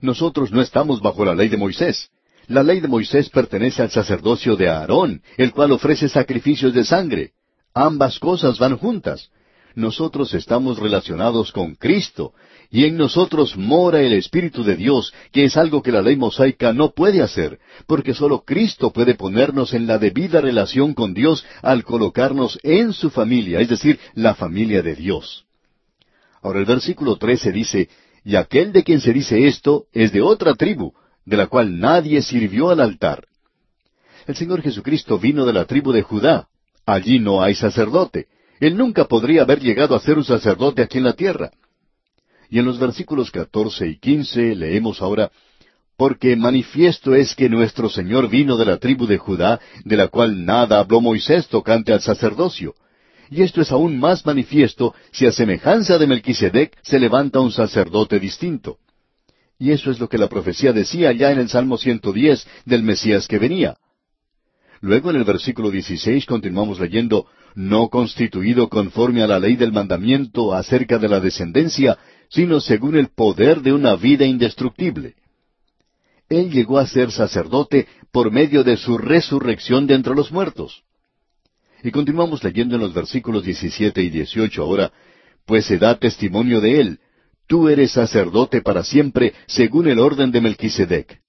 Nosotros 0.00 0.50
no 0.50 0.60
estamos 0.60 1.00
bajo 1.00 1.24
la 1.24 1.34
ley 1.34 1.48
de 1.48 1.56
Moisés. 1.56 2.10
La 2.48 2.62
ley 2.62 2.80
de 2.80 2.88
Moisés 2.88 3.30
pertenece 3.30 3.82
al 3.82 3.90
sacerdocio 3.90 4.56
de 4.56 4.68
Aarón, 4.68 5.22
el 5.36 5.52
cual 5.52 5.72
ofrece 5.72 6.08
sacrificios 6.08 6.74
de 6.74 6.84
sangre. 6.84 7.32
Ambas 7.72 8.18
cosas 8.18 8.58
van 8.58 8.76
juntas. 8.76 9.30
Nosotros 9.74 10.34
estamos 10.34 10.78
relacionados 10.78 11.52
con 11.52 11.76
Cristo, 11.76 12.34
y 12.72 12.86
en 12.86 12.96
nosotros 12.96 13.54
mora 13.58 14.00
el 14.00 14.14
Espíritu 14.14 14.64
de 14.64 14.76
Dios, 14.76 15.12
que 15.30 15.44
es 15.44 15.58
algo 15.58 15.82
que 15.82 15.92
la 15.92 16.00
ley 16.00 16.16
mosaica 16.16 16.72
no 16.72 16.92
puede 16.92 17.20
hacer, 17.20 17.58
porque 17.86 18.14
sólo 18.14 18.44
Cristo 18.46 18.90
puede 18.90 19.14
ponernos 19.14 19.74
en 19.74 19.86
la 19.86 19.98
debida 19.98 20.40
relación 20.40 20.94
con 20.94 21.12
Dios 21.12 21.44
al 21.60 21.84
colocarnos 21.84 22.58
en 22.62 22.94
su 22.94 23.10
familia, 23.10 23.60
es 23.60 23.68
decir, 23.68 24.00
la 24.14 24.34
familia 24.34 24.80
de 24.80 24.94
Dios. 24.94 25.44
Ahora 26.40 26.60
el 26.60 26.64
versículo 26.64 27.16
13 27.16 27.52
dice, 27.52 27.90
y 28.24 28.36
aquel 28.36 28.72
de 28.72 28.82
quien 28.82 29.02
se 29.02 29.12
dice 29.12 29.46
esto 29.46 29.84
es 29.92 30.10
de 30.10 30.22
otra 30.22 30.54
tribu, 30.54 30.94
de 31.26 31.36
la 31.36 31.48
cual 31.48 31.78
nadie 31.78 32.22
sirvió 32.22 32.70
al 32.70 32.80
altar. 32.80 33.26
El 34.26 34.34
Señor 34.34 34.62
Jesucristo 34.62 35.18
vino 35.18 35.44
de 35.44 35.52
la 35.52 35.66
tribu 35.66 35.92
de 35.92 36.00
Judá. 36.00 36.48
Allí 36.86 37.18
no 37.18 37.42
hay 37.42 37.54
sacerdote. 37.54 38.28
Él 38.60 38.78
nunca 38.78 39.08
podría 39.08 39.42
haber 39.42 39.60
llegado 39.60 39.94
a 39.94 40.00
ser 40.00 40.16
un 40.16 40.24
sacerdote 40.24 40.80
aquí 40.80 40.96
en 40.96 41.04
la 41.04 41.12
tierra. 41.12 41.50
Y 42.52 42.58
en 42.58 42.66
los 42.66 42.78
versículos 42.78 43.30
catorce 43.30 43.88
y 43.88 43.96
quince 43.96 44.54
leemos 44.54 45.00
ahora, 45.00 45.32
porque 45.96 46.36
manifiesto 46.36 47.14
es 47.14 47.34
que 47.34 47.48
nuestro 47.48 47.88
Señor 47.88 48.28
vino 48.28 48.58
de 48.58 48.66
la 48.66 48.76
tribu 48.76 49.06
de 49.06 49.16
Judá, 49.16 49.58
de 49.86 49.96
la 49.96 50.08
cual 50.08 50.44
nada 50.44 50.78
habló 50.78 51.00
Moisés 51.00 51.48
tocante 51.48 51.94
al 51.94 52.02
sacerdocio, 52.02 52.74
y 53.30 53.40
esto 53.40 53.62
es 53.62 53.72
aún 53.72 53.98
más 53.98 54.26
manifiesto 54.26 54.94
si 55.12 55.24
a 55.24 55.32
semejanza 55.32 55.96
de 55.96 56.06
Melquisedec 56.06 56.76
se 56.82 57.00
levanta 57.00 57.40
un 57.40 57.52
sacerdote 57.52 58.20
distinto. 58.20 58.76
Y 59.58 59.70
eso 59.70 59.90
es 59.90 59.98
lo 59.98 60.10
que 60.10 60.18
la 60.18 60.28
profecía 60.28 60.74
decía 60.74 61.10
ya 61.12 61.32
en 61.32 61.38
el 61.38 61.48
Salmo 61.48 61.78
110 61.78 62.46
del 62.66 62.82
Mesías 62.82 63.26
que 63.28 63.38
venía. 63.38 63.78
Luego 64.82 65.08
en 65.08 65.16
el 65.16 65.24
versículo 65.24 65.70
16 65.70 66.26
continuamos 66.26 66.78
leyendo, 66.80 67.24
no 67.54 67.88
constituido 67.88 68.68
conforme 68.68 69.22
a 69.22 69.26
la 69.26 69.38
ley 69.38 69.56
del 69.56 69.72
mandamiento 69.72 70.52
acerca 70.52 70.98
de 70.98 71.08
la 71.08 71.20
descendencia, 71.20 71.96
sino 72.32 72.60
según 72.60 72.96
el 72.96 73.08
poder 73.08 73.60
de 73.60 73.72
una 73.72 73.94
vida 73.94 74.24
indestructible. 74.24 75.14
Él 76.30 76.50
llegó 76.50 76.78
a 76.78 76.86
ser 76.86 77.12
sacerdote 77.12 77.86
por 78.10 78.30
medio 78.30 78.64
de 78.64 78.78
su 78.78 78.96
resurrección 78.96 79.86
de 79.86 79.94
entre 79.94 80.14
los 80.14 80.32
muertos. 80.32 80.82
Y 81.82 81.90
continuamos 81.90 82.42
leyendo 82.42 82.76
en 82.76 82.80
los 82.80 82.94
versículos 82.94 83.44
17 83.44 84.02
y 84.02 84.08
18 84.08 84.62
ahora, 84.62 84.92
pues 85.44 85.66
se 85.66 85.76
da 85.76 85.98
testimonio 85.98 86.60
de 86.62 86.80
él, 86.80 87.00
tú 87.46 87.68
eres 87.68 87.92
sacerdote 87.92 88.62
para 88.62 88.82
siempre, 88.82 89.34
según 89.46 89.88
el 89.88 89.98
orden 89.98 90.30
de 90.30 90.40
Melquisedec. 90.40 91.20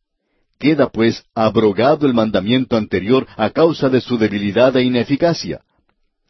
Queda 0.58 0.90
pues 0.90 1.26
abrogado 1.36 2.06
el 2.06 2.14
mandamiento 2.14 2.78
anterior 2.78 3.28
a 3.36 3.50
causa 3.50 3.90
de 3.90 4.00
su 4.00 4.18
debilidad 4.18 4.78
e 4.78 4.84
ineficacia. 4.84 5.62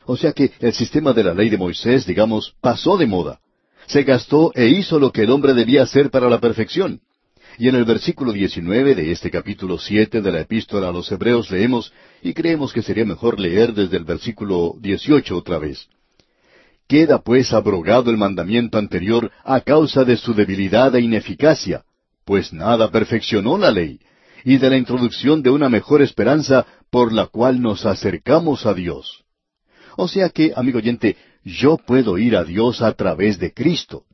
O 0.06 0.18
sea 0.18 0.32
que 0.32 0.52
el 0.60 0.74
sistema 0.74 1.14
de 1.14 1.26
la 1.26 1.36
ley 1.36 1.50
de 1.50 1.58
Moisés, 1.58 2.08
digamos, 2.08 2.56
pasó 2.60 2.98
de 2.98 3.06
moda. 3.06 3.40
Se 3.88 4.04
gastó 4.04 4.52
e 4.56 4.67
hizo 4.67 5.00
lo 5.00 5.12
que 5.12 5.24
el 5.24 5.32
hombre 5.32 5.54
debía 5.54 5.84
hacer 5.84 6.10
para 6.10 6.30
la 6.30 6.39
perfección. 6.39 7.02
Y 7.58 7.67
en 7.67 7.76
el 7.76 7.86
versículo 7.86 8.32
19 8.32 8.96
de 8.96 9.12
este 9.12 9.30
capítulo 9.30 9.78
siete 9.78 10.22
de 10.22 10.32
la 10.32 10.41
epístola 10.41 10.89
a 10.89 10.91
los 10.91 11.12
Hebreos 11.12 11.52
leemos, 11.52 11.93
y 12.22 12.34
creemos 12.34 12.74
que 12.74 12.82
sería 12.82 13.06
mejor 13.06 13.39
leer 13.39 13.74
desde 13.74 13.98
el 13.98 14.06
versículo 14.06 14.76
18 14.80 15.38
otra 15.38 15.60
vez. 15.60 15.88
Queda 16.88 17.22
pues 17.22 17.54
abrogado 17.54 18.10
el 18.10 18.17
mandamiento 18.17 18.78
anterior 18.78 19.32
a 19.43 19.62
causa 19.62 20.04
de 20.04 20.17
su 20.17 20.34
debilidad 20.34 20.96
e 20.96 21.02
ineficacia, 21.02 21.84
pues 22.26 22.54
nada 22.54 22.89
perfeccionó 22.89 23.58
la 23.58 23.72
ley, 23.72 24.00
y 24.43 24.58
de 24.58 24.69
la 24.69 24.78
introducción 24.78 25.41
de 25.41 25.50
una 25.50 25.69
mejor 25.69 26.02
esperanza 26.02 26.65
por 26.89 27.13
la 27.13 27.28
cual 27.28 27.62
nos 27.62 27.86
acercamos 27.86 28.65
a 28.65 28.74
Dios. 28.74 29.24
O 29.96 30.08
sea 30.08 30.30
que, 30.30 30.54
amigo 30.56 30.80
oyente, 30.80 31.15
yo 31.43 31.77
puedo 31.77 32.17
ir 32.17 32.36
a 32.36 32.43
Dios 32.43 32.82
a 32.82 32.93
través 32.93 33.39
de 33.39 33.53
Cristo. 33.53 34.06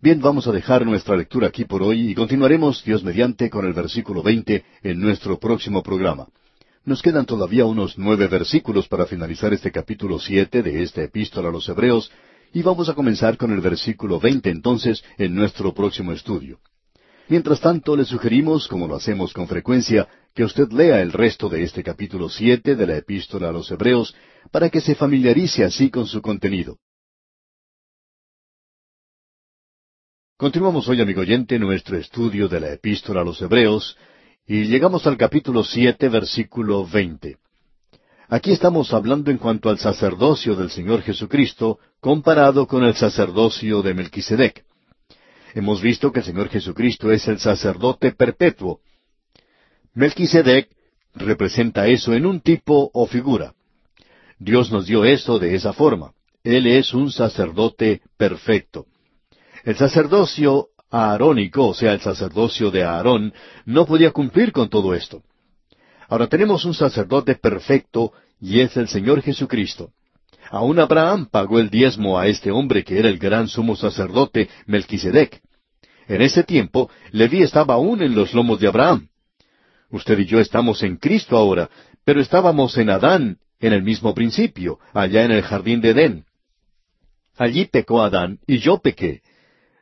Bien, 0.00 0.20
vamos 0.20 0.46
a 0.46 0.52
dejar 0.52 0.86
nuestra 0.86 1.16
lectura 1.16 1.48
aquí 1.48 1.64
por 1.64 1.82
hoy 1.82 2.10
y 2.10 2.14
continuaremos, 2.14 2.84
Dios 2.84 3.02
mediante, 3.02 3.50
con 3.50 3.66
el 3.66 3.72
versículo 3.72 4.22
veinte 4.22 4.64
en 4.82 5.00
nuestro 5.00 5.38
próximo 5.38 5.82
programa. 5.82 6.28
Nos 6.84 7.02
quedan 7.02 7.26
todavía 7.26 7.64
unos 7.64 7.98
nueve 7.98 8.28
versículos 8.28 8.86
para 8.86 9.06
finalizar 9.06 9.52
este 9.52 9.72
capítulo 9.72 10.18
siete 10.18 10.62
de 10.62 10.82
esta 10.82 11.02
epístola 11.02 11.48
a 11.48 11.52
los 11.52 11.68
Hebreos, 11.68 12.12
y 12.52 12.62
vamos 12.62 12.88
a 12.88 12.94
comenzar 12.94 13.36
con 13.36 13.50
el 13.50 13.60
versículo 13.60 14.20
veinte 14.20 14.50
entonces 14.50 15.04
en 15.18 15.34
nuestro 15.34 15.74
próximo 15.74 16.12
estudio. 16.12 16.60
Mientras 17.28 17.60
tanto, 17.60 17.94
le 17.94 18.06
sugerimos, 18.06 18.68
como 18.68 18.86
lo 18.86 18.94
hacemos 18.94 19.34
con 19.34 19.48
frecuencia, 19.48 20.08
que 20.34 20.44
usted 20.44 20.70
lea 20.70 21.02
el 21.02 21.12
resto 21.12 21.50
de 21.50 21.62
este 21.62 21.82
capítulo 21.82 22.30
siete 22.30 22.74
de 22.74 22.86
la 22.86 22.96
epístola 22.96 23.50
a 23.50 23.52
los 23.52 23.70
Hebreos, 23.70 24.14
para 24.50 24.70
que 24.70 24.80
se 24.80 24.94
familiarice 24.94 25.64
así 25.64 25.90
con 25.90 26.06
su 26.06 26.20
contenido. 26.22 26.78
Continuamos 30.36 30.88
hoy, 30.88 31.00
amigo 31.00 31.20
oyente, 31.22 31.58
nuestro 31.58 31.96
estudio 31.96 32.48
de 32.48 32.60
la 32.60 32.72
epístola 32.72 33.22
a 33.22 33.24
los 33.24 33.42
Hebreos, 33.42 33.96
y 34.46 34.64
llegamos 34.64 35.06
al 35.06 35.16
capítulo 35.16 35.64
siete, 35.64 36.08
versículo 36.08 36.86
veinte. 36.86 37.38
Aquí 38.28 38.52
estamos 38.52 38.92
hablando 38.92 39.30
en 39.30 39.38
cuanto 39.38 39.68
al 39.68 39.78
sacerdocio 39.78 40.54
del 40.54 40.70
Señor 40.70 41.02
Jesucristo 41.02 41.78
comparado 41.98 42.66
con 42.66 42.84
el 42.84 42.94
sacerdocio 42.94 43.82
de 43.82 43.94
Melquisedec. 43.94 44.64
Hemos 45.54 45.80
visto 45.80 46.12
que 46.12 46.20
el 46.20 46.26
Señor 46.26 46.48
Jesucristo 46.50 47.10
es 47.10 47.26
el 47.26 47.38
sacerdote 47.38 48.12
perpetuo. 48.12 48.80
Melquisedec 49.94 50.70
representa 51.14 51.88
eso 51.88 52.12
en 52.12 52.26
un 52.26 52.40
tipo 52.40 52.90
o 52.92 53.06
figura. 53.06 53.54
Dios 54.38 54.70
nos 54.70 54.86
dio 54.86 55.04
eso 55.04 55.38
de 55.38 55.54
esa 55.54 55.72
forma. 55.72 56.12
Él 56.44 56.66
es 56.66 56.94
un 56.94 57.10
sacerdote 57.10 58.02
perfecto. 58.16 58.86
El 59.64 59.76
sacerdocio 59.76 60.68
aarónico, 60.90 61.68
o 61.68 61.74
sea, 61.74 61.92
el 61.92 62.00
sacerdocio 62.00 62.70
de 62.70 62.84
Aarón, 62.84 63.34
no 63.66 63.84
podía 63.84 64.12
cumplir 64.12 64.52
con 64.52 64.68
todo 64.68 64.94
esto. 64.94 65.22
Ahora 66.08 66.26
tenemos 66.28 66.64
un 66.64 66.74
sacerdote 66.74 67.34
perfecto 67.34 68.12
y 68.40 68.60
es 68.60 68.76
el 68.76 68.88
Señor 68.88 69.20
Jesucristo. 69.22 69.90
Aún 70.50 70.78
Abraham 70.78 71.26
pagó 71.30 71.58
el 71.58 71.68
diezmo 71.68 72.18
a 72.18 72.26
este 72.28 72.50
hombre 72.50 72.84
que 72.84 72.98
era 72.98 73.08
el 73.08 73.18
gran 73.18 73.48
sumo 73.48 73.76
sacerdote 73.76 74.48
Melquisedec. 74.66 75.42
En 76.06 76.22
ese 76.22 76.42
tiempo, 76.44 76.90
Leví 77.10 77.42
estaba 77.42 77.74
aún 77.74 78.02
en 78.02 78.14
los 78.14 78.32
lomos 78.32 78.58
de 78.60 78.68
Abraham. 78.68 79.08
Usted 79.90 80.18
y 80.20 80.24
yo 80.24 80.40
estamos 80.40 80.82
en 80.82 80.96
Cristo 80.96 81.36
ahora, 81.36 81.68
Pero 82.04 82.22
estábamos 82.22 82.78
en 82.78 82.88
Adán 82.88 83.38
en 83.60 83.72
el 83.72 83.82
mismo 83.82 84.14
principio, 84.14 84.78
allá 84.92 85.24
en 85.24 85.32
el 85.32 85.42
jardín 85.42 85.80
de 85.80 85.90
Edén. 85.90 86.24
Allí 87.36 87.66
pecó 87.66 88.02
Adán 88.02 88.40
y 88.46 88.58
yo 88.58 88.78
pequé. 88.78 89.22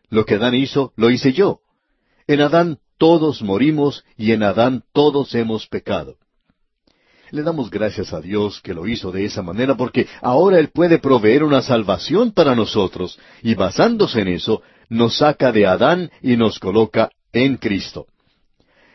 Lo 0.09 0.25
que 0.25 0.35
Adán 0.35 0.55
hizo, 0.55 0.93
lo 0.97 1.11
hice 1.11 1.33
yo. 1.33 1.61
En 2.27 2.41
Adán 2.41 2.79
todos 2.99 3.43
morimos 3.43 4.05
y 4.17 4.33
en 4.33 4.43
Adán 4.43 4.85
todos 4.93 5.35
hemos 5.35 5.67
pecado. 5.67 6.17
Le 7.31 7.43
damos 7.43 7.71
gracias 7.71 8.13
a 8.13 8.21
Dios 8.21 8.61
que 8.63 8.73
lo 8.73 8.87
hizo 8.87 9.11
de 9.11 9.25
esa 9.25 9.43
manera 9.43 9.77
porque 9.77 10.07
ahora 10.23 10.59
Él 10.59 10.69
puede 10.69 10.99
proveer 10.99 11.43
una 11.43 11.61
salvación 11.61 12.33
para 12.33 12.55
nosotros 12.55 13.19
y 13.43 13.55
basándose 13.55 14.21
en 14.21 14.29
eso 14.29 14.63
nos 14.89 15.19
saca 15.19 15.51
de 15.51 15.67
Adán 15.67 16.11
y 16.23 16.37
nos 16.37 16.59
coloca 16.61 17.11
en 17.33 17.57
Cristo. 17.57 18.07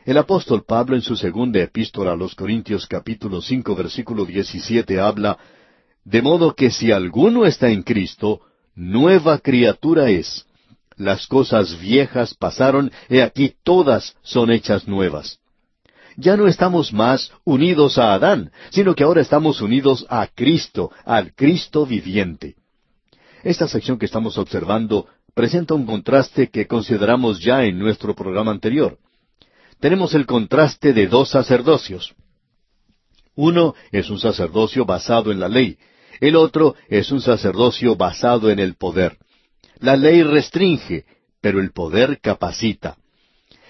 El 0.03 0.17
apóstol 0.17 0.63
Pablo 0.63 0.95
en 0.95 1.03
su 1.03 1.15
segunda 1.15 1.59
epístola 1.61 2.13
a 2.13 2.15
los 2.15 2.33
Corintios 2.33 2.87
capítulo 2.87 3.39
cinco 3.39 3.75
versículo 3.75 4.25
diecisiete 4.25 4.99
habla 4.99 5.37
De 6.03 6.23
modo 6.23 6.55
que 6.55 6.71
si 6.71 6.91
alguno 6.91 7.45
está 7.45 7.69
en 7.69 7.83
Cristo, 7.83 8.41
nueva 8.73 9.37
criatura 9.37 10.09
es. 10.09 10.47
Las 10.97 11.27
cosas 11.27 11.79
viejas 11.79 12.33
pasaron, 12.33 12.91
he 13.09 13.21
aquí 13.21 13.53
todas 13.61 14.15
son 14.23 14.49
hechas 14.49 14.87
nuevas. 14.87 15.39
Ya 16.17 16.35
no 16.35 16.47
estamos 16.47 16.91
más 16.91 17.31
unidos 17.43 17.99
a 17.99 18.13
Adán, 18.13 18.51
sino 18.71 18.95
que 18.95 19.03
ahora 19.03 19.21
estamos 19.21 19.61
unidos 19.61 20.07
a 20.09 20.25
Cristo, 20.25 20.91
al 21.05 21.35
Cristo 21.35 21.85
viviente. 21.85 22.55
Esta 23.43 23.67
sección 23.67 23.99
que 23.99 24.07
estamos 24.07 24.39
observando 24.39 25.05
presenta 25.35 25.75
un 25.75 25.85
contraste 25.85 26.49
que 26.49 26.65
consideramos 26.65 27.39
ya 27.39 27.65
en 27.65 27.77
nuestro 27.77 28.15
programa 28.15 28.49
anterior. 28.49 28.97
Tenemos 29.81 30.13
el 30.13 30.27
contraste 30.27 30.93
de 30.93 31.07
dos 31.07 31.31
sacerdocios. 31.31 32.13
Uno 33.35 33.73
es 33.91 34.11
un 34.11 34.19
sacerdocio 34.19 34.85
basado 34.85 35.31
en 35.31 35.39
la 35.39 35.49
ley, 35.49 35.77
el 36.19 36.35
otro 36.35 36.75
es 36.87 37.11
un 37.11 37.19
sacerdocio 37.19 37.95
basado 37.95 38.51
en 38.51 38.59
el 38.59 38.75
poder. 38.75 39.17
La 39.79 39.95
ley 39.95 40.21
restringe, 40.21 41.05
pero 41.41 41.59
el 41.59 41.71
poder 41.71 42.19
capacita. 42.21 42.95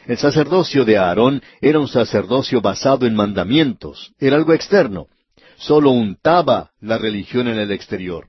El 0.06 0.18
sacerdocio 0.18 0.84
de 0.84 0.98
Aarón 0.98 1.42
era 1.62 1.80
un 1.80 1.88
sacerdocio 1.88 2.60
basado 2.60 3.06
en 3.06 3.16
mandamientos, 3.16 4.12
era 4.20 4.36
algo 4.36 4.52
externo. 4.52 5.08
Solo 5.56 5.92
untaba 5.92 6.72
la 6.82 6.98
religión 6.98 7.48
en 7.48 7.58
el 7.58 7.72
exterior. 7.72 8.28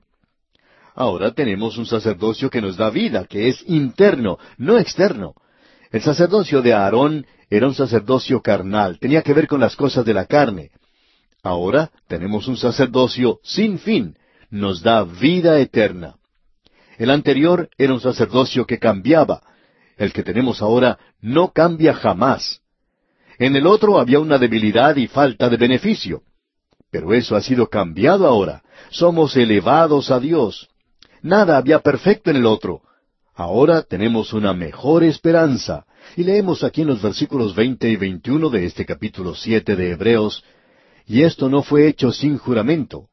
Ahora 0.95 1.33
tenemos 1.33 1.77
un 1.77 1.85
sacerdocio 1.85 2.49
que 2.49 2.61
nos 2.61 2.77
da 2.77 2.89
vida, 2.89 3.25
que 3.25 3.49
es 3.49 3.61
interno, 3.67 4.37
no 4.57 4.77
externo. 4.77 5.33
El 5.93 6.01
sacerdocio 6.01 6.63
de 6.63 6.73
Aarón 6.73 7.27
era 7.51 7.67
un 7.67 7.75
sacerdocio 7.75 8.41
carnal, 8.41 8.97
tenía 8.97 9.21
que 9.21 9.31
ver 9.31 9.47
con 9.47 9.59
las 9.59 9.75
cosas 9.75 10.03
de 10.03 10.15
la 10.15 10.25
carne. 10.25 10.71
Ahora 11.43 11.91
tenemos 12.07 12.47
un 12.47 12.57
sacerdocio 12.57 13.39
sin 13.43 13.77
fin, 13.77 14.17
nos 14.49 14.81
da 14.81 15.03
vida 15.03 15.59
eterna. 15.59 16.15
El 16.97 17.11
anterior 17.11 17.69
era 17.77 17.93
un 17.93 17.99
sacerdocio 18.01 18.65
que 18.65 18.79
cambiaba. 18.79 19.43
El 19.95 20.13
que 20.13 20.23
tenemos 20.23 20.63
ahora 20.63 20.97
no 21.21 21.51
cambia 21.51 21.93
jamás. 21.93 22.61
En 23.37 23.55
el 23.55 23.67
otro 23.67 23.99
había 23.99 24.19
una 24.19 24.39
debilidad 24.39 24.95
y 24.95 25.05
falta 25.05 25.47
de 25.47 25.57
beneficio. 25.57 26.23
Pero 26.89 27.13
eso 27.13 27.35
ha 27.35 27.41
sido 27.41 27.69
cambiado 27.69 28.25
ahora. 28.25 28.63
Somos 28.89 29.37
elevados 29.37 30.09
a 30.09 30.19
Dios. 30.19 30.69
Nada 31.21 31.55
había 31.55 31.81
perfecto 31.81 32.31
en 32.31 32.37
el 32.37 32.47
otro. 32.47 32.81
Ahora 33.35 33.81
tenemos 33.81 34.33
una 34.33 34.53
mejor 34.53 35.03
esperanza. 35.03 35.85
Y 36.15 36.23
leemos 36.23 36.63
aquí 36.63 36.81
en 36.81 36.87
los 36.87 37.01
versículos 37.01 37.55
veinte 37.55 37.89
y 37.89 37.95
veintiuno 37.95 38.49
de 38.49 38.65
este 38.65 38.85
capítulo 38.85 39.33
siete 39.35 39.75
de 39.75 39.91
Hebreos, 39.91 40.43
y 41.05 41.23
esto 41.23 41.49
no 41.49 41.63
fue 41.63 41.87
hecho 41.87 42.11
sin 42.11 42.37
juramento, 42.37 43.07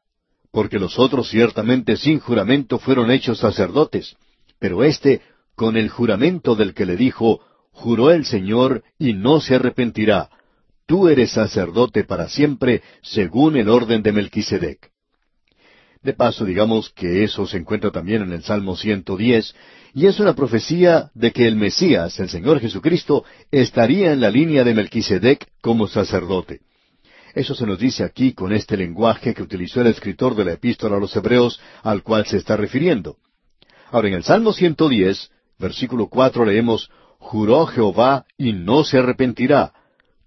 porque 0.51 0.77
los 0.77 0.99
otros 0.99 1.29
ciertamente 1.29 1.95
sin 1.95 2.19
juramento 2.19 2.79
fueron 2.79 3.09
hechos 3.09 3.39
sacerdotes, 3.39 4.15
pero 4.59 4.83
éste 4.83 5.21
con 5.55 5.77
el 5.77 5.89
juramento 5.89 6.55
del 6.55 6.73
que 6.73 6.85
le 6.85 6.95
dijo, 6.95 7.41
juró 7.71 8.11
el 8.11 8.25
Señor 8.25 8.83
y 8.99 9.13
no 9.13 9.41
se 9.41 9.55
arrepentirá, 9.55 10.29
tú 10.85 11.07
eres 11.07 11.31
sacerdote 11.31 12.03
para 12.03 12.29
siempre, 12.29 12.83
según 13.01 13.55
el 13.55 13.69
orden 13.69 14.03
de 14.03 14.11
Melquisedec. 14.11 14.90
De 16.03 16.13
paso, 16.13 16.45
digamos 16.45 16.89
que 16.89 17.23
eso 17.23 17.45
se 17.45 17.57
encuentra 17.57 17.91
también 17.91 18.23
en 18.23 18.31
el 18.31 18.43
Salmo 18.43 18.75
110, 18.75 19.55
y 19.93 20.07
es 20.07 20.19
una 20.19 20.33
profecía 20.33 21.11
de 21.13 21.31
que 21.31 21.47
el 21.47 21.55
Mesías, 21.55 22.19
el 22.19 22.29
Señor 22.29 22.59
Jesucristo, 22.59 23.23
estaría 23.51 24.11
en 24.11 24.21
la 24.21 24.31
línea 24.31 24.63
de 24.63 24.73
Melquisedec 24.73 25.47
como 25.61 25.87
sacerdote. 25.87 26.61
Eso 27.35 27.53
se 27.53 27.67
nos 27.67 27.77
dice 27.77 28.03
aquí 28.03 28.33
con 28.33 28.51
este 28.51 28.77
lenguaje 28.77 29.33
que 29.33 29.43
utilizó 29.43 29.81
el 29.81 29.87
escritor 29.87 30.35
de 30.35 30.45
la 30.45 30.53
epístola 30.53 30.97
a 30.97 30.99
los 30.99 31.15
Hebreos 31.15 31.61
al 31.83 32.01
cual 32.01 32.25
se 32.25 32.37
está 32.37 32.57
refiriendo. 32.57 33.17
Ahora 33.91 34.07
en 34.07 34.15
el 34.15 34.23
Salmo 34.23 34.53
110, 34.53 35.29
versículo 35.59 36.07
4 36.07 36.45
leemos, 36.45 36.89
Juró 37.19 37.67
Jehová 37.67 38.25
y 38.37 38.53
no 38.53 38.83
se 38.83 38.97
arrepentirá. 38.97 39.73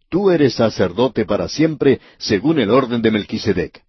Tú 0.09 0.31
eres 0.31 0.55
sacerdote 0.55 1.25
para 1.25 1.49
siempre, 1.49 2.01
según 2.19 2.61
el 2.61 2.71
orden 2.71 3.03
de 3.03 3.11
Melquisedec. 3.11 3.83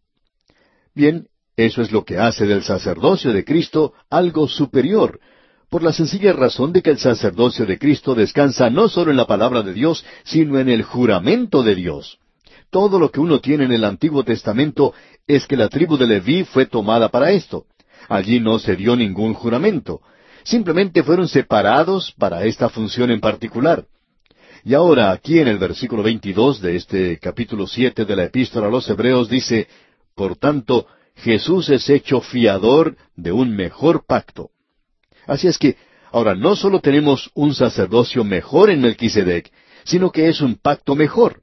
Bien, 0.95 1.27
eso 1.57 1.81
es 1.81 1.91
lo 1.91 2.03
que 2.03 2.17
hace 2.17 2.45
del 2.45 2.63
sacerdocio 2.63 3.31
de 3.31 3.45
Cristo 3.45 3.93
algo 4.09 4.47
superior, 4.47 5.19
por 5.69 5.83
la 5.83 5.93
sencilla 5.93 6.33
razón 6.33 6.73
de 6.73 6.81
que 6.81 6.91
el 6.91 6.99
sacerdocio 6.99 7.65
de 7.65 7.77
Cristo 7.77 8.15
descansa 8.15 8.69
no 8.69 8.87
solo 8.87 9.11
en 9.11 9.17
la 9.17 9.27
palabra 9.27 9.61
de 9.61 9.73
Dios, 9.73 10.05
sino 10.23 10.59
en 10.59 10.69
el 10.69 10.83
juramento 10.83 11.63
de 11.63 11.75
Dios. 11.75 12.19
Todo 12.69 12.99
lo 12.99 13.09
que 13.09 13.19
uno 13.19 13.39
tiene 13.39 13.65
en 13.65 13.71
el 13.71 13.83
Antiguo 13.83 14.23
Testamento 14.23 14.93
es 15.27 15.47
que 15.47 15.57
la 15.57 15.69
tribu 15.69 15.97
de 15.97 16.07
Leví 16.07 16.43
fue 16.43 16.65
tomada 16.65 17.09
para 17.09 17.31
esto. 17.31 17.65
Allí 18.09 18.39
no 18.39 18.59
se 18.59 18.75
dio 18.75 18.95
ningún 18.95 19.33
juramento. 19.33 20.01
Simplemente 20.43 21.03
fueron 21.03 21.27
separados 21.27 22.13
para 22.17 22.43
esta 22.43 22.69
función 22.69 23.11
en 23.11 23.19
particular. 23.19 23.85
Y 24.63 24.73
ahora 24.73 25.11
aquí 25.11 25.39
en 25.39 25.47
el 25.47 25.57
versículo 25.57 26.03
22 26.03 26.61
de 26.61 26.75
este 26.75 27.19
capítulo 27.19 27.67
7 27.67 28.03
de 28.05 28.15
la 28.15 28.25
epístola 28.25 28.67
a 28.67 28.71
los 28.71 28.89
Hebreos 28.89 29.29
dice, 29.29 29.67
Por 30.15 30.35
tanto, 30.37 30.87
Jesús 31.15 31.69
es 31.69 31.89
hecho 31.89 32.21
fiador 32.21 32.97
de 33.15 33.31
un 33.31 33.55
mejor 33.55 34.05
pacto. 34.05 34.51
Así 35.25 35.47
es 35.47 35.57
que 35.57 35.77
ahora 36.11 36.35
no 36.35 36.55
solo 36.55 36.79
tenemos 36.79 37.31
un 37.33 37.55
sacerdocio 37.55 38.23
mejor 38.23 38.69
en 38.69 38.81
Melquisedec, 38.81 39.51
sino 39.83 40.11
que 40.11 40.27
es 40.27 40.41
un 40.41 40.55
pacto 40.55 40.95
mejor. 40.95 41.41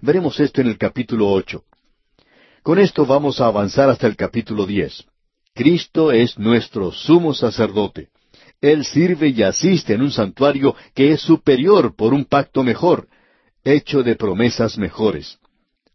Veremos 0.00 0.38
esto 0.40 0.60
en 0.60 0.68
el 0.68 0.78
capítulo 0.78 1.30
ocho. 1.30 1.64
Con 2.62 2.78
esto 2.78 3.06
vamos 3.06 3.40
a 3.40 3.46
avanzar 3.46 3.88
hasta 3.88 4.06
el 4.06 4.16
capítulo 4.16 4.66
diez. 4.66 5.04
Cristo 5.54 6.12
es 6.12 6.38
nuestro 6.38 6.92
sumo 6.92 7.34
sacerdote. 7.34 8.08
Él 8.60 8.84
sirve 8.84 9.28
y 9.28 9.42
asiste 9.42 9.94
en 9.94 10.02
un 10.02 10.10
santuario 10.10 10.74
que 10.94 11.12
es 11.12 11.20
superior 11.20 11.94
por 11.96 12.12
un 12.12 12.24
pacto 12.24 12.62
mejor, 12.62 13.08
hecho 13.64 14.02
de 14.02 14.16
promesas 14.16 14.78
mejores. 14.78 15.38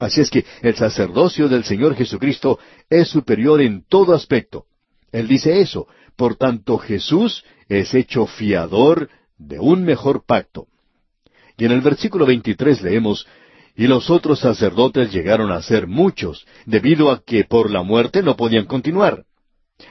Así 0.04 0.20
es 0.20 0.30
que 0.30 0.46
el 0.62 0.76
sacerdocio 0.76 1.48
del 1.48 1.64
Señor 1.64 1.96
Jesucristo 1.96 2.60
es 2.90 3.08
superior 3.08 3.62
en 3.62 3.86
todo 3.88 4.14
aspecto. 4.14 4.66
Él 5.14 5.30
dice 5.30 5.62
eso. 5.62 5.88
Por 6.18 6.36
tanto, 6.36 6.78
Jesús 6.78 7.46
es 7.70 7.94
hecho 7.94 8.26
fiador 8.26 9.10
de 9.38 9.60
un 9.60 9.86
mejor 9.86 10.26
pacto. 10.26 10.68
Y 11.58 11.64
en 11.64 11.72
el 11.72 11.80
versículo 11.80 12.26
23 12.26 12.82
leemos, 12.82 13.26
y 13.78 13.88
los 13.88 14.10
otros 14.10 14.40
sacerdotes 14.40 15.12
llegaron 15.14 15.54
a 15.54 15.62
ser 15.62 15.88
muchos, 15.88 16.46
debido 16.66 17.10
a 17.10 17.24
que 17.24 17.46
por 17.46 17.72
la 17.72 17.82
muerte 17.82 18.22
no 18.22 18.36
podían 18.36 18.66
continuar. 18.66 19.24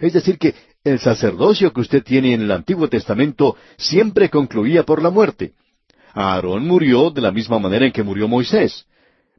Es 0.00 0.12
decir, 0.12 0.38
que 0.38 0.54
el 0.84 0.98
sacerdocio 0.98 1.72
que 1.72 1.80
usted 1.80 2.04
tiene 2.04 2.34
en 2.34 2.42
el 2.42 2.50
Antiguo 2.50 2.86
Testamento 2.88 3.56
siempre 3.78 4.28
concluía 4.28 4.82
por 4.82 5.02
la 5.02 5.08
muerte. 5.08 5.54
Aarón 6.12 6.66
murió 6.66 7.10
de 7.10 7.22
la 7.22 7.32
misma 7.32 7.58
manera 7.58 7.86
en 7.86 7.92
que 7.92 8.02
murió 8.02 8.28
Moisés. 8.28 8.86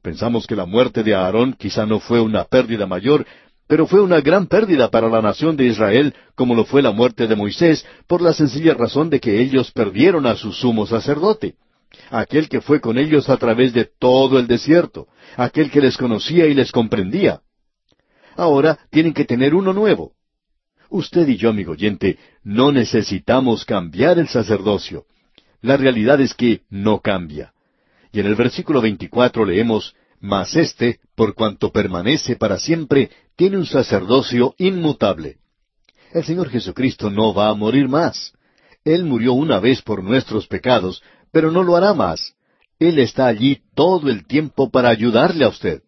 Pensamos 0.04 0.46
que 0.46 0.56
la 0.56 0.66
muerte 0.66 1.02
de 1.02 1.16
Aarón 1.16 1.54
quizá 1.54 1.88
no 1.88 2.00
fue 2.00 2.22
una 2.22 2.44
pérdida 2.44 2.86
mayor, 2.86 3.26
pero 3.68 3.88
fue 3.88 4.02
una 4.02 4.22
gran 4.22 4.46
pérdida 4.46 4.92
para 4.92 5.10
la 5.10 5.22
nación 5.22 5.58
de 5.58 5.66
Israel, 5.66 6.14
como 6.36 6.54
lo 6.54 6.66
fue 6.66 6.84
la 6.84 6.92
muerte 6.92 7.26
de 7.26 7.36
Moisés, 7.36 7.84
por 8.06 8.22
la 8.22 8.34
sencilla 8.34 8.76
razón 8.76 9.10
de 9.10 9.20
que 9.20 9.42
ellos 9.42 9.72
perdieron 9.72 10.28
a 10.28 10.36
su 10.36 10.52
sumo 10.52 10.86
sacerdote 10.86 11.56
aquel 12.10 12.50
que 12.50 12.62
fue 12.62 12.80
con 12.80 12.98
ellos 12.98 13.30
a 13.30 13.38
través 13.38 13.74
de 13.74 13.86
todo 13.86 14.40
el 14.40 14.48
desierto, 14.48 15.08
aquel 15.36 15.72
que 15.72 15.82
les 15.82 15.98
conocía 15.98 16.48
y 16.48 16.54
les 16.54 16.72
comprendía. 16.72 17.42
Ahora 18.36 18.80
tienen 18.90 19.14
que 19.14 19.26
tener 19.26 19.54
uno 19.54 19.74
nuevo. 19.74 20.14
Usted 20.90 21.28
y 21.28 21.38
yo, 21.38 21.50
amigo 21.50 21.72
oyente, 21.72 22.18
no 22.44 22.72
necesitamos 22.72 23.66
cambiar 23.66 24.20
el 24.20 24.28
sacerdocio. 24.28 25.06
La 25.62 25.78
realidad 25.78 26.22
es 26.22 26.34
que 26.34 26.62
no 26.70 27.00
cambia. 27.00 27.54
Y 28.14 28.20
en 28.20 28.28
el 28.28 28.36
versículo 28.36 28.80
24 28.80 29.44
leemos, 29.44 29.96
Mas 30.22 30.56
éste, 30.56 31.00
por 31.16 31.34
cuanto 31.34 31.72
permanece 31.72 32.36
para 32.38 32.58
siempre, 32.60 33.10
tiene 33.36 33.58
un 33.58 33.66
sacerdocio 33.66 34.54
inmutable. 34.60 35.38
El 36.14 36.24
Señor 36.24 36.50
Jesucristo 36.50 37.10
no 37.10 37.34
va 37.34 37.50
a 37.50 37.56
morir 37.56 37.90
más. 37.90 38.32
Él 38.86 39.04
murió 39.04 39.34
una 39.34 39.60
vez 39.60 39.82
por 39.82 40.04
nuestros 40.04 40.48
pecados, 40.48 41.02
pero 41.32 41.52
no 41.52 41.64
lo 41.64 41.76
hará 41.76 41.94
más. 41.96 42.36
Él 42.78 43.00
está 43.00 43.26
allí 43.26 43.62
todo 43.74 44.10
el 44.10 44.28
tiempo 44.28 44.70
para 44.70 44.90
ayudarle 44.90 45.46
a 45.46 45.50
usted. 45.50 45.82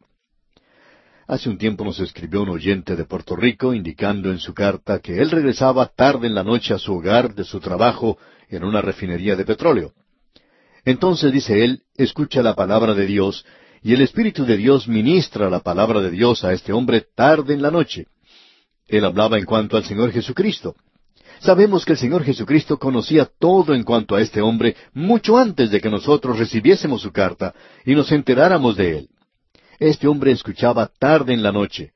Hace 1.28 1.50
un 1.50 1.58
tiempo 1.58 1.86
nos 1.86 2.00
escribió 2.00 2.42
un 2.42 2.50
oyente 2.50 2.96
de 2.96 3.06
Puerto 3.06 3.36
Rico 3.36 3.74
indicando 3.74 4.32
en 4.32 4.40
su 4.40 4.54
carta 4.54 5.00
que 5.00 5.20
él 5.20 5.30
regresaba 5.30 5.88
tarde 5.88 6.28
en 6.28 6.36
la 6.36 6.44
noche 6.44 6.74
a 6.74 6.80
su 6.80 6.96
hogar 6.96 7.36
de 7.36 7.44
su 7.44 7.60
trabajo 7.60 8.18
en 8.50 8.64
una 8.64 8.82
refinería 8.82 9.36
de 9.36 9.46
petróleo. 9.46 9.94
Entonces, 10.86 11.34
dice 11.34 11.64
él, 11.64 11.84
escucha 11.96 12.44
la 12.44 12.56
palabra 12.56 12.94
de 12.94 13.08
Dios, 13.08 13.46
y 13.82 13.94
el 13.94 14.02
Espíritu 14.02 14.46
de 14.46 14.58
Dios 14.58 14.88
ministra 14.88 15.50
la 15.50 15.60
palabra 15.60 16.00
de 16.02 16.12
Dios 16.12 16.44
a 16.44 16.54
este 16.54 16.74
hombre 16.74 17.06
tarde 17.16 17.54
en 17.54 17.62
la 17.62 17.72
noche. 17.72 18.08
Él 18.88 19.04
hablaba 19.04 19.38
en 19.38 19.46
cuanto 19.46 19.78
al 19.78 19.84
Señor 19.84 20.12
Jesucristo. 20.12 20.76
Sabemos 21.40 21.86
que 21.86 21.94
el 21.94 21.98
Señor 21.98 22.24
Jesucristo 22.24 22.78
conocía 22.78 23.26
todo 23.40 23.74
en 23.74 23.84
cuanto 23.84 24.16
a 24.16 24.22
este 24.22 24.42
hombre 24.42 24.76
mucho 24.94 25.38
antes 25.38 25.70
de 25.70 25.82
que 25.82 25.90
nosotros 25.90 26.40
recibiésemos 26.40 27.02
su 27.02 27.12
carta 27.12 27.54
y 27.86 27.94
nos 27.94 28.12
enteráramos 28.12 28.78
de 28.78 29.00
él. 29.00 29.10
Este 29.80 30.08
hombre 30.08 30.32
escuchaba 30.32 30.90
tarde 31.00 31.34
en 31.34 31.44
la 31.44 31.52
noche. 31.52 31.92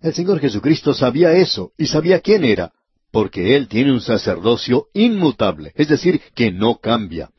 El 0.00 0.14
Señor 0.14 0.40
Jesucristo 0.40 0.94
sabía 0.94 1.32
eso 1.32 1.72
y 1.76 1.86
sabía 1.86 2.20
quién 2.20 2.44
era, 2.44 2.72
porque 3.10 3.56
Él 3.56 3.66
tiene 3.66 3.92
un 3.92 4.00
sacerdocio 4.00 4.86
inmutable, 4.92 5.72
es 5.74 5.88
decir, 5.88 6.20
que 6.34 6.52
no 6.52 6.76
cambia. 6.76 7.30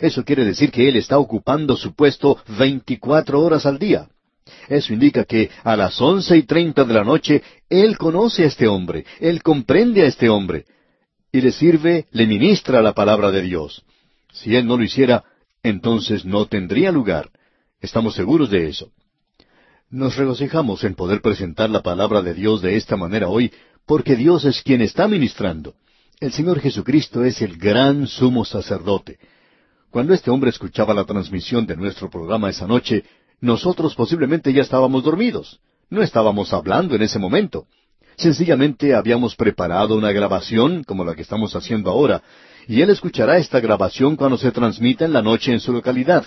Eso 0.00 0.24
quiere 0.24 0.44
decir 0.44 0.70
que 0.70 0.88
Él 0.88 0.96
está 0.96 1.18
ocupando 1.18 1.76
su 1.76 1.94
puesto 1.94 2.38
veinticuatro 2.58 3.40
horas 3.40 3.66
al 3.66 3.78
día. 3.78 4.08
Eso 4.68 4.92
indica 4.92 5.24
que 5.24 5.50
a 5.62 5.76
las 5.76 6.00
once 6.00 6.36
y 6.36 6.42
treinta 6.42 6.84
de 6.84 6.94
la 6.94 7.04
noche 7.04 7.42
Él 7.68 7.96
conoce 7.96 8.44
a 8.44 8.46
este 8.46 8.68
hombre, 8.68 9.04
Él 9.20 9.42
comprende 9.42 10.02
a 10.02 10.06
este 10.06 10.28
hombre, 10.28 10.64
y 11.32 11.40
le 11.40 11.52
sirve, 11.52 12.06
le 12.12 12.26
ministra 12.26 12.82
la 12.82 12.92
palabra 12.92 13.30
de 13.30 13.42
Dios. 13.42 13.84
Si 14.32 14.54
Él 14.54 14.66
no 14.66 14.76
lo 14.76 14.84
hiciera, 14.84 15.24
entonces 15.62 16.24
no 16.24 16.46
tendría 16.46 16.92
lugar. 16.92 17.30
Estamos 17.80 18.14
seguros 18.14 18.50
de 18.50 18.68
eso. 18.68 18.92
Nos 19.90 20.16
regocijamos 20.16 20.84
en 20.84 20.94
poder 20.94 21.20
presentar 21.20 21.70
la 21.70 21.82
palabra 21.82 22.22
de 22.22 22.34
Dios 22.34 22.62
de 22.62 22.76
esta 22.76 22.96
manera 22.96 23.28
hoy, 23.28 23.52
porque 23.86 24.16
Dios 24.16 24.44
es 24.44 24.62
quien 24.62 24.80
está 24.82 25.08
ministrando. 25.08 25.74
El 26.20 26.32
Señor 26.32 26.60
Jesucristo 26.60 27.24
es 27.24 27.42
el 27.42 27.56
gran 27.56 28.06
sumo 28.06 28.44
sacerdote. 28.44 29.18
Cuando 29.94 30.12
este 30.12 30.28
hombre 30.28 30.50
escuchaba 30.50 30.92
la 30.92 31.04
transmisión 31.04 31.66
de 31.66 31.76
nuestro 31.76 32.10
programa 32.10 32.50
esa 32.50 32.66
noche, 32.66 33.04
nosotros 33.40 33.94
posiblemente 33.94 34.52
ya 34.52 34.62
estábamos 34.62 35.04
dormidos. 35.04 35.60
No 35.88 36.02
estábamos 36.02 36.52
hablando 36.52 36.96
en 36.96 37.02
ese 37.02 37.20
momento. 37.20 37.68
Sencillamente 38.16 38.92
habíamos 38.92 39.36
preparado 39.36 39.94
una 39.94 40.10
grabación 40.10 40.82
como 40.82 41.04
la 41.04 41.14
que 41.14 41.22
estamos 41.22 41.54
haciendo 41.54 41.92
ahora, 41.92 42.24
y 42.66 42.80
él 42.80 42.90
escuchará 42.90 43.38
esta 43.38 43.60
grabación 43.60 44.16
cuando 44.16 44.36
se 44.36 44.50
transmita 44.50 45.04
en 45.04 45.12
la 45.12 45.22
noche 45.22 45.52
en 45.52 45.60
su 45.60 45.72
localidad. 45.72 46.24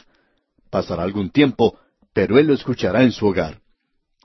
Pasará 0.69 1.03
algún 1.03 1.29
tiempo, 1.29 1.77
pero 2.13 2.39
él 2.39 2.47
lo 2.47 2.53
escuchará 2.53 3.03
en 3.03 3.11
su 3.11 3.27
hogar. 3.27 3.59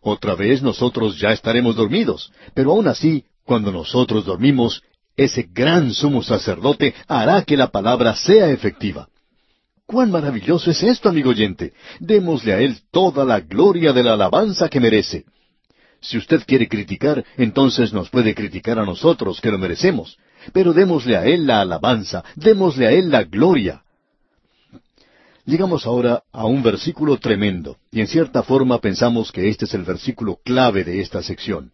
Otra 0.02 0.36
vez 0.36 0.62
nosotros 0.62 1.18
ya 1.18 1.32
estaremos 1.32 1.74
dormidos, 1.74 2.32
pero 2.54 2.70
aún 2.70 2.86
así, 2.86 3.24
cuando 3.42 3.72
nosotros 3.72 4.24
dormimos, 4.24 4.84
ese 5.16 5.48
gran 5.52 5.92
sumo 5.92 6.22
sacerdote 6.22 6.94
hará 7.08 7.42
que 7.42 7.56
la 7.56 7.72
palabra 7.72 8.14
sea 8.14 8.48
efectiva. 8.48 9.08
¡Cuán 9.92 10.10
maravilloso 10.10 10.70
es 10.70 10.82
esto, 10.82 11.10
amigo 11.10 11.28
oyente! 11.28 11.74
Démosle 12.00 12.54
a 12.54 12.60
Él 12.60 12.78
toda 12.90 13.26
la 13.26 13.40
gloria 13.40 13.92
de 13.92 14.02
la 14.02 14.14
alabanza 14.14 14.70
que 14.70 14.80
merece. 14.80 15.26
Si 16.00 16.16
usted 16.16 16.40
quiere 16.46 16.66
criticar, 16.66 17.22
entonces 17.36 17.92
nos 17.92 18.08
puede 18.08 18.34
criticar 18.34 18.78
a 18.78 18.86
nosotros, 18.86 19.38
que 19.42 19.50
lo 19.50 19.58
merecemos. 19.58 20.16
Pero 20.54 20.72
démosle 20.72 21.18
a 21.18 21.26
Él 21.26 21.46
la 21.46 21.60
alabanza, 21.60 22.24
démosle 22.36 22.86
a 22.86 22.92
Él 22.92 23.10
la 23.10 23.24
gloria. 23.24 23.82
Llegamos 25.44 25.84
ahora 25.84 26.22
a 26.32 26.46
un 26.46 26.62
versículo 26.62 27.18
tremendo, 27.18 27.76
y 27.90 28.00
en 28.00 28.06
cierta 28.06 28.42
forma 28.42 28.80
pensamos 28.80 29.30
que 29.30 29.50
este 29.50 29.66
es 29.66 29.74
el 29.74 29.82
versículo 29.82 30.38
clave 30.42 30.84
de 30.84 31.02
esta 31.02 31.22
sección. 31.22 31.70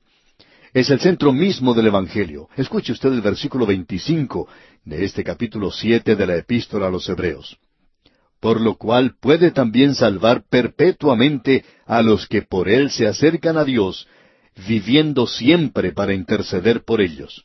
Es 0.75 0.91
el 0.91 0.99
centro 0.99 1.33
mismo 1.33 1.73
del 1.73 1.87
Evangelio. 1.87 2.49
Escuche 2.57 2.91
usted 2.91 3.12
el 3.12 3.21
versículo 3.21 3.64
25 3.64 4.49
de 4.87 5.05
este 5.05 5.23
capítulo 5.23 5.71
7 5.71 6.16
de 6.16 6.27
la 6.27 6.37
epístola 6.37 6.89
a 6.89 6.91
los 6.91 7.09
Hebreos. 7.09 7.57
Por 8.41 8.61
lo 8.61 8.76
cual 8.76 9.14
puede 9.20 9.51
también 9.51 9.95
salvar 9.95 10.45
perpetuamente 10.49 11.64
a 11.86 12.03
los 12.03 12.26
que 12.28 12.43
por 12.43 12.68
él 12.68 12.91
se 12.91 13.07
acercan 13.07 13.57
a 13.57 13.64
Dios, 13.64 14.07
viviendo 14.66 15.26
siempre 15.26 15.93
para 15.93 16.14
interceder 16.14 16.84
por 16.84 17.01
ellos. 17.01 17.45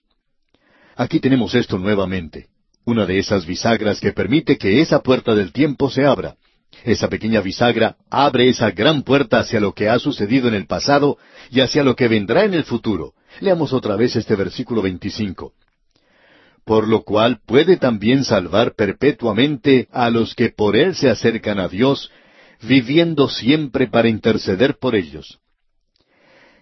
Aquí 0.95 1.19
tenemos 1.19 1.55
esto 1.55 1.77
nuevamente 1.77 2.47
una 2.85 3.05
de 3.05 3.19
esas 3.19 3.45
bisagras 3.45 3.99
que 3.99 4.11
permite 4.11 4.57
que 4.57 4.81
esa 4.81 5.01
puerta 5.01 5.35
del 5.35 5.51
tiempo 5.51 5.89
se 5.89 6.05
abra. 6.05 6.35
Esa 6.83 7.07
pequeña 7.07 7.39
bisagra 7.41 7.95
abre 8.09 8.49
esa 8.49 8.71
gran 8.71 9.03
puerta 9.03 9.39
hacia 9.39 9.59
lo 9.59 9.73
que 9.73 9.89
ha 9.89 9.99
sucedido 9.99 10.47
en 10.47 10.55
el 10.55 10.65
pasado 10.65 11.17
y 11.49 11.61
hacia 11.61 11.83
lo 11.83 11.95
que 11.95 12.07
vendrá 12.07 12.43
en 12.43 12.53
el 12.53 12.63
futuro. 12.63 13.13
Leamos 13.39 13.73
otra 13.73 13.95
vez 13.95 14.15
este 14.15 14.35
versículo 14.35 14.81
25. 14.81 15.53
Por 16.65 16.87
lo 16.87 17.03
cual 17.03 17.39
puede 17.45 17.77
también 17.77 18.23
salvar 18.23 18.75
perpetuamente 18.75 19.87
a 19.91 20.09
los 20.09 20.33
que 20.35 20.49
por 20.49 20.75
él 20.75 20.95
se 20.95 21.09
acercan 21.09 21.59
a 21.59 21.67
Dios, 21.67 22.09
viviendo 22.61 23.27
siempre 23.27 23.87
para 23.87 24.07
interceder 24.07 24.77
por 24.77 24.95
ellos. 24.95 25.39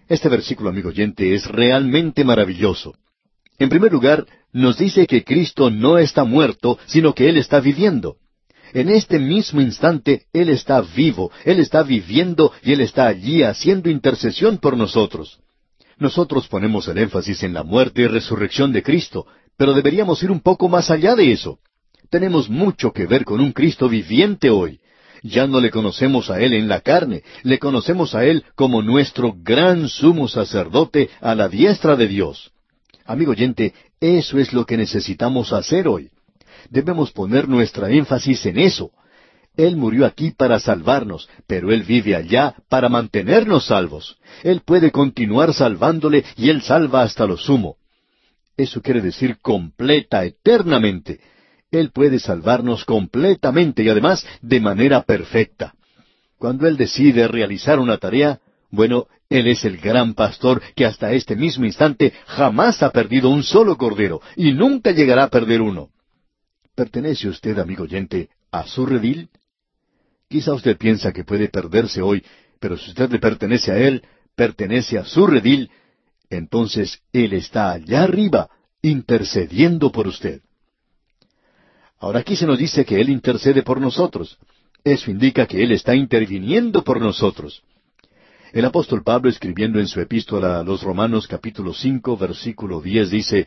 Este 0.08 0.28
versículo, 0.28 0.70
amigo 0.70 0.88
oyente, 0.88 1.34
es 1.34 1.46
realmente 1.46 2.24
maravilloso. 2.24 2.94
En 3.58 3.68
primer 3.68 3.92
lugar, 3.92 4.26
nos 4.52 4.76
dice 4.76 5.06
que 5.06 5.24
Cristo 5.24 5.70
no 5.70 5.98
está 5.98 6.24
muerto, 6.24 6.78
sino 6.86 7.14
que 7.14 7.28
Él 7.28 7.36
está 7.36 7.60
viviendo. 7.60 8.16
En 8.74 8.88
este 8.88 9.18
mismo 9.18 9.60
instante 9.60 10.26
Él 10.32 10.48
está 10.48 10.80
vivo, 10.80 11.30
Él 11.44 11.60
está 11.60 11.82
viviendo 11.82 12.52
y 12.62 12.72
Él 12.72 12.80
está 12.80 13.06
allí 13.06 13.42
haciendo 13.42 13.90
intercesión 13.90 14.58
por 14.58 14.76
nosotros. 14.76 15.38
Nosotros 15.98 16.48
ponemos 16.48 16.88
el 16.88 16.98
énfasis 16.98 17.42
en 17.42 17.54
la 17.54 17.62
muerte 17.62 18.02
y 18.02 18.06
resurrección 18.06 18.72
de 18.72 18.82
Cristo, 18.82 19.26
pero 19.56 19.74
deberíamos 19.74 20.22
ir 20.22 20.30
un 20.30 20.40
poco 20.40 20.68
más 20.68 20.90
allá 20.90 21.14
de 21.14 21.32
eso. 21.32 21.58
Tenemos 22.10 22.50
mucho 22.50 22.92
que 22.92 23.06
ver 23.06 23.24
con 23.24 23.40
un 23.40 23.52
Cristo 23.52 23.88
viviente 23.88 24.50
hoy. 24.50 24.80
Ya 25.22 25.46
no 25.46 25.60
le 25.60 25.70
conocemos 25.70 26.30
a 26.30 26.40
Él 26.40 26.52
en 26.52 26.68
la 26.68 26.80
carne, 26.80 27.22
le 27.42 27.58
conocemos 27.58 28.14
a 28.14 28.24
Él 28.24 28.44
como 28.56 28.82
nuestro 28.82 29.34
gran 29.36 29.88
sumo 29.88 30.26
sacerdote 30.26 31.10
a 31.20 31.34
la 31.34 31.48
diestra 31.48 31.96
de 31.96 32.08
Dios. 32.08 32.50
Amigo 33.04 33.30
oyente, 33.32 33.72
eso 34.00 34.38
es 34.38 34.52
lo 34.52 34.66
que 34.66 34.76
necesitamos 34.76 35.52
hacer 35.52 35.86
hoy. 35.86 36.10
Debemos 36.70 37.12
poner 37.12 37.48
nuestra 37.48 37.90
énfasis 37.90 38.46
en 38.46 38.58
eso. 38.58 38.90
Él 39.56 39.76
murió 39.76 40.06
aquí 40.06 40.30
para 40.30 40.58
salvarnos, 40.58 41.28
pero 41.46 41.72
Él 41.72 41.82
vive 41.82 42.16
allá 42.16 42.54
para 42.68 42.88
mantenernos 42.88 43.66
salvos. 43.66 44.16
Él 44.42 44.62
puede 44.64 44.90
continuar 44.90 45.52
salvándole 45.52 46.24
y 46.36 46.48
Él 46.48 46.62
salva 46.62 47.02
hasta 47.02 47.26
lo 47.26 47.36
sumo. 47.36 47.76
Eso 48.56 48.82
quiere 48.82 49.00
decir 49.00 49.38
completa, 49.40 50.24
eternamente. 50.24 51.20
Él 51.70 51.90
puede 51.90 52.18
salvarnos 52.18 52.84
completamente 52.84 53.82
y 53.82 53.88
además 53.88 54.26
de 54.42 54.60
manera 54.60 55.02
perfecta. 55.02 55.74
Cuando 56.38 56.66
Él 56.66 56.76
decide 56.76 57.28
realizar 57.28 57.78
una 57.78 57.98
tarea, 57.98 58.40
bueno, 58.70 59.06
Él 59.30 59.48
es 59.48 59.64
el 59.64 59.78
gran 59.78 60.14
pastor 60.14 60.60
que 60.74 60.84
hasta 60.84 61.12
este 61.12 61.34
mismo 61.34 61.64
instante 61.64 62.12
jamás 62.26 62.82
ha 62.82 62.90
perdido 62.90 63.30
un 63.30 63.42
solo 63.42 63.78
cordero 63.78 64.20
y 64.36 64.52
nunca 64.52 64.90
llegará 64.90 65.24
a 65.24 65.30
perder 65.30 65.62
uno. 65.62 65.90
¿Pertenece 66.74 67.28
usted, 67.28 67.58
amigo 67.58 67.84
oyente, 67.84 68.28
a 68.50 68.66
su 68.66 68.84
redil? 68.84 69.28
Quizá 70.28 70.54
usted 70.54 70.76
piensa 70.76 71.12
que 71.12 71.24
puede 71.24 71.48
perderse 71.48 72.02
hoy, 72.02 72.24
pero 72.58 72.76
si 72.76 72.90
usted 72.90 73.10
le 73.10 73.18
pertenece 73.18 73.70
a 73.70 73.78
Él, 73.78 74.02
pertenece 74.34 74.98
a 74.98 75.04
su 75.04 75.26
redil, 75.26 75.70
entonces 76.36 77.00
Él 77.12 77.32
está 77.32 77.72
allá 77.72 78.04
arriba, 78.04 78.48
intercediendo 78.82 79.92
por 79.92 80.06
usted. 80.08 80.42
Ahora 81.98 82.20
aquí 82.20 82.34
se 82.34 82.46
nos 82.46 82.58
dice 82.58 82.84
que 82.84 83.00
Él 83.00 83.10
intercede 83.10 83.62
por 83.62 83.80
nosotros. 83.80 84.38
Eso 84.84 85.10
indica 85.10 85.46
que 85.46 85.62
Él 85.62 85.72
está 85.72 85.94
interviniendo 85.94 86.82
por 86.82 87.00
nosotros. 87.00 87.62
El 88.52 88.64
apóstol 88.64 89.02
Pablo 89.02 89.30
escribiendo 89.30 89.78
en 89.78 89.86
su 89.86 90.00
epístola 90.00 90.58
a 90.58 90.64
los 90.64 90.82
Romanos 90.82 91.26
capítulo 91.26 91.72
cinco 91.72 92.16
versículo 92.16 92.80
diez 92.80 93.10
dice, 93.10 93.46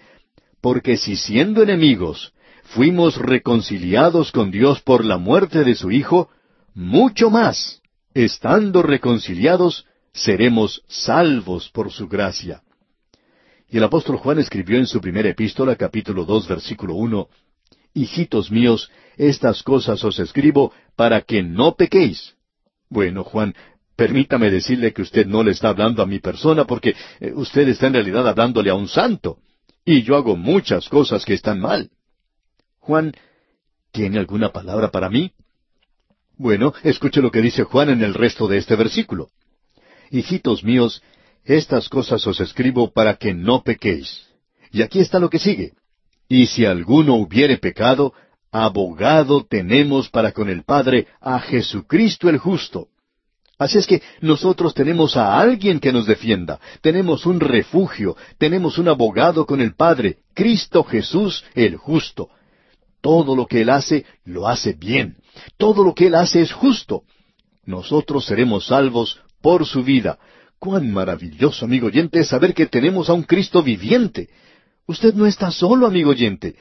Porque 0.62 0.98
si 0.98 1.16
siendo 1.16 1.62
enemigos 1.62 2.34
fuimos 2.64 3.18
reconciliados 3.18 4.32
con 4.32 4.50
Dios 4.52 4.82
por 4.82 5.06
la 5.06 5.18
muerte 5.18 5.64
de 5.64 5.76
su 5.76 5.92
Hijo, 5.92 6.30
mucho 6.74 7.30
más, 7.30 7.82
estando 8.14 8.82
reconciliados, 8.82 9.86
seremos 10.14 10.82
salvos 10.88 11.70
por 11.70 11.92
su 11.92 12.08
gracia. 12.08 12.62
Y 13.76 13.78
el 13.78 13.84
apóstol 13.84 14.16
Juan 14.16 14.40
escribió 14.40 14.78
en 14.78 14.88
su 14.88 15.02
primera 15.02 15.28
epístola 15.28 15.76
capítulo 15.76 16.24
dos 16.24 16.48
versículo 16.48 16.96
uno, 16.96 17.28
Hijitos 17.94 18.50
míos, 18.50 18.90
estas 19.18 19.64
cosas 19.64 20.02
os 20.06 20.18
escribo 20.18 20.72
para 20.96 21.20
que 21.20 21.44
no 21.44 21.76
pequéis. 21.76 22.36
Bueno, 22.90 23.26
Juan, 23.26 23.54
Permítame 23.98 24.50
decirle 24.50 24.94
que 24.94 25.02
usted 25.02 25.26
no 25.26 25.44
le 25.44 25.52
está 25.52 25.68
hablando 25.68 26.02
a 26.02 26.06
mi 26.06 26.20
persona 26.20 26.64
porque 26.64 26.96
eh, 27.20 27.34
usted 27.36 27.68
está 27.68 27.88
en 27.88 27.96
realidad 27.96 28.26
hablándole 28.26 28.70
a 28.70 28.76
un 28.76 28.88
santo. 28.88 29.40
Y 29.84 30.04
yo 30.04 30.16
hago 30.16 30.38
muchas 30.38 30.88
cosas 30.88 31.26
que 31.26 31.34
están 31.34 31.60
mal. 31.60 31.90
Juan, 32.80 33.12
¿tiene 33.92 34.20
alguna 34.20 34.54
palabra 34.54 34.90
para 34.90 35.10
mí? 35.10 35.34
Bueno, 36.38 36.74
escuche 36.82 37.22
lo 37.22 37.30
que 37.30 37.42
dice 37.42 37.66
Juan 37.66 37.90
en 37.90 38.04
el 38.04 38.14
resto 38.14 38.48
de 38.48 38.58
este 38.58 38.78
versículo. 38.78 39.32
Hijitos 40.12 40.64
míos, 40.64 41.02
estas 41.46 41.90
cosas 41.90 42.26
os 42.28 42.40
escribo 42.40 42.92
para 42.92 43.16
que 43.16 43.34
no 43.34 43.64
pequéis. 43.64 44.28
Y 44.72 44.82
aquí 44.82 45.00
está 45.00 45.20
lo 45.20 45.30
que 45.30 45.40
sigue. 45.40 45.74
Y 46.28 46.48
si 46.48 46.66
alguno 46.66 47.16
hubiere 47.16 47.58
pecado, 47.58 48.14
abogado 48.52 49.46
tenemos 49.46 50.10
para 50.10 50.32
con 50.32 50.50
el 50.50 50.64
Padre 50.64 51.08
a 51.22 51.40
Jesucristo 51.40 52.30
el 52.30 52.40
justo. 52.40 52.88
Así 53.58 53.78
es 53.78 53.88
que 53.88 54.02
nosotros 54.20 54.74
tenemos 54.74 55.16
a 55.16 55.40
alguien 55.40 55.80
que 55.80 55.94
nos 55.94 56.06
defienda, 56.06 56.60
tenemos 56.82 57.26
un 57.26 57.40
refugio, 57.40 58.18
tenemos 58.38 58.78
un 58.78 58.90
abogado 58.90 59.46
con 59.46 59.62
el 59.62 59.76
Padre, 59.76 60.18
Cristo 60.34 60.84
Jesús 60.84 61.46
el 61.54 61.78
justo. 61.78 62.30
Todo 63.00 63.36
lo 63.36 63.46
que 63.46 63.62
Él 63.62 63.70
hace, 63.70 64.06
lo 64.26 64.48
hace 64.48 64.74
bien. 64.74 65.18
Todo 65.58 65.84
lo 65.84 65.94
que 65.94 66.08
Él 66.08 66.16
hace 66.16 66.42
es 66.42 66.52
justo. 66.52 67.04
Nosotros 67.64 68.26
seremos 68.26 68.68
salvos 68.68 69.22
por 69.42 69.66
su 69.66 69.84
vida. 69.84 70.18
Cuán 70.66 70.92
maravilloso, 70.92 71.66
amigo 71.66 71.86
oyente, 71.86 72.22
es 72.22 72.30
saber 72.30 72.56
que 72.56 72.66
tenemos 72.66 73.08
a 73.08 73.14
un 73.14 73.22
Cristo 73.22 73.62
viviente. 73.62 74.30
Usted 74.88 75.14
no 75.14 75.28
está 75.28 75.52
solo, 75.52 75.86
amigo 75.86 76.10
oyente. 76.10 76.56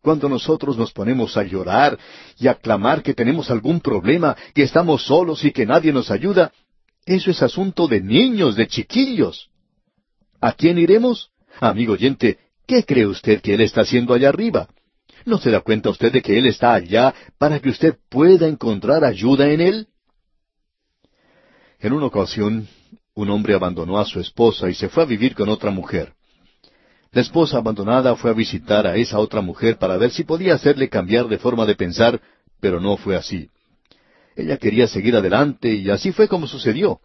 Cuando 0.00 0.26
nosotros 0.26 0.78
nos 0.78 0.90
ponemos 0.90 1.36
a 1.36 1.42
llorar 1.42 1.98
y 2.38 2.48
a 2.48 2.54
clamar 2.54 3.02
que 3.02 3.12
tenemos 3.12 3.50
algún 3.50 3.80
problema, 3.82 4.34
que 4.54 4.62
estamos 4.62 5.02
solos 5.02 5.44
y 5.44 5.52
que 5.52 5.66
nadie 5.66 5.92
nos 5.92 6.10
ayuda, 6.10 6.50
eso 7.04 7.30
es 7.30 7.42
asunto 7.42 7.86
de 7.88 8.00
niños, 8.00 8.56
de 8.56 8.68
chiquillos. 8.68 9.50
¿A 10.40 10.52
quién 10.52 10.78
iremos? 10.78 11.30
Amigo 11.60 11.92
oyente, 11.92 12.38
¿qué 12.66 12.84
cree 12.84 13.06
usted 13.06 13.42
que 13.42 13.52
Él 13.52 13.60
está 13.60 13.82
haciendo 13.82 14.14
allá 14.14 14.30
arriba? 14.30 14.66
¿No 15.26 15.36
se 15.36 15.50
da 15.50 15.60
cuenta 15.60 15.90
usted 15.90 16.10
de 16.10 16.22
que 16.22 16.38
Él 16.38 16.46
está 16.46 16.72
allá 16.72 17.14
para 17.36 17.60
que 17.60 17.68
usted 17.68 17.98
pueda 18.08 18.48
encontrar 18.48 19.04
ayuda 19.04 19.50
en 19.50 19.60
Él? 19.60 19.88
En 21.80 21.92
una 21.92 22.06
ocasión, 22.06 22.66
un 23.14 23.30
hombre 23.30 23.54
abandonó 23.54 23.98
a 23.98 24.04
su 24.04 24.20
esposa 24.20 24.70
y 24.70 24.74
se 24.74 24.88
fue 24.88 25.02
a 25.02 25.06
vivir 25.06 25.34
con 25.34 25.48
otra 25.48 25.70
mujer. 25.70 26.12
La 27.10 27.20
esposa 27.20 27.58
abandonada 27.58 28.16
fue 28.16 28.30
a 28.30 28.34
visitar 28.34 28.86
a 28.86 28.96
esa 28.96 29.18
otra 29.18 29.42
mujer 29.42 29.76
para 29.76 29.98
ver 29.98 30.10
si 30.10 30.24
podía 30.24 30.54
hacerle 30.54 30.88
cambiar 30.88 31.28
de 31.28 31.38
forma 31.38 31.66
de 31.66 31.74
pensar, 31.74 32.20
pero 32.60 32.80
no 32.80 32.96
fue 32.96 33.16
así. 33.16 33.50
Ella 34.34 34.56
quería 34.56 34.86
seguir 34.86 35.14
adelante 35.14 35.74
y 35.74 35.90
así 35.90 36.12
fue 36.12 36.26
como 36.26 36.46
sucedió. 36.46 37.00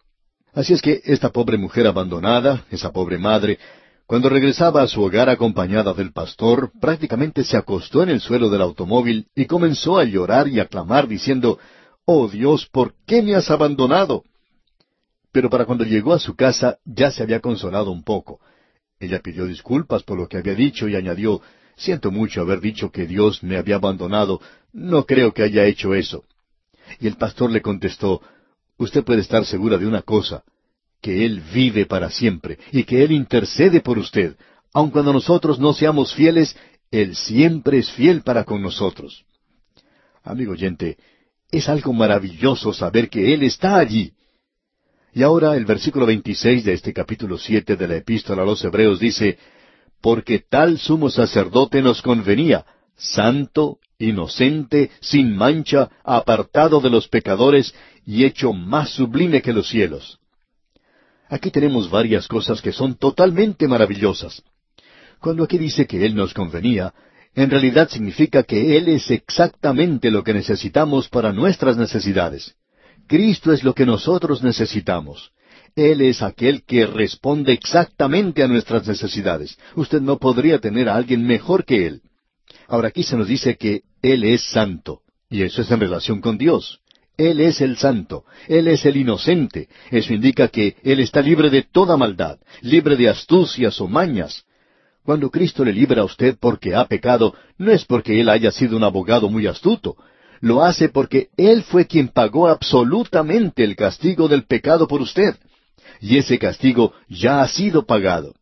Así 0.54 0.72
es 0.72 0.80
que 0.80 1.02
esta 1.04 1.28
pobre 1.28 1.58
mujer 1.58 1.86
abandonada, 1.86 2.64
esa 2.70 2.90
pobre 2.90 3.18
madre, 3.18 3.58
cuando 4.06 4.30
regresaba 4.30 4.80
a 4.80 4.88
su 4.88 5.02
hogar 5.02 5.28
acompañada 5.28 5.92
del 5.92 6.12
pastor, 6.12 6.72
prácticamente 6.80 7.44
se 7.44 7.58
acostó 7.58 8.02
en 8.02 8.08
el 8.08 8.22
suelo 8.22 8.48
del 8.48 8.62
automóvil 8.62 9.26
y 9.34 9.44
comenzó 9.44 9.98
a 9.98 10.04
llorar 10.04 10.48
y 10.48 10.58
a 10.58 10.64
clamar 10.64 11.06
diciendo, 11.06 11.58
Oh 12.06 12.28
Dios, 12.28 12.66
¿por 12.72 12.94
qué 13.06 13.20
me 13.20 13.34
has 13.34 13.50
abandonado? 13.50 14.24
Pero 15.32 15.50
para 15.50 15.64
cuando 15.64 15.84
llegó 15.84 16.12
a 16.12 16.18
su 16.18 16.34
casa 16.34 16.78
ya 16.84 17.10
se 17.10 17.22
había 17.22 17.40
consolado 17.40 17.90
un 17.90 18.02
poco. 18.02 18.40
Ella 19.00 19.20
pidió 19.20 19.46
disculpas 19.46 20.02
por 20.02 20.18
lo 20.18 20.28
que 20.28 20.38
había 20.38 20.54
dicho 20.54 20.88
y 20.88 20.96
añadió, 20.96 21.40
Siento 21.76 22.10
mucho 22.10 22.40
haber 22.40 22.60
dicho 22.60 22.90
que 22.90 23.06
Dios 23.06 23.44
me 23.44 23.56
había 23.56 23.76
abandonado. 23.76 24.40
No 24.72 25.06
creo 25.06 25.32
que 25.32 25.44
haya 25.44 25.64
hecho 25.64 25.94
eso. 25.94 26.24
Y 26.98 27.06
el 27.06 27.16
pastor 27.16 27.52
le 27.52 27.62
contestó, 27.62 28.20
Usted 28.78 29.04
puede 29.04 29.20
estar 29.20 29.44
segura 29.44 29.78
de 29.78 29.86
una 29.86 30.02
cosa, 30.02 30.42
que 31.00 31.24
Él 31.24 31.40
vive 31.52 31.86
para 31.86 32.10
siempre 32.10 32.58
y 32.72 32.84
que 32.84 33.04
Él 33.04 33.12
intercede 33.12 33.80
por 33.80 33.98
usted. 33.98 34.36
Aun 34.72 34.90
cuando 34.90 35.12
nosotros 35.12 35.58
no 35.58 35.72
seamos 35.72 36.14
fieles, 36.14 36.56
Él 36.90 37.14
siempre 37.14 37.78
es 37.78 37.90
fiel 37.90 38.22
para 38.22 38.44
con 38.44 38.62
nosotros. 38.62 39.24
Amigo 40.22 40.52
oyente, 40.52 40.96
es 41.50 41.68
algo 41.68 41.92
maravilloso 41.92 42.72
saber 42.72 43.08
que 43.08 43.32
Él 43.34 43.42
está 43.42 43.78
allí. 43.78 44.12
Y 45.18 45.24
ahora 45.24 45.56
el 45.56 45.64
versículo 45.64 46.06
26 46.06 46.64
de 46.64 46.74
este 46.74 46.92
capítulo 46.92 47.38
7 47.38 47.74
de 47.74 47.88
la 47.88 47.96
epístola 47.96 48.42
a 48.42 48.44
los 48.44 48.62
Hebreos 48.62 49.00
dice, 49.00 49.36
Porque 50.00 50.44
tal 50.48 50.78
sumo 50.78 51.10
sacerdote 51.10 51.82
nos 51.82 52.02
convenía, 52.02 52.64
santo, 52.96 53.80
inocente, 53.98 54.92
sin 55.00 55.34
mancha, 55.36 55.90
apartado 56.04 56.80
de 56.80 56.90
los 56.90 57.08
pecadores 57.08 57.74
y 58.06 58.26
hecho 58.26 58.52
más 58.52 58.90
sublime 58.90 59.42
que 59.42 59.52
los 59.52 59.68
cielos. 59.68 60.20
Aquí 61.28 61.50
tenemos 61.50 61.90
varias 61.90 62.28
cosas 62.28 62.62
que 62.62 62.70
son 62.70 62.94
totalmente 62.94 63.66
maravillosas. 63.66 64.44
Cuando 65.18 65.42
aquí 65.42 65.58
dice 65.58 65.88
que 65.88 66.06
Él 66.06 66.14
nos 66.14 66.32
convenía, 66.32 66.94
en 67.34 67.50
realidad 67.50 67.88
significa 67.88 68.44
que 68.44 68.76
Él 68.76 68.86
es 68.86 69.10
exactamente 69.10 70.12
lo 70.12 70.22
que 70.22 70.32
necesitamos 70.32 71.08
para 71.08 71.32
nuestras 71.32 71.76
necesidades. 71.76 72.54
Cristo 73.08 73.52
es 73.52 73.64
lo 73.64 73.74
que 73.74 73.86
nosotros 73.86 74.42
necesitamos. 74.42 75.32
Él 75.74 76.02
es 76.02 76.22
aquel 76.22 76.62
que 76.64 76.86
responde 76.86 77.52
exactamente 77.52 78.42
a 78.42 78.48
nuestras 78.48 78.86
necesidades. 78.86 79.58
Usted 79.74 80.00
no 80.00 80.18
podría 80.18 80.58
tener 80.58 80.88
a 80.88 80.96
alguien 80.96 81.26
mejor 81.26 81.64
que 81.64 81.86
Él. 81.86 82.02
Ahora 82.68 82.88
aquí 82.88 83.02
se 83.02 83.16
nos 83.16 83.26
dice 83.26 83.56
que 83.56 83.82
Él 84.02 84.24
es 84.24 84.42
santo, 84.42 85.00
y 85.30 85.42
eso 85.42 85.62
es 85.62 85.70
en 85.70 85.80
relación 85.80 86.20
con 86.20 86.36
Dios. 86.36 86.80
Él 87.16 87.40
es 87.40 87.60
el 87.60 87.76
santo, 87.78 88.24
Él 88.46 88.68
es 88.68 88.84
el 88.84 88.96
inocente. 88.96 89.68
Eso 89.90 90.12
indica 90.12 90.48
que 90.48 90.76
Él 90.82 91.00
está 91.00 91.20
libre 91.22 91.50
de 91.50 91.62
toda 91.62 91.96
maldad, 91.96 92.38
libre 92.60 92.96
de 92.96 93.08
astucias 93.08 93.80
o 93.80 93.88
mañas. 93.88 94.44
Cuando 95.02 95.30
Cristo 95.30 95.64
le 95.64 95.72
libra 95.72 96.02
a 96.02 96.04
usted 96.04 96.36
porque 96.38 96.74
ha 96.74 96.84
pecado, 96.84 97.34
no 97.56 97.72
es 97.72 97.84
porque 97.84 98.20
Él 98.20 98.28
haya 98.28 98.50
sido 98.52 98.76
un 98.76 98.84
abogado 98.84 99.28
muy 99.30 99.46
astuto, 99.46 99.96
lo 100.40 100.62
hace 100.62 100.88
porque 100.88 101.28
Él 101.36 101.62
fue 101.62 101.86
quien 101.86 102.08
pagó 102.08 102.48
absolutamente 102.48 103.64
el 103.64 103.76
castigo 103.76 104.28
del 104.28 104.44
pecado 104.44 104.86
por 104.86 105.00
usted. 105.00 105.36
Y 106.00 106.18
ese 106.18 106.38
castigo 106.38 106.92
ya 107.08 107.42
ha 107.42 107.48
sido 107.48 107.84
pagado. 107.84 108.34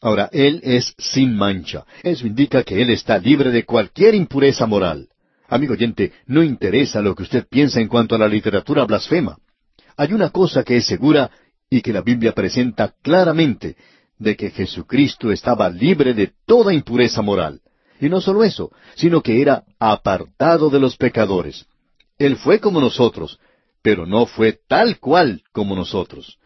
Ahora, 0.00 0.28
Él 0.32 0.60
es 0.62 0.94
sin 0.98 1.36
mancha. 1.36 1.84
Eso 2.02 2.26
indica 2.26 2.62
que 2.62 2.80
Él 2.80 2.90
está 2.90 3.18
libre 3.18 3.50
de 3.50 3.64
cualquier 3.64 4.14
impureza 4.14 4.66
moral. 4.66 5.08
Amigo 5.48 5.74
oyente, 5.74 6.12
no 6.26 6.42
interesa 6.42 7.00
lo 7.00 7.14
que 7.14 7.22
usted 7.22 7.46
piensa 7.48 7.80
en 7.80 7.88
cuanto 7.88 8.14
a 8.14 8.18
la 8.18 8.28
literatura 8.28 8.84
blasfema. 8.84 9.38
Hay 9.96 10.12
una 10.12 10.30
cosa 10.30 10.64
que 10.64 10.76
es 10.76 10.86
segura 10.86 11.30
y 11.70 11.80
que 11.80 11.92
la 11.92 12.02
Biblia 12.02 12.32
presenta 12.32 12.94
claramente, 13.02 13.76
de 14.18 14.36
que 14.36 14.50
Jesucristo 14.50 15.30
estaba 15.30 15.68
libre 15.68 16.14
de 16.14 16.32
toda 16.46 16.72
impureza 16.72 17.22
moral. 17.22 17.60
Y 18.00 18.08
no 18.08 18.20
solo 18.20 18.44
eso, 18.44 18.70
sino 18.94 19.22
que 19.22 19.40
era 19.40 19.64
apartado 19.78 20.70
de 20.70 20.80
los 20.80 20.96
pecadores. 20.96 21.66
Él 22.18 22.36
fue 22.36 22.60
como 22.60 22.80
nosotros, 22.80 23.38
pero 23.82 24.06
no 24.06 24.26
fue 24.26 24.58
tal 24.66 24.98
cual 24.98 25.42
como 25.52 25.76
nosotros. 25.76 26.38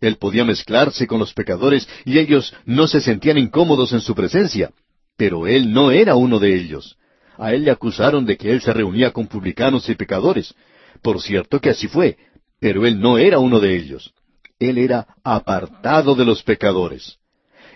Él 0.00 0.16
podía 0.16 0.44
mezclarse 0.44 1.06
con 1.06 1.18
los 1.18 1.34
pecadores 1.34 1.88
y 2.04 2.18
ellos 2.18 2.54
no 2.64 2.86
se 2.86 3.00
sentían 3.00 3.38
incómodos 3.38 3.92
en 3.92 4.00
su 4.00 4.14
presencia, 4.14 4.72
pero 5.16 5.46
él 5.46 5.72
no 5.72 5.90
era 5.90 6.14
uno 6.14 6.38
de 6.38 6.54
ellos. 6.54 6.96
A 7.36 7.52
él 7.52 7.64
le 7.64 7.70
acusaron 7.70 8.24
de 8.24 8.36
que 8.36 8.50
él 8.50 8.60
se 8.60 8.72
reunía 8.72 9.12
con 9.12 9.26
publicanos 9.26 9.88
y 9.88 9.94
pecadores. 9.94 10.54
Por 11.02 11.20
cierto 11.20 11.60
que 11.60 11.70
así 11.70 11.88
fue, 11.88 12.16
pero 12.60 12.86
él 12.86 13.00
no 13.00 13.18
era 13.18 13.38
uno 13.38 13.60
de 13.60 13.76
ellos. 13.76 14.12
Él 14.58 14.78
era 14.78 15.06
apartado 15.22 16.14
de 16.14 16.24
los 16.24 16.42
pecadores. 16.42 17.18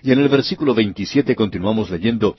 Y 0.03 0.11
en 0.11 0.19
el 0.19 0.29
versículo 0.29 0.75
27 0.75 1.37
continuamos 1.37 1.91
leyendo, 1.91 2.37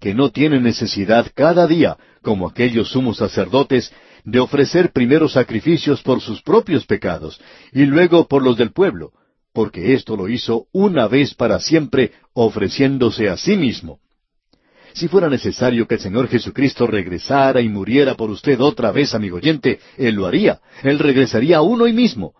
que 0.00 0.14
no 0.14 0.30
tiene 0.30 0.60
necesidad 0.60 1.30
cada 1.34 1.66
día, 1.66 1.96
como 2.22 2.48
aquellos 2.48 2.90
sumos 2.90 3.18
sacerdotes, 3.18 3.92
de 4.24 4.40
ofrecer 4.40 4.92
primero 4.92 5.28
sacrificios 5.28 6.02
por 6.02 6.20
sus 6.20 6.42
propios 6.42 6.86
pecados 6.86 7.40
y 7.72 7.84
luego 7.86 8.28
por 8.28 8.42
los 8.42 8.56
del 8.56 8.72
pueblo, 8.72 9.12
porque 9.52 9.94
esto 9.94 10.16
lo 10.16 10.28
hizo 10.28 10.66
una 10.72 11.08
vez 11.08 11.34
para 11.34 11.58
siempre, 11.60 12.12
ofreciéndose 12.32 13.28
a 13.28 13.36
sí 13.36 13.56
mismo. 13.56 14.00
Si 14.92 15.08
fuera 15.08 15.28
necesario 15.28 15.86
que 15.86 15.94
el 15.94 16.00
Señor 16.00 16.28
Jesucristo 16.28 16.86
regresara 16.86 17.60
y 17.60 17.68
muriera 17.68 18.14
por 18.14 18.30
usted 18.30 18.60
otra 18.60 18.90
vez, 18.90 19.14
amigo 19.14 19.36
oyente, 19.36 19.78
Él 19.96 20.16
lo 20.16 20.26
haría. 20.26 20.60
Él 20.82 20.98
regresaría 20.98 21.60
uno 21.60 21.84
hoy 21.84 21.92
mismo. 21.92 22.34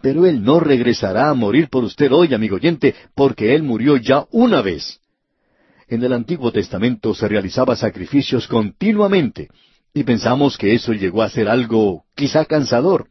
Pero 0.00 0.26
Él 0.26 0.42
no 0.42 0.60
regresará 0.60 1.30
a 1.30 1.34
morir 1.34 1.68
por 1.68 1.82
usted 1.82 2.12
hoy, 2.12 2.32
amigo 2.32 2.56
oyente, 2.56 2.94
porque 3.14 3.54
Él 3.54 3.62
murió 3.62 3.96
ya 3.96 4.26
una 4.30 4.62
vez. 4.62 5.00
En 5.88 6.02
el 6.02 6.12
Antiguo 6.12 6.50
Testamento 6.50 7.14
se 7.14 7.28
realizaba 7.28 7.76
sacrificios 7.76 8.48
continuamente, 8.48 9.48
y 9.92 10.02
pensamos 10.02 10.56
que 10.56 10.74
eso 10.74 10.92
llegó 10.92 11.22
a 11.22 11.30
ser 11.30 11.48
algo 11.48 12.04
quizá 12.14 12.44
cansador. 12.44 13.08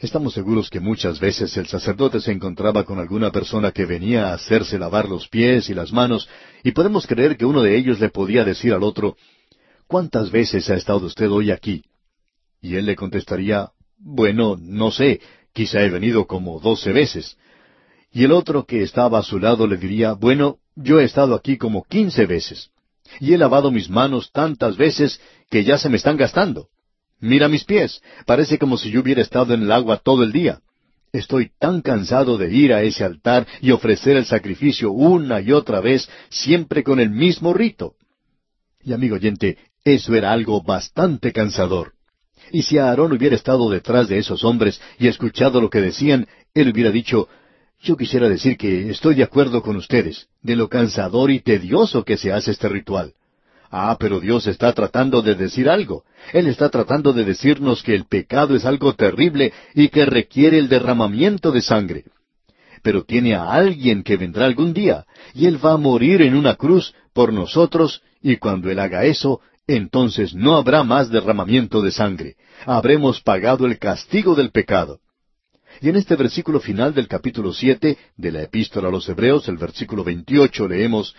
Estamos 0.00 0.34
seguros 0.34 0.68
que 0.68 0.80
muchas 0.80 1.20
veces 1.20 1.56
el 1.56 1.66
sacerdote 1.66 2.20
se 2.20 2.32
encontraba 2.32 2.84
con 2.84 2.98
alguna 2.98 3.30
persona 3.30 3.70
que 3.70 3.86
venía 3.86 4.28
a 4.28 4.34
hacerse 4.34 4.78
lavar 4.78 5.08
los 5.08 5.28
pies 5.28 5.70
y 5.70 5.74
las 5.74 5.92
manos, 5.92 6.28
y 6.64 6.72
podemos 6.72 7.06
creer 7.06 7.36
que 7.36 7.46
uno 7.46 7.62
de 7.62 7.76
ellos 7.76 8.00
le 8.00 8.08
podía 8.08 8.44
decir 8.44 8.72
al 8.72 8.82
otro, 8.82 9.16
¿Cuántas 9.86 10.30
veces 10.30 10.70
ha 10.70 10.74
estado 10.74 11.04
usted 11.04 11.30
hoy 11.30 11.50
aquí? 11.50 11.84
Y 12.60 12.76
él 12.76 12.86
le 12.86 12.96
contestaría, 12.96 13.70
Bueno, 13.98 14.56
no 14.58 14.90
sé, 14.90 15.20
quizá 15.52 15.82
he 15.82 15.90
venido 15.90 16.26
como 16.26 16.60
doce 16.60 16.92
veces. 16.92 17.36
Y 18.10 18.24
el 18.24 18.32
otro 18.32 18.64
que 18.64 18.82
estaba 18.82 19.18
a 19.18 19.22
su 19.22 19.38
lado 19.38 19.66
le 19.66 19.76
diría, 19.76 20.14
Bueno, 20.14 20.58
yo 20.74 21.00
he 21.00 21.04
estado 21.04 21.34
aquí 21.34 21.56
como 21.56 21.84
quince 21.84 22.26
veces, 22.26 22.70
y 23.20 23.34
he 23.34 23.38
lavado 23.38 23.70
mis 23.70 23.88
manos 23.90 24.30
tantas 24.32 24.76
veces 24.76 25.20
que 25.50 25.64
ya 25.64 25.78
se 25.78 25.88
me 25.88 25.96
están 25.96 26.16
gastando. 26.16 26.68
Mira 27.20 27.48
mis 27.48 27.64
pies, 27.64 28.02
parece 28.26 28.58
como 28.58 28.76
si 28.76 28.90
yo 28.90 29.00
hubiera 29.00 29.22
estado 29.22 29.54
en 29.54 29.62
el 29.62 29.72
agua 29.72 29.98
todo 29.98 30.22
el 30.22 30.32
día. 30.32 30.60
Estoy 31.12 31.52
tan 31.58 31.82
cansado 31.82 32.38
de 32.38 32.50
ir 32.50 32.72
a 32.72 32.82
ese 32.82 33.04
altar 33.04 33.46
y 33.60 33.70
ofrecer 33.70 34.16
el 34.16 34.24
sacrificio 34.24 34.90
una 34.92 35.40
y 35.40 35.52
otra 35.52 35.80
vez, 35.80 36.08
siempre 36.30 36.82
con 36.82 36.98
el 36.98 37.10
mismo 37.10 37.52
rito. 37.52 37.94
Y 38.82 38.92
amigo 38.92 39.16
oyente, 39.16 39.58
eso 39.84 40.14
era 40.14 40.32
algo 40.32 40.62
bastante 40.62 41.32
cansador. 41.32 41.92
Y 42.50 42.62
si 42.62 42.78
Aarón 42.78 43.12
hubiera 43.12 43.36
estado 43.36 43.70
detrás 43.70 44.08
de 44.08 44.18
esos 44.18 44.42
hombres 44.42 44.80
y 44.98 45.06
escuchado 45.06 45.60
lo 45.60 45.70
que 45.70 45.80
decían, 45.80 46.26
él 46.54 46.70
hubiera 46.70 46.90
dicho, 46.90 47.28
yo 47.82 47.96
quisiera 47.96 48.28
decir 48.28 48.56
que 48.56 48.90
estoy 48.90 49.16
de 49.16 49.24
acuerdo 49.24 49.60
con 49.60 49.76
ustedes, 49.76 50.28
de 50.40 50.54
lo 50.54 50.68
cansador 50.68 51.32
y 51.32 51.40
tedioso 51.40 52.04
que 52.04 52.16
se 52.16 52.32
hace 52.32 52.52
este 52.52 52.68
ritual. 52.68 53.12
Ah, 53.70 53.96
pero 53.98 54.20
Dios 54.20 54.46
está 54.46 54.72
tratando 54.72 55.20
de 55.20 55.34
decir 55.34 55.68
algo. 55.68 56.04
Él 56.32 56.46
está 56.46 56.68
tratando 56.68 57.12
de 57.12 57.24
decirnos 57.24 57.82
que 57.82 57.94
el 57.94 58.04
pecado 58.04 58.54
es 58.54 58.64
algo 58.66 58.94
terrible 58.94 59.52
y 59.74 59.88
que 59.88 60.06
requiere 60.06 60.58
el 60.58 60.68
derramamiento 60.68 61.50
de 61.50 61.62
sangre. 61.62 62.04
Pero 62.82 63.04
tiene 63.04 63.34
a 63.34 63.50
alguien 63.50 64.02
que 64.02 64.16
vendrá 64.16 64.46
algún 64.46 64.72
día, 64.74 65.04
y 65.34 65.46
Él 65.46 65.64
va 65.64 65.72
a 65.72 65.76
morir 65.78 66.22
en 66.22 66.36
una 66.36 66.54
cruz 66.54 66.94
por 67.12 67.32
nosotros, 67.32 68.02
y 68.20 68.36
cuando 68.36 68.70
Él 68.70 68.78
haga 68.78 69.04
eso, 69.04 69.40
entonces 69.66 70.34
no 70.34 70.56
habrá 70.56 70.82
más 70.84 71.10
derramamiento 71.10 71.80
de 71.80 71.90
sangre. 71.90 72.36
Habremos 72.66 73.20
pagado 73.20 73.66
el 73.66 73.78
castigo 73.78 74.34
del 74.34 74.50
pecado. 74.50 75.00
Y 75.80 75.88
en 75.88 75.96
este 75.96 76.16
versículo 76.16 76.60
final 76.60 76.94
del 76.94 77.08
capítulo 77.08 77.52
siete 77.52 77.98
de 78.16 78.32
la 78.32 78.42
Epístola 78.42 78.88
a 78.88 78.90
los 78.90 79.08
Hebreos, 79.08 79.48
el 79.48 79.56
versículo 79.56 80.04
veintiocho, 80.04 80.68
leemos 80.68 81.14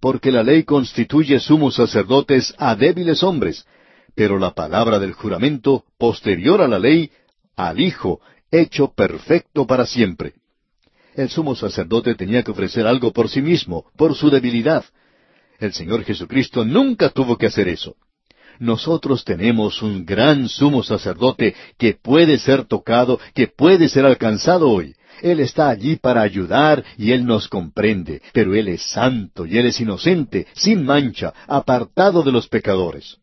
porque 0.00 0.32
la 0.32 0.42
ley 0.42 0.64
constituye 0.64 1.38
sumos 1.38 1.74
sacerdotes 1.74 2.54
a 2.56 2.74
débiles 2.74 3.22
hombres, 3.22 3.66
pero 4.14 4.38
la 4.38 4.52
palabra 4.54 4.98
del 4.98 5.12
juramento, 5.12 5.84
posterior 5.98 6.62
a 6.62 6.68
la 6.68 6.78
ley, 6.78 7.10
al 7.54 7.78
Hijo, 7.80 8.20
hecho 8.50 8.92
perfecto 8.92 9.66
para 9.66 9.86
siempre. 9.86 10.34
El 11.14 11.28
sumo 11.28 11.54
sacerdote 11.54 12.14
tenía 12.14 12.42
que 12.42 12.50
ofrecer 12.50 12.86
algo 12.86 13.12
por 13.12 13.28
sí 13.28 13.42
mismo, 13.42 13.84
por 13.96 14.14
su 14.14 14.30
debilidad. 14.30 14.84
El 15.58 15.72
Señor 15.74 16.04
Jesucristo 16.04 16.64
nunca 16.64 17.10
tuvo 17.10 17.36
que 17.36 17.46
hacer 17.46 17.68
eso. 17.68 17.96
Nosotros 18.60 19.24
tenemos 19.24 19.80
un 19.80 20.04
gran 20.04 20.46
sumo 20.46 20.82
sacerdote 20.82 21.54
que 21.78 21.94
puede 21.94 22.38
ser 22.38 22.66
tocado, 22.66 23.18
que 23.34 23.48
puede 23.48 23.88
ser 23.88 24.04
alcanzado 24.04 24.68
hoy. 24.68 24.94
Él 25.22 25.40
está 25.40 25.70
allí 25.70 25.96
para 25.96 26.20
ayudar 26.20 26.84
y 26.98 27.12
Él 27.12 27.24
nos 27.24 27.48
comprende, 27.48 28.20
pero 28.34 28.54
Él 28.54 28.68
es 28.68 28.82
santo 28.82 29.46
y 29.46 29.56
Él 29.56 29.64
es 29.64 29.80
inocente, 29.80 30.46
sin 30.52 30.84
mancha, 30.84 31.32
apartado 31.46 32.22
de 32.22 32.32
los 32.32 32.48
pecadores. 32.48 33.16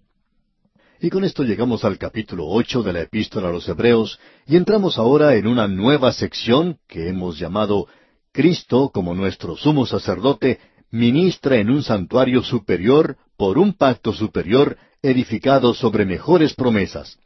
Y 1.00 1.12
con 1.12 1.24
esto 1.24 1.44
llegamos 1.44 1.86
al 1.86 2.00
capítulo 2.00 2.48
ocho 2.48 2.82
de 2.82 2.94
la 2.94 3.02
Epístola 3.02 3.50
a 3.50 3.52
los 3.52 3.70
Hebreos 3.70 4.20
y 4.48 4.56
entramos 4.56 4.98
ahora 4.98 5.36
en 5.36 5.46
una 5.46 5.68
nueva 5.68 6.12
sección 6.14 6.80
que 6.88 7.10
hemos 7.10 7.38
llamado 7.38 7.86
Cristo 8.32 8.90
como 8.92 9.14
nuestro 9.14 9.56
sumo 9.56 9.86
sacerdote 9.86 10.60
ministra 10.92 11.58
en 11.58 11.70
un 11.70 11.84
santuario 11.84 12.44
superior 12.44 13.18
por 13.36 13.58
un 13.58 13.74
pacto 13.74 14.14
superior 14.14 14.78
edificado 15.02 15.74
sobre 15.74 16.06
mejores 16.06 16.54
promesas. 16.54 17.20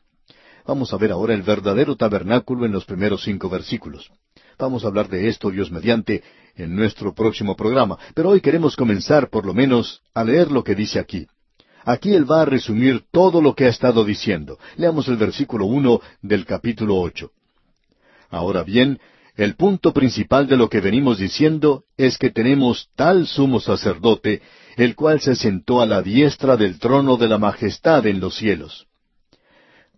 Vamos 0.65 0.93
a 0.93 0.97
ver 0.97 1.11
ahora 1.11 1.33
el 1.33 1.41
verdadero 1.41 1.95
tabernáculo 1.95 2.65
en 2.65 2.71
los 2.71 2.85
primeros 2.85 3.23
cinco 3.23 3.49
versículos. 3.49 4.11
Vamos 4.59 4.83
a 4.83 4.87
hablar 4.87 5.09
de 5.09 5.27
esto, 5.27 5.49
Dios 5.49 5.71
mediante, 5.71 6.23
en 6.55 6.75
nuestro 6.75 7.13
próximo 7.13 7.55
programa, 7.55 7.97
pero 8.13 8.29
hoy 8.29 8.41
queremos 8.41 8.75
comenzar 8.75 9.29
por 9.29 9.45
lo 9.45 9.53
menos 9.53 10.01
a 10.13 10.23
leer 10.23 10.51
lo 10.51 10.63
que 10.63 10.75
dice 10.75 10.99
aquí. 10.99 11.27
Aquí 11.83 12.13
él 12.13 12.29
va 12.29 12.41
a 12.41 12.45
resumir 12.45 13.05
todo 13.11 13.41
lo 13.41 13.55
que 13.55 13.65
ha 13.65 13.69
estado 13.69 14.05
diciendo. 14.05 14.59
Leamos 14.75 15.07
el 15.07 15.17
versículo 15.17 15.65
uno 15.65 15.99
del 16.21 16.45
capítulo 16.45 16.97
ocho. 16.97 17.31
Ahora 18.29 18.63
bien, 18.63 18.99
el 19.41 19.55
punto 19.55 19.91
principal 19.91 20.45
de 20.45 20.55
lo 20.55 20.69
que 20.69 20.81
venimos 20.81 21.17
diciendo 21.17 21.85
es 21.97 22.19
que 22.19 22.29
tenemos 22.29 22.89
tal 22.95 23.25
sumo 23.25 23.59
sacerdote, 23.59 24.43
el 24.77 24.95
cual 24.95 25.19
se 25.19 25.35
sentó 25.35 25.81
a 25.81 25.87
la 25.87 26.03
diestra 26.03 26.57
del 26.57 26.77
trono 26.77 27.17
de 27.17 27.27
la 27.27 27.39
majestad 27.39 28.05
en 28.05 28.19
los 28.19 28.35
cielos. 28.35 28.85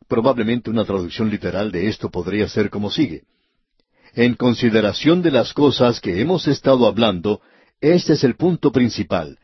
Probablemente 0.07 0.69
una 0.69 0.85
traducción 0.85 1.29
literal 1.29 1.73
de 1.73 1.89
esto 1.89 2.09
podría 2.09 2.47
ser 2.47 2.69
como 2.69 2.89
sigue. 2.89 3.23
En 4.13 4.35
consideración 4.35 5.21
de 5.21 5.31
las 5.31 5.51
cosas 5.51 5.99
que 5.99 6.21
hemos 6.21 6.47
estado 6.47 6.87
hablando, 6.87 7.41
este 7.81 8.13
es 8.13 8.23
el 8.23 8.35
punto 8.35 8.71
principal. 8.71 9.39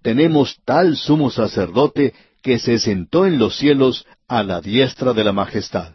Tenemos 0.00 0.58
tal 0.64 0.96
sumo 0.96 1.30
sacerdote 1.30 2.14
que 2.40 2.58
se 2.58 2.78
sentó 2.78 3.26
en 3.26 3.38
los 3.38 3.58
cielos 3.58 4.06
a 4.26 4.42
la 4.42 4.62
diestra 4.62 5.12
de 5.12 5.22
la 5.22 5.32
majestad. 5.32 5.93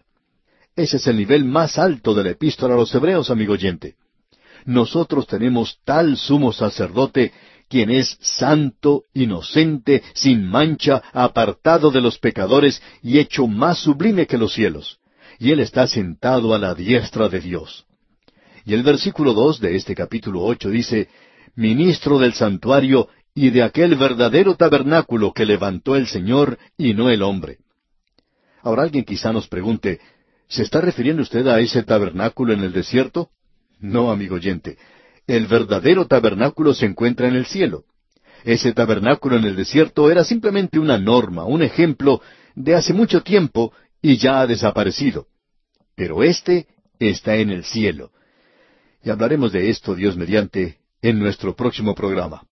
Ese 0.79 0.95
es 0.95 1.07
el 1.07 1.17
nivel 1.17 1.43
más 1.43 1.77
alto 1.77 2.13
de 2.13 2.23
la 2.23 2.29
epístola 2.29 2.73
a 2.73 2.77
los 2.77 2.95
hebreos, 2.95 3.29
amigo 3.29 3.51
oyente. 3.51 3.95
Nosotros 4.63 5.27
tenemos 5.27 5.77
tal 5.83 6.15
sumo 6.15 6.53
sacerdote 6.53 7.33
quien 7.67 7.91
es 7.91 8.17
santo, 8.21 9.03
inocente, 9.13 10.01
sin 10.13 10.47
mancha, 10.47 11.03
apartado 11.11 11.91
de 11.91 11.99
los 11.99 12.17
pecadores 12.17 12.81
y 13.03 13.19
hecho 13.19 13.45
más 13.45 13.79
sublime 13.79 14.25
que 14.25 14.37
los 14.37 14.53
cielos. 14.53 14.99
Y 15.37 15.51
Él 15.51 15.59
está 15.59 15.85
sentado 15.85 16.53
a 16.53 16.57
la 16.57 16.73
diestra 16.73 17.27
de 17.27 17.41
Dios. 17.41 17.85
Y 18.63 18.73
el 18.73 18.83
versículo 18.83 19.33
dos 19.33 19.59
de 19.59 19.75
este 19.75 19.93
capítulo 19.93 20.43
ocho 20.43 20.69
dice, 20.69 21.09
Ministro 21.55 22.19
del 22.19 22.35
santuario 22.35 23.09
y 23.35 23.49
de 23.49 23.63
aquel 23.63 23.95
verdadero 23.95 24.55
tabernáculo 24.55 25.33
que 25.33 25.45
levantó 25.45 25.97
el 25.97 26.07
Señor 26.07 26.57
y 26.77 26.93
no 26.93 27.09
el 27.09 27.21
hombre. 27.21 27.57
Ahora 28.61 28.83
alguien 28.83 29.03
quizá 29.03 29.33
nos 29.33 29.49
pregunte, 29.49 29.99
¿se 30.49 30.63
está 30.63 30.81
refiriendo 30.81 31.21
usted 31.21 31.47
a 31.47 31.59
ese 31.59 31.83
tabernáculo 31.83 32.53
en 32.53 32.61
el 32.61 32.73
desierto? 32.73 33.29
No, 33.79 34.11
amigo 34.11 34.35
oyente. 34.35 34.77
El 35.27 35.45
verdadero 35.45 36.07
tabernáculo 36.07 36.73
se 36.73 36.87
encuentra 36.87 37.27
en 37.27 37.35
el 37.35 37.45
cielo. 37.45 37.85
Ese 38.43 38.73
tabernáculo 38.73 39.37
en 39.37 39.45
el 39.45 39.55
desierto 39.55 40.09
era 40.09 40.23
simplemente 40.23 40.79
una 40.79 40.97
norma, 40.97 41.45
un 41.45 41.61
ejemplo 41.61 42.21
de 42.55 42.75
hace 42.75 42.93
mucho 42.93 43.21
tiempo 43.21 43.71
y 44.01 44.17
ya 44.17 44.41
ha 44.41 44.47
desaparecido. 44.47 45.27
Pero 45.95 46.23
éste 46.23 46.67
está 46.99 47.35
en 47.35 47.51
el 47.51 47.63
cielo. 47.63 48.11
Y 49.03 49.09
hablaremos 49.11 49.51
de 49.51 49.69
esto, 49.69 49.93
Dios 49.93 50.17
mediante, 50.17 50.79
en 51.01 51.19
nuestro 51.19 51.55
próximo 51.55 51.93
programa. 51.93 52.43